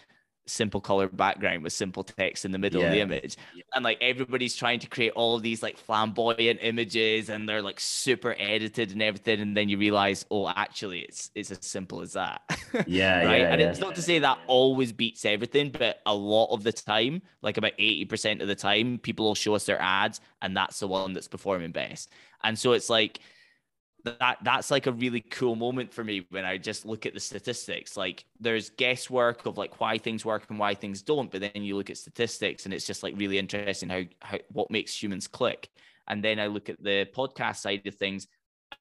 simple 0.45 0.81
color 0.81 1.07
background 1.07 1.63
with 1.63 1.71
simple 1.71 2.03
text 2.03 2.43
in 2.43 2.51
the 2.51 2.57
middle 2.57 2.81
yeah. 2.81 2.87
of 2.87 2.93
the 2.93 2.99
image 2.99 3.37
yeah. 3.55 3.63
and 3.75 3.83
like 3.83 3.97
everybody's 4.01 4.55
trying 4.55 4.79
to 4.79 4.87
create 4.87 5.11
all 5.15 5.39
these 5.39 5.63
like 5.63 5.77
flamboyant 5.77 6.59
images 6.61 7.29
and 7.29 7.47
they're 7.47 7.61
like 7.61 7.79
super 7.79 8.35
edited 8.37 8.91
and 8.91 9.01
everything 9.01 9.39
and 9.39 9.55
then 9.55 9.69
you 9.69 9.77
realize 9.77 10.25
oh 10.31 10.49
actually 10.49 10.99
it's 10.99 11.31
it's 11.33 11.49
as 11.51 11.59
simple 11.61 12.01
as 12.01 12.13
that 12.13 12.41
yeah 12.87 13.23
right 13.23 13.41
yeah, 13.41 13.53
and 13.53 13.61
it's 13.61 13.79
not 13.79 13.95
to 13.95 14.01
say 14.01 14.19
that 14.19 14.37
always 14.47 14.91
beats 14.91 15.23
everything 15.23 15.69
but 15.69 16.01
a 16.05 16.13
lot 16.13 16.53
of 16.53 16.63
the 16.63 16.73
time 16.73 17.21
like 17.41 17.57
about 17.57 17.77
80% 17.77 18.41
of 18.41 18.47
the 18.47 18.55
time 18.55 18.99
people 18.99 19.25
will 19.25 19.35
show 19.35 19.55
us 19.55 19.65
their 19.65 19.81
ads 19.81 20.19
and 20.41 20.55
that's 20.55 20.79
the 20.79 20.87
one 20.87 21.13
that's 21.13 21.27
performing 21.27 21.71
best 21.71 22.09
and 22.43 22.59
so 22.59 22.73
it's 22.73 22.89
like 22.89 23.19
that 24.05 24.37
that's 24.43 24.69
like 24.69 24.87
a 24.87 24.91
really 24.91 25.21
cool 25.21 25.55
moment 25.55 25.93
for 25.93 26.03
me 26.03 26.25
when 26.29 26.43
I 26.43 26.57
just 26.57 26.85
look 26.85 27.05
at 27.05 27.13
the 27.13 27.19
statistics. 27.19 27.95
Like 27.95 28.25
there's 28.39 28.69
guesswork 28.71 29.45
of 29.45 29.57
like 29.57 29.79
why 29.79 29.97
things 29.97 30.25
work 30.25 30.45
and 30.49 30.59
why 30.59 30.75
things 30.75 31.01
don't, 31.01 31.31
but 31.31 31.41
then 31.41 31.63
you 31.63 31.77
look 31.77 31.89
at 31.89 31.97
statistics 31.97 32.65
and 32.65 32.73
it's 32.73 32.85
just 32.85 33.03
like 33.03 33.15
really 33.17 33.37
interesting 33.37 33.89
how, 33.89 34.01
how 34.21 34.39
what 34.49 34.69
makes 34.69 35.01
humans 35.01 35.27
click. 35.27 35.69
And 36.07 36.23
then 36.23 36.39
I 36.39 36.47
look 36.47 36.69
at 36.69 36.83
the 36.83 37.07
podcast 37.15 37.57
side 37.57 37.87
of 37.87 37.95
things, 37.95 38.27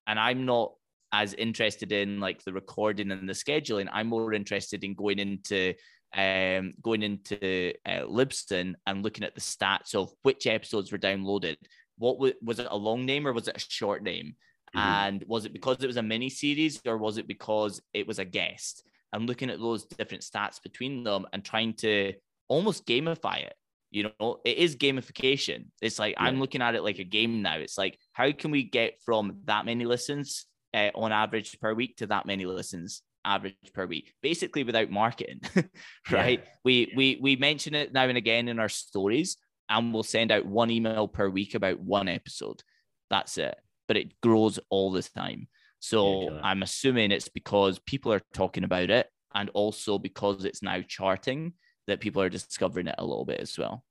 and 0.09 0.19
I'm 0.19 0.45
not 0.45 0.73
as 1.13 1.35
interested 1.35 1.93
in 1.93 2.19
like 2.19 2.43
the 2.43 2.53
recording 2.53 3.13
and 3.13 3.29
the 3.29 3.35
scheduling. 3.35 3.89
I'm 3.93 4.09
more 4.09 4.33
interested 4.33 4.83
in 4.83 4.95
going 4.95 5.19
into 5.19 5.75
um, 6.15 6.75
going 6.83 7.03
into 7.03 7.73
uh, 7.87 8.03
Libsyn 8.03 8.75
and 8.87 9.03
looking 9.03 9.25
at 9.25 9.35
the 9.35 9.41
stats 9.41 9.95
of 9.95 10.13
which 10.23 10.47
episodes 10.47 10.93
were 10.93 10.99
downloaded. 10.99 11.57
What 11.97 12.19
was, 12.19 12.33
was 12.43 12.59
it 12.59 12.67
a 12.71 12.77
long 12.77 13.07
name 13.07 13.27
or 13.27 13.33
was 13.33 13.49
it 13.49 13.57
a 13.57 13.61
short 13.61 14.03
name? 14.03 14.35
Mm-hmm. 14.77 14.89
And 14.89 15.25
was 15.27 15.45
it 15.45 15.53
because 15.53 15.79
it 15.83 15.87
was 15.87 15.97
a 15.97 16.03
mini 16.03 16.31
series 16.31 16.81
or 16.87 16.97
was 16.97 17.19
it 17.19 17.27
because 17.27 17.83
it 17.93 18.07
was 18.07 18.19
a 18.19 18.25
guest? 18.25 18.85
And 19.13 19.27
looking 19.27 19.51
at 19.51 19.59
those 19.59 19.85
different 19.85 20.23
stats 20.23 20.63
between 20.63 21.05
them 21.05 21.27
and 21.33 21.45
trying 21.45 21.75
to 21.75 22.15
almost 22.49 22.87
gamify 22.87 23.43
it. 23.43 23.55
You 23.91 24.11
know, 24.19 24.41
it 24.45 24.57
is 24.57 24.77
gamification. 24.77 25.67
It's 25.83 25.99
like 25.99 26.15
yeah. 26.15 26.25
I'm 26.25 26.41
looking 26.41 26.63
at 26.63 26.75
it 26.75 26.83
like 26.83 26.99
a 26.99 27.05
game 27.05 27.43
now. 27.43 27.57
It's 27.57 27.77
like, 27.77 27.99
how 28.13 28.33
can 28.33 28.51
we 28.51 28.63
get 28.63 29.03
from 29.05 29.41
that 29.45 29.67
many 29.67 29.85
listens 29.85 30.47
uh, 30.73 30.91
on 30.95 31.13
average 31.13 31.61
per 31.61 31.75
week 31.75 31.97
to 31.99 32.07
that 32.07 32.25
many 32.25 32.47
listens 32.47 33.03
average 33.25 33.55
per 33.73 33.87
week 33.87 34.13
basically 34.23 34.65
without 34.65 34.91
marketing 34.91 35.41
right 36.11 36.41
yeah. 36.45 36.51
we 36.65 36.93
we 36.97 37.19
we 37.23 37.37
mention 37.37 37.75
it 37.75 37.93
now 37.93 38.03
and 38.03 38.19
again 38.19 38.49
in 38.49 38.59
our 38.59 38.69
stories 38.69 39.37
and 39.69 39.95
we'll 39.95 40.03
send 40.03 40.33
out 40.33 40.45
one 40.45 40.71
email 40.71 41.07
per 41.07 41.29
week 41.29 41.55
about 41.55 41.79
one 41.79 42.09
episode 42.09 42.63
that's 43.11 43.39
it 43.39 43.55
but 43.89 43.97
it 43.97 44.21
grows 44.21 44.59
all 44.71 44.91
the 44.91 45.03
time. 45.03 45.49
So 45.81 46.31
yeah, 46.31 46.41
I'm 46.43 46.63
assuming 46.63 47.11
it's 47.11 47.29
because 47.29 47.79
people 47.81 48.13
are 48.13 48.23
talking 48.33 48.65
about 48.65 48.91
it 48.91 49.09
and 49.35 49.51
also 49.55 49.99
because 49.99 50.45
it's 50.45 50.63
now 50.63 50.81
charting 50.87 51.55
that 51.87 52.01
people 52.01 52.23
are 52.23 52.29
discovering 52.29 52.87
it 52.87 52.95
a 52.99 53.05
little 53.05 53.25
bit 53.25 53.41
as 53.41 53.59
well. 53.59 53.85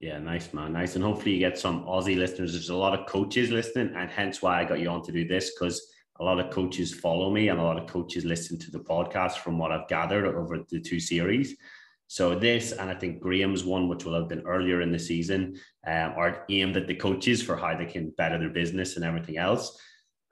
Yeah, 0.00 0.18
nice, 0.18 0.52
man. 0.52 0.72
Nice. 0.72 0.96
And 0.96 1.04
hopefully 1.04 1.32
you 1.32 1.38
get 1.38 1.58
some 1.58 1.84
Aussie 1.84 2.16
listeners. 2.16 2.52
There's 2.52 2.70
a 2.70 2.76
lot 2.76 2.98
of 2.98 3.06
coaches 3.06 3.50
listening, 3.50 3.94
and 3.96 4.10
hence 4.10 4.42
why 4.42 4.60
I 4.60 4.64
got 4.64 4.80
you 4.80 4.88
on 4.88 5.02
to 5.04 5.12
do 5.12 5.26
this 5.26 5.52
because 5.54 5.80
a 6.20 6.24
lot 6.24 6.38
of 6.38 6.50
coaches 6.50 6.94
follow 6.94 7.30
me 7.30 7.48
and 7.48 7.58
a 7.58 7.62
lot 7.62 7.78
of 7.78 7.88
coaches 7.88 8.24
listen 8.24 8.58
to 8.58 8.70
the 8.70 8.78
podcast 8.78 9.38
from 9.38 9.58
what 9.58 9.72
I've 9.72 9.88
gathered 9.88 10.26
over 10.26 10.58
the 10.70 10.80
two 10.80 11.00
series. 11.00 11.56
So 12.06 12.34
this, 12.38 12.72
and 12.72 12.90
I 12.90 12.94
think 12.94 13.20
Graham's 13.20 13.64
one, 13.64 13.88
which 13.88 14.04
will 14.04 14.14
have 14.14 14.28
been 14.28 14.42
earlier 14.46 14.82
in 14.82 14.92
the 14.92 14.98
season, 14.98 15.58
um, 15.86 16.12
are 16.16 16.44
aimed 16.48 16.76
at 16.76 16.86
the 16.86 16.94
coaches 16.94 17.42
for 17.42 17.56
how 17.56 17.76
they 17.76 17.86
can 17.86 18.10
better 18.10 18.38
their 18.38 18.50
business 18.50 18.96
and 18.96 19.04
everything 19.04 19.38
else. 19.38 19.78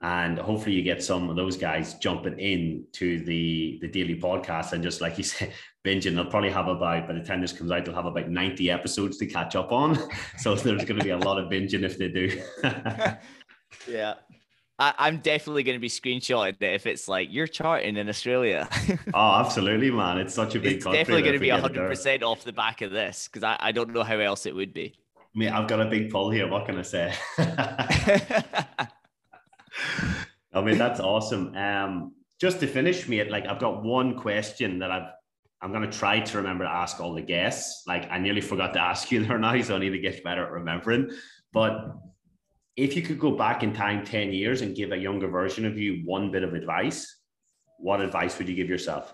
And 0.01 0.37
hopefully, 0.37 0.75
you 0.75 0.83
get 0.83 1.01
some 1.01 1.29
of 1.29 1.37
those 1.37 1.55
guys 1.55 1.93
jumping 1.95 2.37
in 2.37 2.85
to 2.93 3.23
the 3.23 3.79
the 3.81 3.87
daily 3.87 4.19
podcast 4.19 4.73
and 4.73 4.83
just 4.83 4.99
like 4.99 5.17
you 5.17 5.23
said, 5.33 5.53
binging. 5.85 6.15
They'll 6.15 6.25
probably 6.25 6.49
have 6.49 6.67
about 6.67 7.07
by 7.07 7.13
the 7.13 7.23
time 7.23 7.39
this 7.39 7.53
comes 7.53 7.71
out, 7.71 7.85
they'll 7.85 7.95
have 7.95 8.05
about 8.05 8.29
ninety 8.29 8.69
episodes 8.69 9.17
to 9.17 9.25
catch 9.25 9.55
up 9.55 9.71
on. 9.71 9.97
So 10.37 10.55
there's 10.55 10.83
going 10.83 10.99
to 10.99 11.05
be 11.05 11.11
a 11.11 11.17
lot 11.17 11.39
of 11.39 11.49
binging 11.49 11.83
if 11.83 11.97
they 11.97 12.09
do. 12.09 12.41
yeah, 13.89 14.15
I, 14.79 15.07
am 15.07 15.19
definitely 15.19 15.63
going 15.63 15.77
to 15.77 15.81
be 15.81 15.89
screenshotting 15.89 16.61
it 16.61 16.73
if 16.73 16.87
it's 16.87 17.07
like 17.07 17.29
you're 17.31 17.47
charting 17.47 17.95
in 17.95 18.09
Australia. 18.09 18.67
oh, 19.13 19.39
absolutely, 19.39 19.91
man! 19.91 20.17
It's 20.17 20.33
such 20.33 20.55
a 20.55 20.59
big. 20.59 20.77
It's 20.77 20.85
definitely 20.85 21.21
going 21.21 21.33
to 21.33 21.39
be 21.39 21.49
hundred 21.49 21.87
percent 21.87 22.23
off 22.23 22.43
the 22.43 22.53
back 22.53 22.81
of 22.81 22.91
this 22.91 23.27
because 23.27 23.43
I, 23.43 23.57
I 23.59 23.71
don't 23.71 23.93
know 23.93 24.03
how 24.03 24.17
else 24.17 24.45
it 24.45 24.55
would 24.55 24.73
be. 24.73 24.95
Mate, 25.35 25.51
I've 25.51 25.67
got 25.67 25.79
a 25.79 25.85
big 25.85 26.11
pull 26.11 26.31
here. 26.31 26.47
What 26.47 26.65
can 26.65 26.77
I 26.77 26.81
say? 26.81 27.13
I 27.37 28.87
mean, 30.61 30.77
that's 30.77 30.99
awesome. 30.99 31.55
Um, 31.55 32.13
just 32.39 32.59
to 32.59 32.67
finish, 32.67 33.07
mate, 33.07 33.31
like 33.31 33.45
I've 33.45 33.59
got 33.59 33.83
one 33.83 34.17
question 34.17 34.79
that 34.79 34.91
I've 34.91 35.09
I'm 35.61 35.71
gonna 35.71 35.91
try 35.91 36.19
to 36.19 36.37
remember 36.37 36.65
to 36.65 36.69
ask 36.69 36.99
all 36.99 37.13
the 37.13 37.21
guests. 37.21 37.83
Like 37.87 38.09
I 38.11 38.17
nearly 38.17 38.41
forgot 38.41 38.73
to 38.73 38.81
ask 38.81 39.11
you 39.11 39.25
there 39.25 39.37
now, 39.37 39.59
so 39.61 39.75
I 39.75 39.79
need 39.79 39.91
to 39.91 39.99
get 39.99 40.23
better 40.23 40.45
at 40.45 40.51
remembering. 40.51 41.11
But 41.51 41.95
if 42.75 42.95
you 42.95 43.01
could 43.01 43.19
go 43.19 43.31
back 43.31 43.63
in 43.63 43.73
time 43.73 44.03
10 44.03 44.33
years 44.33 44.61
and 44.61 44.75
give 44.75 44.91
a 44.91 44.97
younger 44.97 45.27
version 45.27 45.65
of 45.65 45.77
you 45.77 46.01
one 46.05 46.31
bit 46.31 46.43
of 46.43 46.53
advice, 46.53 47.19
what 47.77 48.01
advice 48.01 48.37
would 48.37 48.49
you 48.49 48.55
give 48.55 48.69
yourself? 48.69 49.13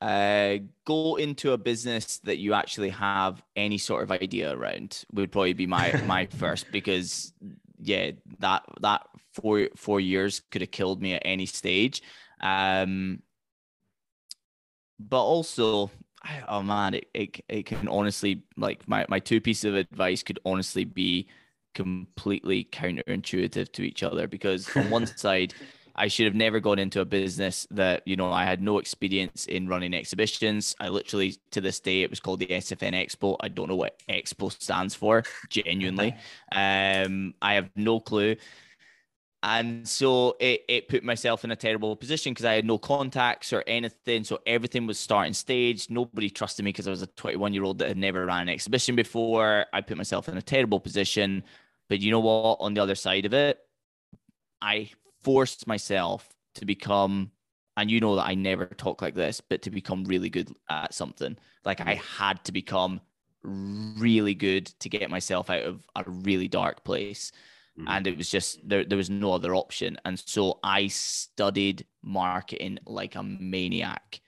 Uh, 0.00 0.58
go 0.84 1.14
into 1.16 1.52
a 1.52 1.58
business 1.58 2.18
that 2.18 2.38
you 2.38 2.54
actually 2.54 2.88
have 2.88 3.40
any 3.54 3.78
sort 3.78 4.02
of 4.02 4.10
idea 4.10 4.52
around 4.56 5.04
would 5.12 5.30
probably 5.30 5.52
be 5.52 5.66
my 5.66 5.92
my 6.06 6.26
first 6.38 6.66
because 6.72 7.32
yeah 7.78 8.10
that 8.40 8.64
that 8.80 9.06
four 9.32 9.68
four 9.76 10.00
years 10.00 10.42
could 10.50 10.60
have 10.60 10.72
killed 10.72 11.00
me 11.00 11.14
at 11.14 11.22
any 11.24 11.46
stage 11.46 12.02
um 12.40 13.22
but 14.98 15.22
also 15.22 15.88
oh 16.48 16.62
man 16.62 16.94
it, 16.94 17.08
it, 17.14 17.44
it 17.48 17.66
can 17.66 17.86
honestly 17.86 18.42
like 18.56 18.86
my, 18.88 19.06
my 19.08 19.20
two 19.20 19.40
pieces 19.40 19.66
of 19.66 19.76
advice 19.76 20.24
could 20.24 20.40
honestly 20.44 20.84
be 20.84 21.28
completely 21.74 22.64
counterintuitive 22.64 23.72
to 23.72 23.82
each 23.82 24.02
other 24.02 24.26
because 24.26 24.68
on 24.76 24.90
one 24.90 25.06
side 25.06 25.54
I 25.94 26.08
should 26.08 26.26
have 26.26 26.34
never 26.34 26.60
gone 26.60 26.78
into 26.78 27.00
a 27.00 27.04
business 27.04 27.66
that 27.70 28.02
you 28.06 28.16
know 28.16 28.32
I 28.32 28.44
had 28.44 28.62
no 28.62 28.78
experience 28.78 29.46
in 29.46 29.68
running 29.68 29.94
exhibitions. 29.94 30.74
I 30.80 30.88
literally 30.88 31.36
to 31.50 31.60
this 31.60 31.80
day 31.80 32.02
it 32.02 32.10
was 32.10 32.20
called 32.20 32.40
the 32.40 32.46
SFN 32.46 32.94
Expo. 32.94 33.36
I 33.40 33.48
don't 33.48 33.68
know 33.68 33.76
what 33.76 34.00
Expo 34.08 34.50
stands 34.52 34.94
for. 34.94 35.24
Genuinely, 35.50 36.14
um, 36.52 37.34
I 37.42 37.54
have 37.54 37.70
no 37.76 38.00
clue. 38.00 38.36
And 39.44 39.86
so 39.88 40.36
it, 40.38 40.64
it 40.68 40.88
put 40.88 41.02
myself 41.02 41.42
in 41.42 41.50
a 41.50 41.56
terrible 41.56 41.96
position 41.96 42.32
because 42.32 42.44
I 42.44 42.54
had 42.54 42.64
no 42.64 42.78
contacts 42.78 43.52
or 43.52 43.64
anything. 43.66 44.22
So 44.22 44.38
everything 44.46 44.86
was 44.86 45.00
starting 45.00 45.32
stage. 45.32 45.90
Nobody 45.90 46.30
trusted 46.30 46.64
me 46.64 46.68
because 46.68 46.86
I 46.86 46.90
was 46.90 47.02
a 47.02 47.08
21 47.08 47.52
year 47.52 47.64
old 47.64 47.78
that 47.78 47.88
had 47.88 47.96
never 47.96 48.24
ran 48.24 48.42
an 48.42 48.48
exhibition 48.48 48.94
before. 48.94 49.66
I 49.72 49.80
put 49.80 49.96
myself 49.96 50.28
in 50.28 50.36
a 50.36 50.42
terrible 50.42 50.78
position. 50.78 51.42
But 51.92 52.00
you 52.00 52.10
know 52.10 52.20
what? 52.20 52.56
On 52.60 52.72
the 52.72 52.82
other 52.82 52.94
side 52.94 53.26
of 53.26 53.34
it, 53.34 53.58
I 54.62 54.88
forced 55.24 55.66
myself 55.66 56.26
to 56.54 56.64
become, 56.64 57.32
and 57.76 57.90
you 57.90 58.00
know 58.00 58.16
that 58.16 58.26
I 58.26 58.34
never 58.34 58.64
talk 58.64 59.02
like 59.02 59.14
this, 59.14 59.42
but 59.42 59.60
to 59.60 59.70
become 59.70 60.04
really 60.04 60.30
good 60.30 60.48
at 60.70 60.94
something. 60.94 61.36
Like 61.66 61.82
I 61.82 62.00
had 62.16 62.42
to 62.44 62.52
become 62.52 63.02
really 63.42 64.32
good 64.32 64.68
to 64.80 64.88
get 64.88 65.10
myself 65.10 65.50
out 65.50 65.64
of 65.64 65.86
a 65.94 66.04
really 66.06 66.48
dark 66.48 66.82
place. 66.82 67.30
Mm-hmm. 67.78 67.88
And 67.88 68.06
it 68.06 68.16
was 68.16 68.30
just 68.30 68.66
there, 68.66 68.86
there 68.86 68.96
was 68.96 69.10
no 69.10 69.34
other 69.34 69.54
option. 69.54 69.98
And 70.06 70.18
so 70.18 70.60
I 70.64 70.86
studied 70.86 71.84
marketing 72.02 72.78
like 72.86 73.16
a 73.16 73.22
maniac. 73.22 74.22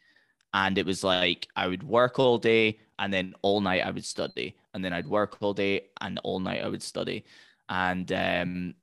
And 0.53 0.77
it 0.77 0.85
was 0.85 1.03
like 1.03 1.49
I 1.57 1.67
would 1.67 1.83
work 1.83 2.19
all 2.19 2.37
day 2.37 2.81
and 2.99 3.11
then 3.11 3.35
all 3.41 3.63
night 3.63 3.87
I 3.87 3.91
would 3.91 4.05
study. 4.05 4.55
And 4.75 4.85
then 4.85 4.93
I'd 4.93 5.09
work 5.09 5.39
all 5.41 5.55
day 5.55 5.87
and 6.03 6.21
all 6.25 6.41
night 6.41 6.63
I 6.63 6.69
would 6.69 6.83
study. 6.83 7.25
And 7.69 8.11
um, 8.13 8.75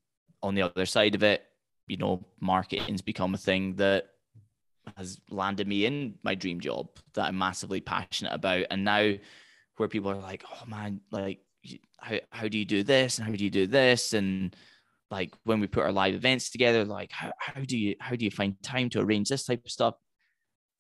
on 0.41 0.55
the 0.55 0.63
other 0.63 0.86
side 0.86 1.15
of 1.15 1.23
it, 1.23 1.43
you 1.88 1.97
know, 1.97 2.25
marketing's 2.39 3.01
become 3.01 3.34
a 3.34 3.38
thing 3.38 3.75
that 3.75 4.07
has 4.97 5.19
landed 5.29 5.67
me 5.67 5.86
in 5.86 6.15
my 6.23 6.36
dream 6.36 6.59
job 6.59 6.89
that 7.13 7.25
I'm 7.25 7.38
massively 7.38 7.82
passionate 7.82 8.34
about. 8.34 8.65
And 8.71 8.84
now 8.84 9.13
where 9.77 9.89
people 9.89 10.11
are 10.11 10.15
like, 10.15 10.43
oh 10.49 10.65
man, 10.67 11.01
like 11.11 11.39
how, 11.99 12.19
how 12.29 12.47
do 12.47 12.57
you 12.57 12.65
do 12.65 12.84
this 12.84 13.17
and 13.17 13.27
how 13.27 13.34
do 13.34 13.43
you 13.43 13.49
do 13.49 13.67
this 13.67 14.13
and 14.13 14.55
like 15.09 15.34
when 15.43 15.59
we 15.59 15.67
put 15.67 15.84
our 15.84 15.91
live 15.91 16.15
events 16.15 16.49
together 16.49 16.86
like 16.86 17.11
how, 17.11 17.32
how 17.38 17.61
do 17.61 17.77
you 17.77 17.95
how 17.99 18.15
do 18.15 18.25
you 18.25 18.32
find 18.32 18.61
time 18.63 18.89
to 18.89 18.99
arrange 18.99 19.29
this 19.29 19.45
type 19.45 19.63
of 19.63 19.71
stuff 19.71 19.95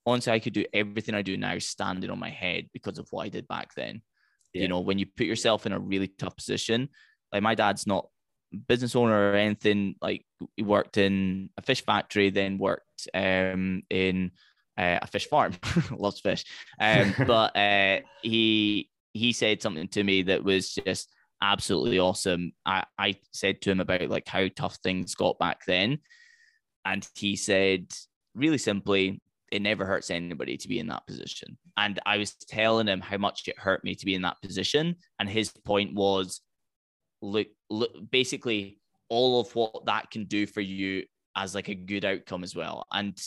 honestly 0.05 0.33
i 0.33 0.39
could 0.39 0.53
do 0.53 0.65
everything 0.73 1.13
i 1.13 1.21
do 1.21 1.37
now 1.37 1.57
standing 1.59 2.09
on 2.09 2.17
my 2.17 2.29
head 2.29 2.67
because 2.73 2.97
of 2.97 3.07
what 3.11 3.25
i 3.25 3.29
did 3.29 3.47
back 3.47 3.73
then 3.75 4.01
yeah. 4.53 4.63
you 4.63 4.67
know 4.67 4.79
when 4.79 4.97
you 4.97 5.05
put 5.05 5.27
yourself 5.27 5.65
in 5.65 5.73
a 5.73 5.79
really 5.79 6.07
tough 6.07 6.35
position 6.35 6.89
like 7.31 7.43
my 7.43 7.55
dad's 7.55 7.87
not 7.87 8.07
business 8.67 8.95
owner 8.95 9.31
or 9.31 9.35
anything 9.35 9.95
like 10.01 10.25
he 10.57 10.63
worked 10.63 10.97
in 10.97 11.49
a 11.57 11.61
fish 11.61 11.85
factory 11.85 12.29
then 12.29 12.57
worked 12.57 13.07
um, 13.13 13.81
in 13.89 14.31
uh, 14.77 14.99
a 15.01 15.07
fish 15.07 15.27
farm 15.27 15.53
loves 15.91 16.19
fish 16.19 16.43
um, 16.79 17.13
but 17.27 17.55
uh, 17.55 17.99
he 18.21 18.89
he 19.13 19.33
said 19.33 19.61
something 19.61 19.87
to 19.89 20.03
me 20.03 20.23
that 20.23 20.43
was 20.43 20.73
just 20.73 21.09
absolutely 21.41 21.99
awesome. 21.99 22.53
I, 22.65 22.83
I 22.97 23.15
said 23.31 23.61
to 23.61 23.71
him 23.71 23.79
about 23.79 24.09
like 24.09 24.27
how 24.27 24.47
tough 24.55 24.77
things 24.83 25.15
got 25.15 25.39
back 25.39 25.65
then. 25.65 25.99
And 26.85 27.07
he 27.15 27.35
said, 27.35 27.87
really 28.35 28.57
simply, 28.57 29.21
it 29.51 29.61
never 29.61 29.85
hurts 29.85 30.09
anybody 30.09 30.57
to 30.57 30.67
be 30.67 30.79
in 30.79 30.87
that 30.87 31.05
position. 31.07 31.57
And 31.77 31.99
I 32.05 32.17
was 32.17 32.35
telling 32.35 32.87
him 32.87 33.01
how 33.01 33.17
much 33.17 33.47
it 33.47 33.59
hurt 33.59 33.83
me 33.83 33.95
to 33.95 34.05
be 34.05 34.15
in 34.15 34.21
that 34.21 34.41
position. 34.41 34.95
And 35.19 35.27
his 35.27 35.51
point 35.65 35.93
was, 35.93 36.41
look, 37.21 37.47
look 37.69 37.91
basically 38.11 38.79
all 39.09 39.39
of 39.41 39.53
what 39.55 39.85
that 39.85 40.09
can 40.09 40.25
do 40.25 40.45
for 40.45 40.61
you 40.61 41.03
as 41.35 41.55
like 41.55 41.69
a 41.69 41.75
good 41.75 42.05
outcome 42.05 42.43
as 42.43 42.55
well. 42.55 42.85
And 42.91 43.17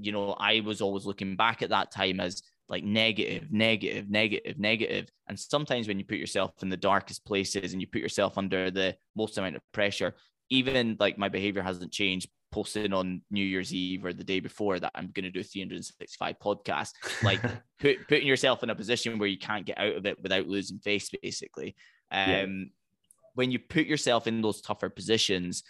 you 0.00 0.12
know, 0.12 0.32
I 0.38 0.60
was 0.60 0.80
always 0.80 1.06
looking 1.06 1.36
back 1.36 1.62
at 1.62 1.70
that 1.70 1.92
time 1.92 2.20
as 2.20 2.42
like 2.68 2.84
negative, 2.84 3.52
negative, 3.52 4.08
negative, 4.08 4.58
negative. 4.58 5.08
And 5.28 5.38
sometimes 5.38 5.88
when 5.88 5.98
you 5.98 6.04
put 6.04 6.18
yourself 6.18 6.52
in 6.62 6.68
the 6.68 6.76
darkest 6.76 7.24
places 7.24 7.72
and 7.72 7.80
you 7.80 7.86
put 7.86 8.00
yourself 8.00 8.38
under 8.38 8.70
the 8.70 8.96
most 9.14 9.36
amount 9.38 9.56
of 9.56 9.62
pressure, 9.72 10.14
even 10.50 10.96
like 10.98 11.18
my 11.18 11.28
behavior 11.28 11.62
hasn't 11.62 11.92
changed 11.92 12.28
posting 12.52 12.92
on 12.92 13.20
New 13.30 13.44
Year's 13.44 13.74
Eve 13.74 14.04
or 14.04 14.12
the 14.12 14.22
day 14.22 14.40
before 14.40 14.78
that 14.78 14.92
I'm 14.94 15.10
going 15.12 15.24
to 15.24 15.30
do 15.30 15.42
365 15.42 16.36
podcasts, 16.38 16.92
like 17.22 17.40
put, 17.80 17.96
putting 18.08 18.28
yourself 18.28 18.62
in 18.62 18.70
a 18.70 18.74
position 18.74 19.18
where 19.18 19.28
you 19.28 19.38
can't 19.38 19.66
get 19.66 19.78
out 19.78 19.96
of 19.96 20.06
it 20.06 20.22
without 20.22 20.46
losing 20.46 20.78
face, 20.78 21.10
basically. 21.22 21.74
Um, 22.12 22.30
yeah. 22.30 22.46
When 23.34 23.50
you 23.50 23.58
put 23.58 23.86
yourself 23.86 24.26
in 24.26 24.42
those 24.42 24.60
tougher 24.60 24.88
positions, 24.88 25.62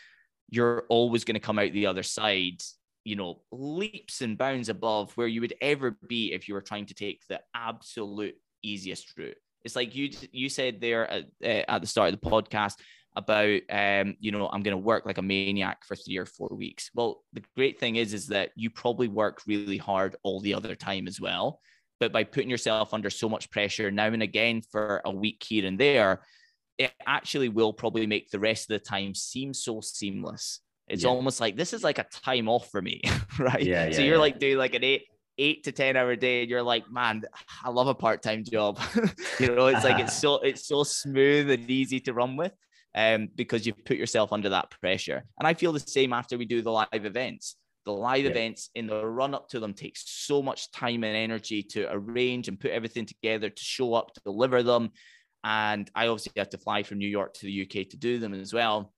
you're 0.51 0.85
always 0.89 1.25
going 1.25 1.35
to 1.35 1.41
come 1.41 1.59
out 1.59 1.73
the 1.73 1.87
other 1.87 2.03
side 2.03 2.63
you 3.05 3.17
know, 3.17 3.43
leaps 3.53 4.23
and 4.23 4.39
bounds 4.39 4.71
above 4.71 5.13
where 5.17 5.27
you 5.27 5.43
would 5.43 5.55
ever 5.61 5.97
be 6.09 6.33
if 6.33 6.49
you 6.49 6.55
were 6.55 6.63
trying 6.63 6.87
to 6.87 6.95
take 6.95 7.21
the 7.29 7.41
absolute 7.55 8.35
easiest 8.63 9.17
route. 9.17 9.37
It's 9.63 9.77
like 9.77 9.95
you 9.95 10.11
you 10.33 10.49
said 10.49 10.81
there 10.81 11.11
at, 11.11 11.25
uh, 11.43 11.63
at 11.69 11.81
the 11.81 11.87
start 11.87 12.13
of 12.13 12.21
the 12.21 12.27
podcast 12.31 12.75
about 13.17 13.61
um, 13.71 14.17
you 14.19 14.33
know, 14.33 14.49
I'm 14.49 14.63
going 14.63 14.77
to 14.77 14.83
work 14.83 15.07
like 15.07 15.19
a 15.19 15.23
maniac 15.23 15.85
for 15.85 15.95
three 15.95 16.17
or 16.17 16.27
four 16.27 16.49
weeks. 16.51 16.91
Well, 16.95 17.23
the 17.33 17.45
great 17.55 17.79
thing 17.79 17.97
is 17.97 18.13
is 18.13 18.29
that 18.29 18.51
you 18.57 18.71
probably 18.71 19.09
work 19.09 19.43
really 19.47 19.79
hard 19.79 20.17
all 20.23 20.41
the 20.41 20.55
other 20.55 20.75
time 20.75 21.07
as 21.07 21.21
well. 21.21 21.61
But 22.01 22.13
by 22.13 22.25
putting 22.25 22.51
yourself 22.51 22.93
under 22.93 23.09
so 23.11 23.29
much 23.29 23.51
pressure 23.51 23.91
now 23.91 24.07
and 24.07 24.23
again 24.23 24.63
for 24.63 25.01
a 25.05 25.11
week 25.11 25.45
here 25.47 25.65
and 25.65 25.79
there, 25.79 26.23
it 26.79 26.93
actually 27.07 27.49
will 27.49 27.73
probably 27.73 28.07
make 28.07 28.31
the 28.31 28.39
rest 28.39 28.71
of 28.71 28.81
the 28.81 28.85
time 28.85 29.15
seem 29.15 29.55
so 29.55 29.81
seamless 29.81 30.61
it's 30.89 31.05
yeah. 31.05 31.11
almost 31.11 31.41
like 31.41 31.57
this 31.57 31.73
is 31.73 31.83
like 31.83 31.99
a 31.99 32.05
time 32.05 32.49
off 32.49 32.71
for 32.71 32.83
me, 32.83 33.01
right? 33.39 33.63
Yeah. 33.63 33.91
so 33.91 34.03
you're 34.03 34.15
yeah. 34.15 34.21
like 34.21 34.39
doing 34.39 34.59
like 34.59 34.75
an 34.75 34.85
eight 34.85 35.07
eight 35.39 35.65
to 35.65 35.73
ten 35.73 35.97
hour 35.97 36.15
day, 36.17 36.43
and 36.43 36.51
you're 36.51 36.63
like, 36.63 36.91
man, 36.91 37.23
I 37.65 37.71
love 37.71 37.89
a 37.89 37.95
part 37.95 38.23
time 38.23 38.45
job. 38.45 38.79
you 39.41 39.55
know, 39.55 39.67
it's 39.67 39.85
like 39.85 39.99
it's 39.99 40.19
so 40.19 40.37
it's 40.43 40.67
so 40.67 40.85
smooth 40.85 41.51
and 41.51 41.71
easy 41.71 42.01
to 42.01 42.13
run 42.13 42.37
with, 42.37 42.53
um, 42.95 43.29
because 43.35 43.67
you've 43.67 43.85
put 43.85 43.97
yourself 43.97 44.33
under 44.33 44.51
that 44.51 44.71
pressure. 44.71 45.25
And 45.39 45.49
I 45.49 45.55
feel 45.55 45.73
the 45.73 45.81
same 45.81 46.13
after 46.13 46.37
we 46.37 46.45
do 46.45 46.61
the 46.61 46.71
live 46.71 46.89
events. 46.93 47.57
The 47.87 47.93
live 47.93 48.25
yeah. 48.25 48.31
events 48.31 48.71
in 48.75 48.87
the 48.87 49.05
run 49.05 49.35
up 49.35 49.51
to 49.51 49.61
them 49.61 49.75
takes 49.75 50.05
so 50.07 50.43
much 50.43 50.71
time 50.71 51.05
and 51.05 51.17
energy 51.17 51.63
to 51.63 51.87
arrange 51.91 52.49
and 52.49 52.59
put 52.59 52.71
everything 52.71 53.05
together 53.05 53.51
to 53.51 53.63
show 53.63 53.93
up 53.93 54.15
to 54.15 54.21
deliver 54.21 54.63
them. 54.63 54.91
And 55.45 55.91
I 55.95 56.09
obviously 56.09 56.33
have 56.37 56.51
to 56.51 56.59
fly 56.59 56.83
from 56.83 56.99
New 56.99 57.09
York 57.09 57.35
to 57.35 57.47
the 57.47 57.63
UK 57.63 57.89
to 57.91 57.97
do 57.99 58.19
them 58.19 58.33
as 58.33 58.53
well. 58.55 58.93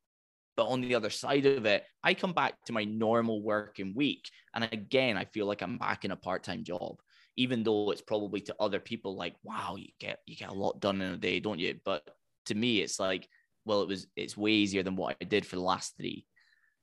But 0.57 0.69
on 0.69 0.81
the 0.81 0.95
other 0.95 1.11
side 1.11 1.45
of 1.45 1.67
it, 1.67 1.85
I 2.03 2.15
come 2.15 2.33
back 2.33 2.55
to 2.65 2.73
my 2.73 2.85
normal 2.85 3.43
working 3.43 3.93
week. 3.95 4.31
And 4.55 4.65
again, 4.73 5.19
I 5.19 5.25
feel 5.27 5.45
like 5.47 5.61
I'm 5.61 5.77
back 5.77 6.05
in 6.05 6.13
a 6.13 6.17
part-time 6.17 6.65
job, 6.65 6.97
even 7.37 7.63
though 7.63 7.91
it's 7.91 8.01
probably 8.01 8.41
to 8.43 8.57
other 8.59 8.81
people 8.81 9.17
like, 9.17 9.35
wow, 9.43 9.75
you 9.77 9.89
get 10.01 10.21
you 10.25 10.37
get 10.37 10.51
a 10.51 10.55
lot 10.55 10.81
done 10.81 11.03
in 11.03 11.13
a 11.13 11.17
day, 11.19 11.41
don't 11.41 11.59
you? 11.59 11.79
But 11.85 12.09
to 12.47 12.55
me, 12.55 12.81
it's 12.81 12.99
like, 12.99 13.29
well, 13.67 13.83
it 13.83 13.89
was 13.89 14.07
it's 14.17 14.37
way 14.37 14.53
easier 14.53 14.83
than 14.83 14.97
what 14.97 15.17
I 15.21 15.25
did 15.25 15.45
for 15.45 15.57
the 15.57 15.63
last 15.63 15.97
three. 15.99 16.25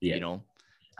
Yeah. 0.01 0.15
You 0.15 0.21
know? 0.21 0.43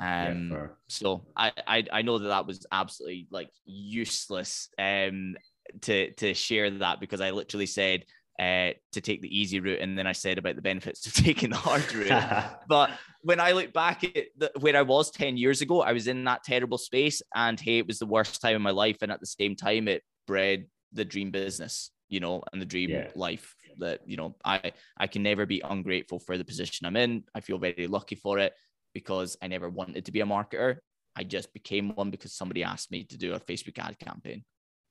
Um 0.01 0.49
yeah, 0.51 0.68
so 0.88 1.28
I, 1.36 1.51
I 1.68 1.84
I 1.91 2.01
know 2.01 2.18
that 2.18 2.30
that 2.30 2.47
was 2.47 2.66
absolutely 2.72 3.28
like 3.30 3.51
useless 3.66 4.70
um 4.80 5.36
to 5.82 6.11
to 6.14 6.34
share 6.34 6.72
that 6.72 6.99
because 6.99 7.22
I 7.22 7.30
literally 7.30 7.68
said 7.68 8.05
uh, 8.39 8.71
to 8.91 9.01
take 9.01 9.21
the 9.21 9.38
easy 9.38 9.59
route, 9.59 9.79
and 9.79 9.97
then 9.97 10.07
I 10.07 10.11
said 10.11 10.38
about 10.38 10.55
the 10.55 10.61
benefits 10.61 11.05
of 11.05 11.13
taking 11.25 11.51
the 11.51 11.57
hard 11.57 11.93
route. 11.93 12.43
but 12.67 12.91
when 13.21 13.39
I 13.39 13.51
look 13.51 13.73
back 13.73 14.03
at 14.03 14.25
the, 14.38 14.51
where 14.59 14.75
I 14.75 14.81
was 14.81 15.11
ten 15.11 15.38
years 15.38 15.61
ago, 15.61 15.81
I 15.81 15.93
was 15.93 16.07
in 16.07 16.23
that 16.25 16.43
terrible 16.43 16.77
space, 16.77 17.21
and 17.36 17.59
hey, 17.59 17.77
it 17.77 17.88
was 17.88 17.99
the 17.99 18.05
worst 18.05 18.41
time 18.41 18.55
of 18.55 18.61
my 18.61 18.71
life, 18.71 18.97
and 19.01 19.11
at 19.11 19.19
the 19.19 19.25
same 19.25 19.55
time, 19.55 19.88
it 19.88 20.03
bred 20.27 20.65
the 20.91 21.05
dream 21.05 21.31
business, 21.31 21.91
you 22.09 22.19
know, 22.19 22.43
and 22.51 22.61
the 22.61 22.65
dream 22.65 22.89
yeah. 22.89 23.09
life 23.15 23.55
that 23.79 24.01
you 24.05 24.17
know 24.17 24.36
I 24.45 24.71
I 24.97 25.07
can 25.07 25.23
never 25.23 25.45
be 25.45 25.61
ungrateful 25.63 26.19
for 26.19 26.38
the 26.38 26.45
position 26.45 26.86
I'm 26.86 26.95
in. 26.95 27.23
I 27.36 27.39
feel 27.39 27.57
very 27.57 27.88
lucky 27.88 28.15
for 28.15 28.39
it 28.39 28.53
because 28.93 29.38
I 29.41 29.47
never 29.47 29.69
wanted 29.69 30.05
to 30.05 30.11
be 30.11 30.21
a 30.21 30.25
marketer. 30.25 30.77
I 31.15 31.23
just 31.23 31.53
became 31.53 31.93
one 31.95 32.09
because 32.09 32.34
somebody 32.34 32.63
asked 32.63 32.91
me 32.91 33.03
to 33.05 33.17
do 33.17 33.34
a 33.34 33.39
Facebook 33.39 33.77
ad 33.77 33.99
campaign. 33.99 34.43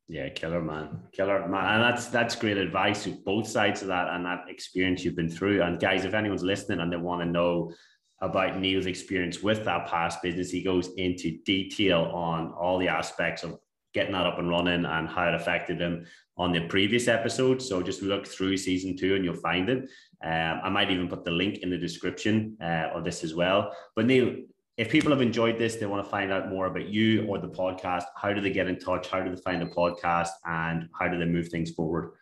Yeah, 0.09 0.29
killer 0.29 0.61
man, 0.61 1.01
killer 1.13 1.49
man, 1.49 1.75
and 1.75 1.83
that's 1.83 2.09
that's 2.09 2.35
great 2.35 2.59
advice 2.59 3.05
to 3.05 3.17
both 3.25 3.47
sides 3.47 3.83
of 3.83 3.89
that 3.89 4.09
and 4.09 4.27
that 4.27 4.45
experience 4.49 5.05
you've 5.05 5.17
been 5.17 5.31
through. 5.31 5.63
And 5.63 5.81
guys, 5.81 6.05
if 6.05 6.13
anyone's 6.13 6.43
listening 6.43 6.81
and 6.81 6.93
they 6.93 6.97
want 6.97 7.23
to 7.23 7.27
know 7.27 7.73
about 8.21 8.59
Neil's 8.59 8.87
experience 8.87 9.43
with 9.43 9.65
that 9.65 9.87
past 9.87 10.23
business, 10.23 10.51
he 10.51 10.63
goes 10.63 10.91
into 10.97 11.39
detail 11.45 12.11
on 12.13 12.53
all 12.53 12.79
the 12.79 12.89
aspects 12.89 13.43
of 13.43 13.59
getting 13.95 14.13
that 14.13 14.27
up 14.27 14.39
and 14.39 14.49
running 14.49 14.85
and 14.85 15.09
how 15.09 15.29
it 15.29 15.35
affected 15.35 15.81
him 15.81 16.07
on 16.37 16.53
the 16.53 16.67
previous 16.69 17.09
episode. 17.09 17.61
So 17.61 17.83
just 17.83 18.03
look 18.03 18.27
through 18.27 18.57
season 18.57 18.97
two 18.97 19.15
and 19.17 19.25
you'll 19.25 19.35
find 19.35 19.69
it. 19.69 19.89
Um, 20.25 20.61
I 20.63 20.69
might 20.69 20.91
even 20.91 21.09
put 21.09 21.25
the 21.25 21.31
link 21.31 21.59
in 21.59 21.71
the 21.71 21.79
description 21.79 22.57
uh, 22.61 22.91
of 22.95 23.05
this 23.05 23.23
as 23.23 23.35
well. 23.35 23.75
But 23.95 24.07
Neil, 24.07 24.37
if 24.77 24.91
people 24.91 25.11
have 25.11 25.21
enjoyed 25.21 25.59
this, 25.59 25.77
they 25.77 25.87
want 25.87 26.05
to 26.05 26.11
find 26.11 26.33
out 26.33 26.49
more 26.49 26.67
about 26.67 26.89
you 26.89 27.27
or 27.27 27.39
the 27.39 27.49
podcast, 27.49 28.05
how 28.17 28.33
do 28.33 28.41
they 28.41 28.51
get 28.51 28.69
in 28.69 28.79
touch? 28.79 29.09
How 29.09 29.23
do 29.23 29.35
they 29.35 29.41
find 29.41 29.61
the 29.61 29.67
podcast? 29.67 30.31
And 30.47 30.89
how 30.99 31.09
do 31.09 31.19
they 31.19 31.27
move 31.27 31.49
things 31.49 31.71
forward? 31.71 32.13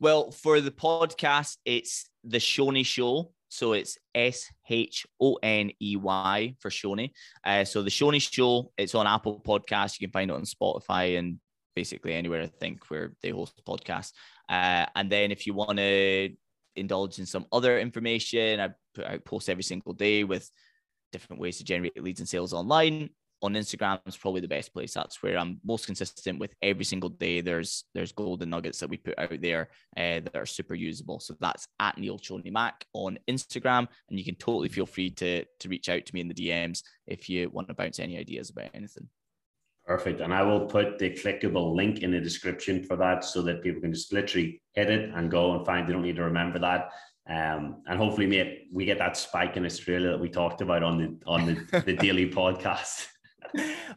Well, 0.00 0.30
for 0.30 0.60
the 0.60 0.70
podcast, 0.70 1.58
it's 1.64 2.08
the 2.24 2.38
Shoney 2.38 2.84
Show. 2.84 3.32
So 3.48 3.72
it's 3.72 3.98
S 4.14 4.46
H 4.68 5.06
O 5.20 5.36
N 5.42 5.72
E 5.80 5.96
Y 5.96 6.54
for 6.60 6.70
Shoney. 6.70 7.10
Uh, 7.44 7.64
so 7.64 7.82
the 7.82 7.90
Shoney 7.90 8.20
Show, 8.20 8.72
it's 8.76 8.94
on 8.94 9.06
Apple 9.06 9.40
Podcasts. 9.44 10.00
You 10.00 10.06
can 10.06 10.12
find 10.12 10.30
it 10.30 10.34
on 10.34 10.42
Spotify 10.42 11.18
and 11.18 11.38
basically 11.74 12.14
anywhere 12.14 12.42
I 12.42 12.46
think 12.46 12.88
where 12.90 13.12
they 13.22 13.30
host 13.30 13.60
podcasts. 13.66 14.12
Uh, 14.48 14.86
and 14.94 15.10
then 15.10 15.30
if 15.30 15.46
you 15.46 15.54
want 15.54 15.78
to 15.78 16.30
indulge 16.76 17.18
in 17.18 17.26
some 17.26 17.46
other 17.52 17.78
information, 17.78 18.60
I 18.60 18.70
out 19.04 19.24
posts 19.24 19.48
every 19.48 19.62
single 19.62 19.92
day 19.92 20.24
with 20.24 20.50
different 21.12 21.40
ways 21.40 21.58
to 21.58 21.64
generate 21.64 22.02
leads 22.02 22.20
and 22.20 22.28
sales 22.28 22.52
online. 22.52 23.10
On 23.42 23.54
Instagram 23.54 24.00
is 24.06 24.18
probably 24.18 24.42
the 24.42 24.48
best 24.48 24.74
place. 24.74 24.92
That's 24.92 25.22
where 25.22 25.38
I'm 25.38 25.60
most 25.64 25.86
consistent 25.86 26.38
with 26.38 26.54
every 26.60 26.84
single 26.84 27.08
day. 27.08 27.40
There's 27.40 27.84
there's 27.94 28.12
golden 28.12 28.50
nuggets 28.50 28.80
that 28.80 28.90
we 28.90 28.98
put 28.98 29.18
out 29.18 29.40
there 29.40 29.70
uh, 29.96 30.20
that 30.20 30.36
are 30.36 30.44
super 30.44 30.74
usable. 30.74 31.20
So 31.20 31.34
that's 31.40 31.66
at 31.78 31.96
Neil 31.96 32.18
Shoney 32.18 32.52
Mac 32.52 32.84
on 32.92 33.18
Instagram, 33.28 33.88
and 34.10 34.18
you 34.18 34.26
can 34.26 34.34
totally 34.34 34.68
feel 34.68 34.84
free 34.84 35.10
to 35.12 35.44
to 35.44 35.68
reach 35.70 35.88
out 35.88 36.04
to 36.04 36.14
me 36.14 36.20
in 36.20 36.28
the 36.28 36.34
DMs 36.34 36.82
if 37.06 37.30
you 37.30 37.48
want 37.48 37.68
to 37.68 37.74
bounce 37.74 37.98
any 37.98 38.18
ideas 38.18 38.50
about 38.50 38.70
anything. 38.74 39.08
Perfect. 39.86 40.20
And 40.20 40.32
I 40.32 40.42
will 40.42 40.66
put 40.66 40.98
the 40.98 41.10
clickable 41.10 41.74
link 41.74 42.00
in 42.00 42.12
the 42.12 42.20
description 42.20 42.84
for 42.84 42.96
that 42.96 43.24
so 43.24 43.42
that 43.42 43.62
people 43.62 43.80
can 43.80 43.92
just 43.92 44.12
literally 44.12 44.62
hit 44.74 44.90
it 44.90 45.10
and 45.14 45.30
go 45.30 45.56
and 45.56 45.66
find. 45.66 45.88
They 45.88 45.92
don't 45.92 46.02
need 46.02 46.16
to 46.16 46.24
remember 46.24 46.58
that. 46.60 46.90
Um, 47.30 47.82
and 47.86 47.96
hopefully, 47.96 48.26
mate, 48.26 48.66
we 48.72 48.84
get 48.84 48.98
that 48.98 49.16
spike 49.16 49.56
in 49.56 49.64
Australia 49.64 50.10
that 50.10 50.20
we 50.20 50.28
talked 50.28 50.62
about 50.62 50.82
on 50.82 50.98
the 50.98 51.16
on 51.26 51.46
the, 51.46 51.82
the 51.82 51.92
daily 52.00 52.28
podcast. 52.28 53.06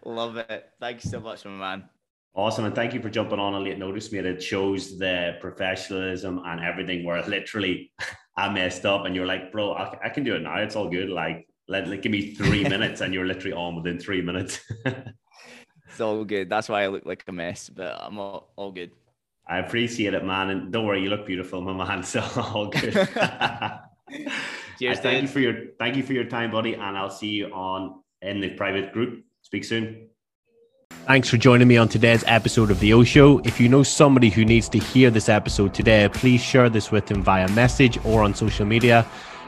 Love 0.06 0.38
it. 0.38 0.66
Thanks 0.80 1.10
so 1.10 1.20
much, 1.20 1.44
my 1.46 1.52
man. 1.52 1.90
Awesome. 2.36 2.66
And 2.66 2.76
thank 2.76 2.94
you 2.94 3.02
for 3.02 3.10
jumping 3.10 3.40
on 3.40 3.54
a 3.54 3.60
late 3.60 3.78
notice, 3.78 4.12
mate. 4.12 4.26
It 4.26 4.42
shows 4.42 4.98
the 4.98 5.38
professionalism 5.40 6.42
and 6.46 6.62
everything 6.62 7.04
where 7.04 7.22
literally 7.24 7.92
I 8.38 8.52
messed 8.52 8.86
up 8.86 9.06
and 9.06 9.16
you're 9.16 9.28
like, 9.28 9.52
bro, 9.52 9.74
I, 9.74 9.98
I 10.06 10.10
can 10.10 10.24
do 10.24 10.36
it 10.36 10.42
now. 10.42 10.58
It's 10.58 10.76
all 10.76 10.90
good. 10.90 11.10
Like, 11.10 11.48
let, 11.68 11.88
like, 11.88 12.02
give 12.02 12.12
me 12.12 12.34
three 12.34 12.64
minutes 12.68 13.02
and 13.02 13.14
you're 13.14 13.26
literally 13.26 13.54
on 13.54 13.76
within 13.76 14.00
three 14.00 14.22
minutes. 14.22 14.60
it's 14.86 16.02
all 16.02 16.24
good. 16.24 16.50
That's 16.50 16.70
why 16.70 16.84
I 16.84 16.88
look 16.88 17.06
like 17.06 17.24
a 17.28 17.32
mess, 17.32 17.70
but 17.70 18.00
I'm 18.02 18.18
all, 18.20 18.52
all 18.56 18.72
good. 18.72 18.92
I 19.46 19.60
appreciate 19.60 20.14
it, 20.14 20.24
man. 20.24 20.50
And 20.50 20.72
don't 20.72 20.86
worry, 20.86 21.02
you 21.02 21.10
look 21.10 21.26
beautiful, 21.26 21.62
my 21.62 21.74
man. 21.74 22.04
So 22.14 22.22
all 22.38 22.68
good. 22.68 22.94
Cheers. 24.80 25.00
thank 25.00 25.22
you 25.22 25.28
for 25.28 25.40
your 25.40 25.56
thank 25.80 25.96
you 25.96 26.04
for 26.04 26.14
your 26.14 26.26
time, 26.26 26.52
buddy. 26.52 26.74
And 26.74 26.98
I'll 26.98 27.10
see 27.10 27.30
you 27.30 27.48
on 27.48 28.02
in 28.22 28.42
the 28.42 28.50
private 28.52 28.94
group. 28.94 29.24
Speak 29.42 29.64
soon. 29.64 30.08
Thanks 31.06 31.30
for 31.30 31.36
joining 31.36 31.68
me 31.68 31.76
on 31.76 31.90
today's 31.90 32.24
episode 32.28 32.72
of 32.72 32.80
the 32.80 32.94
O 32.94 33.04
Show. 33.04 33.40
If 33.40 33.60
you 33.60 33.68
know 33.68 33.84
somebody 33.84 34.30
who 34.30 34.46
needs 34.46 34.70
to 34.70 34.80
hear 34.80 35.10
this 35.10 35.28
episode 35.28 35.74
today, 35.74 36.08
please 36.14 36.42
share 36.42 36.70
this 36.70 36.92
with 36.92 37.08
them 37.08 37.22
via 37.22 37.50
message 37.50 37.98
or 38.06 38.24
on 38.24 38.34
social 38.34 38.66
media. 38.66 39.06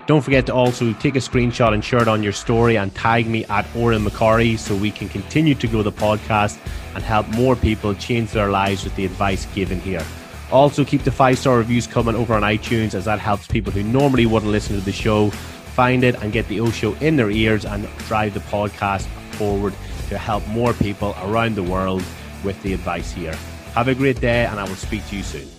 Don't 0.08 0.22
forget 0.22 0.46
to 0.46 0.54
also 0.54 0.94
take 0.94 1.16
a 1.16 1.20
screenshot 1.20 1.74
and 1.74 1.84
share 1.84 2.02
it 2.02 2.08
on 2.08 2.22
your 2.22 2.32
story 2.32 2.78
and 2.78 2.94
tag 2.94 3.28
me 3.28 3.44
at 3.46 3.66
Odhran 3.74 4.08
McCorry 4.08 4.58
so 4.58 4.76
we 4.76 4.92
can 4.92 5.10
continue 5.10 5.56
to 5.56 5.68
grow 5.68 5.82
the 5.82 5.92
podcast 5.92 6.60
and 6.94 7.04
help 7.04 7.28
more 7.30 7.56
people 7.56 7.96
change 7.96 8.32
their 8.32 8.50
lives 8.52 8.84
with 8.84 8.96
the 8.96 9.06
advice 9.06 9.48
given 9.56 9.80
here. 9.80 10.06
Also, 10.52 10.86
keep 10.86 11.04
the 11.04 11.12
five 11.12 11.40
star 11.40 11.58
reviews 11.58 11.88
coming 11.88 12.16
over 12.16 12.36
on 12.36 12.44
iTunes 12.44 12.94
as 12.94 13.06
that 13.06 13.20
helps 13.20 13.48
people 13.48 13.72
who 13.72 13.82
normally 13.82 14.28
wouldn't 14.28 14.52
listen 14.52 14.78
to 14.78 14.86
the 14.86 14.92
show 14.92 15.32
find 15.76 16.04
it 16.04 16.16
and 16.22 16.32
get 16.32 16.48
the 16.48 16.60
O 16.62 16.70
Show 16.70 16.94
in 17.02 17.18
their 17.18 17.32
ears 17.32 17.66
and 17.66 17.90
drive 18.08 18.34
the 18.34 18.40
podcast 18.42 19.08
forward 19.38 19.74
to 20.08 20.18
help 20.18 20.48
more 20.48 20.74
people 20.74 21.16
around 21.24 21.56
the 21.56 21.64
world 21.64 22.04
with 22.44 22.62
the 22.62 22.74
advice 22.74 23.12
here. 23.12 23.36
Have 23.74 23.90
a 23.90 23.96
great 23.96 24.22
day, 24.22 24.46
and 24.46 24.60
I 24.60 24.64
will 24.64 24.76
speak 24.76 25.06
to 25.08 25.18
you 25.18 25.24
soon. 25.24 25.55